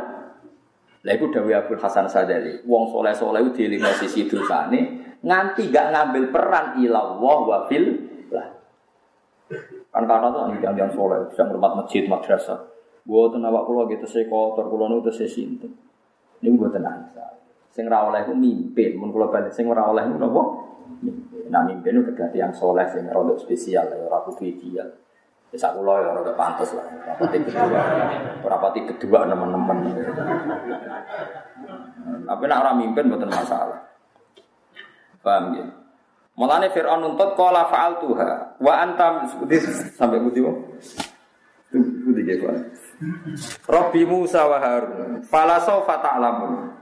[1.04, 2.64] Lah iku Dawi Abdul Hasan Sadali.
[2.64, 8.00] Wong soleh-soleh itu dielingo sisi dosane nganti gak ngambil peran ilallah wa fil
[8.32, 8.48] lah.
[9.90, 12.62] Kan kata tuh yang yang soleh bisa ngurmat masjid madrasah.
[13.10, 15.74] Gua tuh nawak kulo gitu saya kotor kulo nu tuh saya sinten.
[16.46, 17.10] Ini gua tenang
[17.74, 20.06] Sing ra oleh ku mimpin, mun kulo balik sing ora oleh?
[20.06, 21.50] Mimpin.
[21.50, 24.90] Nah mimpin itu tergantung yang soleh sing rodok spesial ya ora kudu ideal.
[25.50, 26.86] Wis aku lho ya ora pantes lah.
[26.86, 27.82] Rapati kedua.
[28.46, 29.78] Rapati kedua teman-teman.
[32.30, 33.82] Tapi nak ora mimpin masalah.
[35.26, 35.66] Paham ya?
[36.40, 39.28] Mulane Fir'aun nuntut qala fa'altuha wa antam
[40.00, 40.56] sampai budi wong.
[41.76, 42.56] Budi ge kok.
[43.68, 45.20] Rabbi Musa wa Harun.
[45.28, 46.80] Fala sawfa ta'lamun.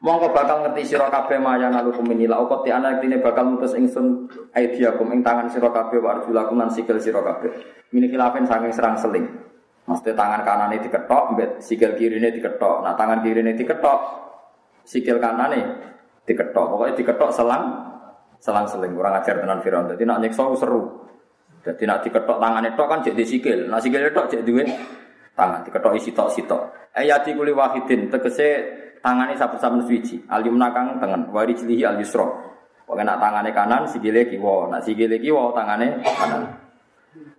[0.00, 4.32] Mongko bakal ngerti sira kabeh maya nalukum minila uqat ti anak dine bakal mutus ingsun
[4.56, 7.52] aidiakum ing tangan sira kabeh wa arjulakum sikil sira kabeh.
[7.92, 9.28] Mini khilafen saking serang seling.
[9.84, 12.80] Mesti tangan kanane diketok, mbek sikil kirine diketok.
[12.80, 14.00] Nah tangan kirine diketok,
[14.88, 15.60] sikil kanane
[16.24, 16.64] diketok.
[16.72, 17.89] Pokoknya diketok selang
[18.40, 18.96] selang seling.
[18.96, 19.86] Kurang ajar tenan Firaun.
[19.92, 20.82] Jadi nak nyekso seru.
[21.60, 23.60] Jadi nak diketok tangan itu kan jadi sikil.
[23.68, 24.68] Nah sikil itu jadi duit
[25.36, 25.60] tangan.
[25.68, 26.62] Diketok isi tok sitok.
[26.96, 28.48] Ayati kuli wahidin tegese
[29.04, 30.24] tangane saben-saben suci.
[30.32, 32.24] Al yumna kang tengen, wari jilihi al yusra.
[32.88, 36.42] Pokoke nak tangane kanan sikile kiwa, nak sikile kiwa tangane kanan.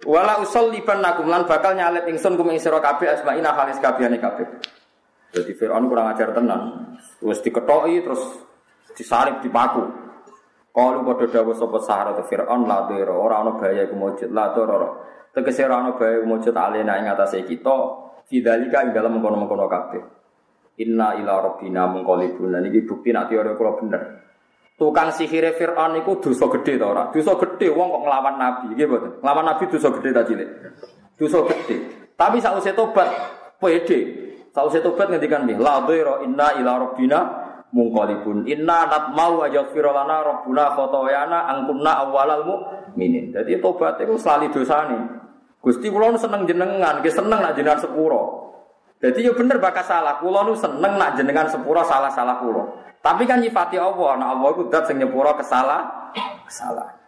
[0.05, 4.17] Wala usol liban nakum lan bakal nyalet ingsun kum ing sira kabeh asmaina halis kabehane
[4.21, 4.47] kabeh.
[5.31, 6.95] Jadi Fir'aun kurang ajar tenan.
[7.19, 8.21] Terus diketoki terus
[8.97, 10.10] disalib dipaku.
[10.71, 14.55] Kalau pada dawuh sapa sahara te Fir'aun la dira ora ana bahaya iku mujud la
[14.55, 14.87] dira.
[15.35, 17.75] Tegese ora ana bahaya mujud alena ing atase kita.
[18.31, 20.03] Fidzalika ing dalem mengkono-mengkono kabeh.
[20.79, 22.55] Inna ila rabbina munqalibun.
[22.63, 24.01] Niki bukti nak teori kula bener.
[24.79, 27.03] Tukang sihir Fir'aun iku dosa gede ta ora?
[27.11, 29.11] Dosa gede wong kok nglawan nabi, nggih mboten.
[29.19, 30.49] Nglawan nabi dosa gede ta cilik?
[31.19, 31.77] Dosa gede.
[32.15, 33.11] Tapi sausé tobat
[33.59, 33.99] pede.
[34.55, 37.19] Sausé tobat ngendikan nggih, la dhaira inna ila rabbina
[37.71, 38.47] munqalibun.
[38.47, 43.31] Inna natmau ajaghfir lana rabbuna khotoyana angkunna awwalal mu'minin.
[43.31, 44.99] Dadi tobat iku selalu dosane.
[45.61, 48.51] Gusti kula seneng jenengan, nggih seneng nak jenengan sepuro.
[49.01, 50.21] Jadi ya bener bakas salah.
[50.21, 52.81] Kulo nu seneng nak jenengan sepuro salah salah kulo.
[53.01, 56.13] Tapi kan nyifati Allah, nak Allah itu dat sing kesalah,
[56.45, 57.01] kesalah.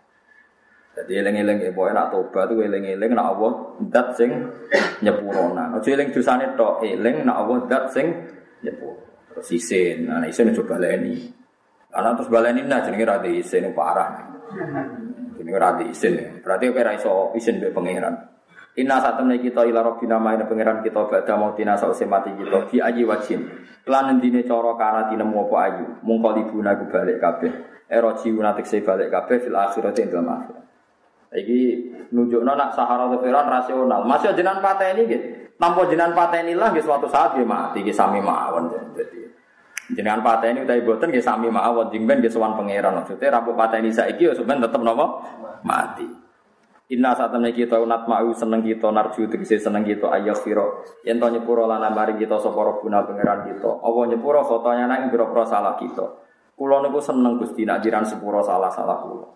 [0.94, 3.52] Jadi eling-eling ya boy nak tobat tuh eling-eling nak Allah
[3.90, 4.30] dat sing
[5.02, 5.74] nyepuro nah.
[5.78, 8.10] Ojo eling dosane tok, eling nak Allah dat sing
[8.62, 9.03] nyepuro.
[9.34, 11.26] Terus isin, nah isin coba baleni.
[11.90, 14.10] Karena terus baleni nah jenenge ra isin parah.
[15.38, 16.42] Jenenge ra isin.
[16.46, 18.16] Berarti ora iso isin mbek pangeran.
[18.74, 22.70] Inna saat temen kita ila robbina main pangeran kita badha mau tina sause mati kita
[22.70, 23.42] di aji wajin.
[23.86, 25.86] Lan endine cara kana dinemu apa ayu.
[26.02, 27.54] Mungko libuna ku balik kabeh.
[27.90, 30.66] Ero jiuna tekse balik kabeh fil akhirat ing dalam akhirat.
[31.34, 31.60] Iki
[32.14, 34.06] nunjukno nak sahara Firaun rasional.
[34.06, 35.44] Masih jenengan pateni nggih.
[35.64, 39.23] tanpa jenengan pateni lah nggih suatu saat nggih mati nggih sami mawon dadi
[39.92, 43.04] jenengan pateni utawi boten nggih sami mawon jeng ben nggih sowan pangeran.
[43.04, 45.06] Maksudnya rampung pateni saiki ya sampean tetep napa
[45.68, 46.08] mati.
[46.92, 51.16] Inna saat temen kita unat mau seneng kita narju tegese seneng kita ayah firo yen
[51.18, 53.72] to nyepuro lan maring kita sapa guna pangeran kita.
[53.82, 56.06] Apa nyepuro fotonya nang pira-pira salah kita?
[56.54, 59.28] Kula niku seneng Gusti nak jiran sepuro salah-salah kula.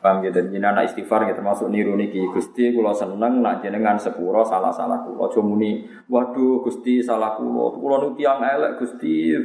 [0.00, 2.24] Paham gitu, jadi anak istighfar gitu termasuk niru niki.
[2.32, 5.28] Gusti kulo seneng nak jenengan sepuro salah salah kulo.
[5.28, 5.60] Cuma
[6.08, 9.36] waduh Gusti salah kulo, kulo nu tiang elek Gusti,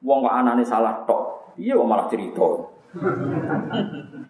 [0.00, 2.48] wong kok anane salah tok, iya malah cerita.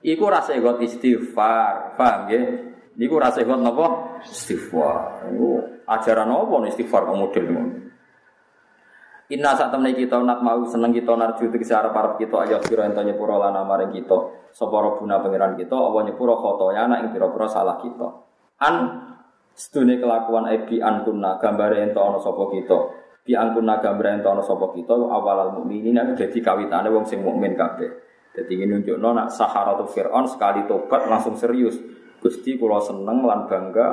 [0.01, 2.41] Iku rasa ikut istighfar, paham ya?
[3.01, 5.33] Iku rasa ikut nopo istighfar.
[5.33, 5.49] Iku
[5.89, 7.47] ajaran nopo istighfar kok model.
[9.31, 12.91] Inna saat temen kita nak mau seneng kita narju tegese arep arep kita ayo sira
[12.91, 14.19] ento nyepuro lan maring kita
[14.51, 18.11] sapa robuna pangeran kita apa nyepuro khotoya anak ing pira-pira salah kita.
[18.59, 18.75] An
[19.55, 22.79] sedune kelakuan ebi an kunna gambare ento ana sapa kita.
[23.21, 27.21] Bi an kunna gambare ento ana sapa kita awalal mukminin nek dadi kawitane wong sing
[27.21, 27.91] mukmin kabeh.
[28.33, 31.77] Dadi ngene nunjukno nak Saharatu Fir'aun sekali tobat langsung serius.
[32.21, 33.89] Gusti kula seneng lan bangga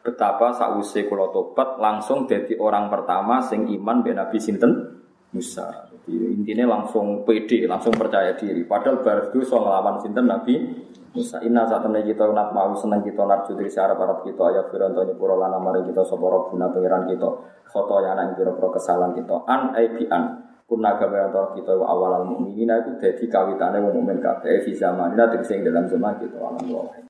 [0.00, 4.72] betapa sakwise kula tobat langsung jadi orang pertama sing iman be Nabi sinten
[5.30, 5.86] Musa.
[5.92, 8.66] Jadi intinya langsung pede, langsung percaya diri.
[8.66, 10.54] Padahal baru dosa ngelawan sinten Nabi
[11.10, 11.42] Musa.
[11.42, 14.94] Inna saat temen kita nak mau seneng kita narju dari syarab Arab kita ayat firan
[14.94, 17.26] tanya pura lana mari kita soporo guna pengiran kita
[17.66, 20.38] foto yang anak pura pura kesalahan kita an aibian
[20.70, 24.70] kunna gawe antara kita wa awal al mukminina itu jadi kawitannya wong mukmin kabeh fi
[24.70, 26.94] zamanina tegese dalam zaman kita alhamdulillah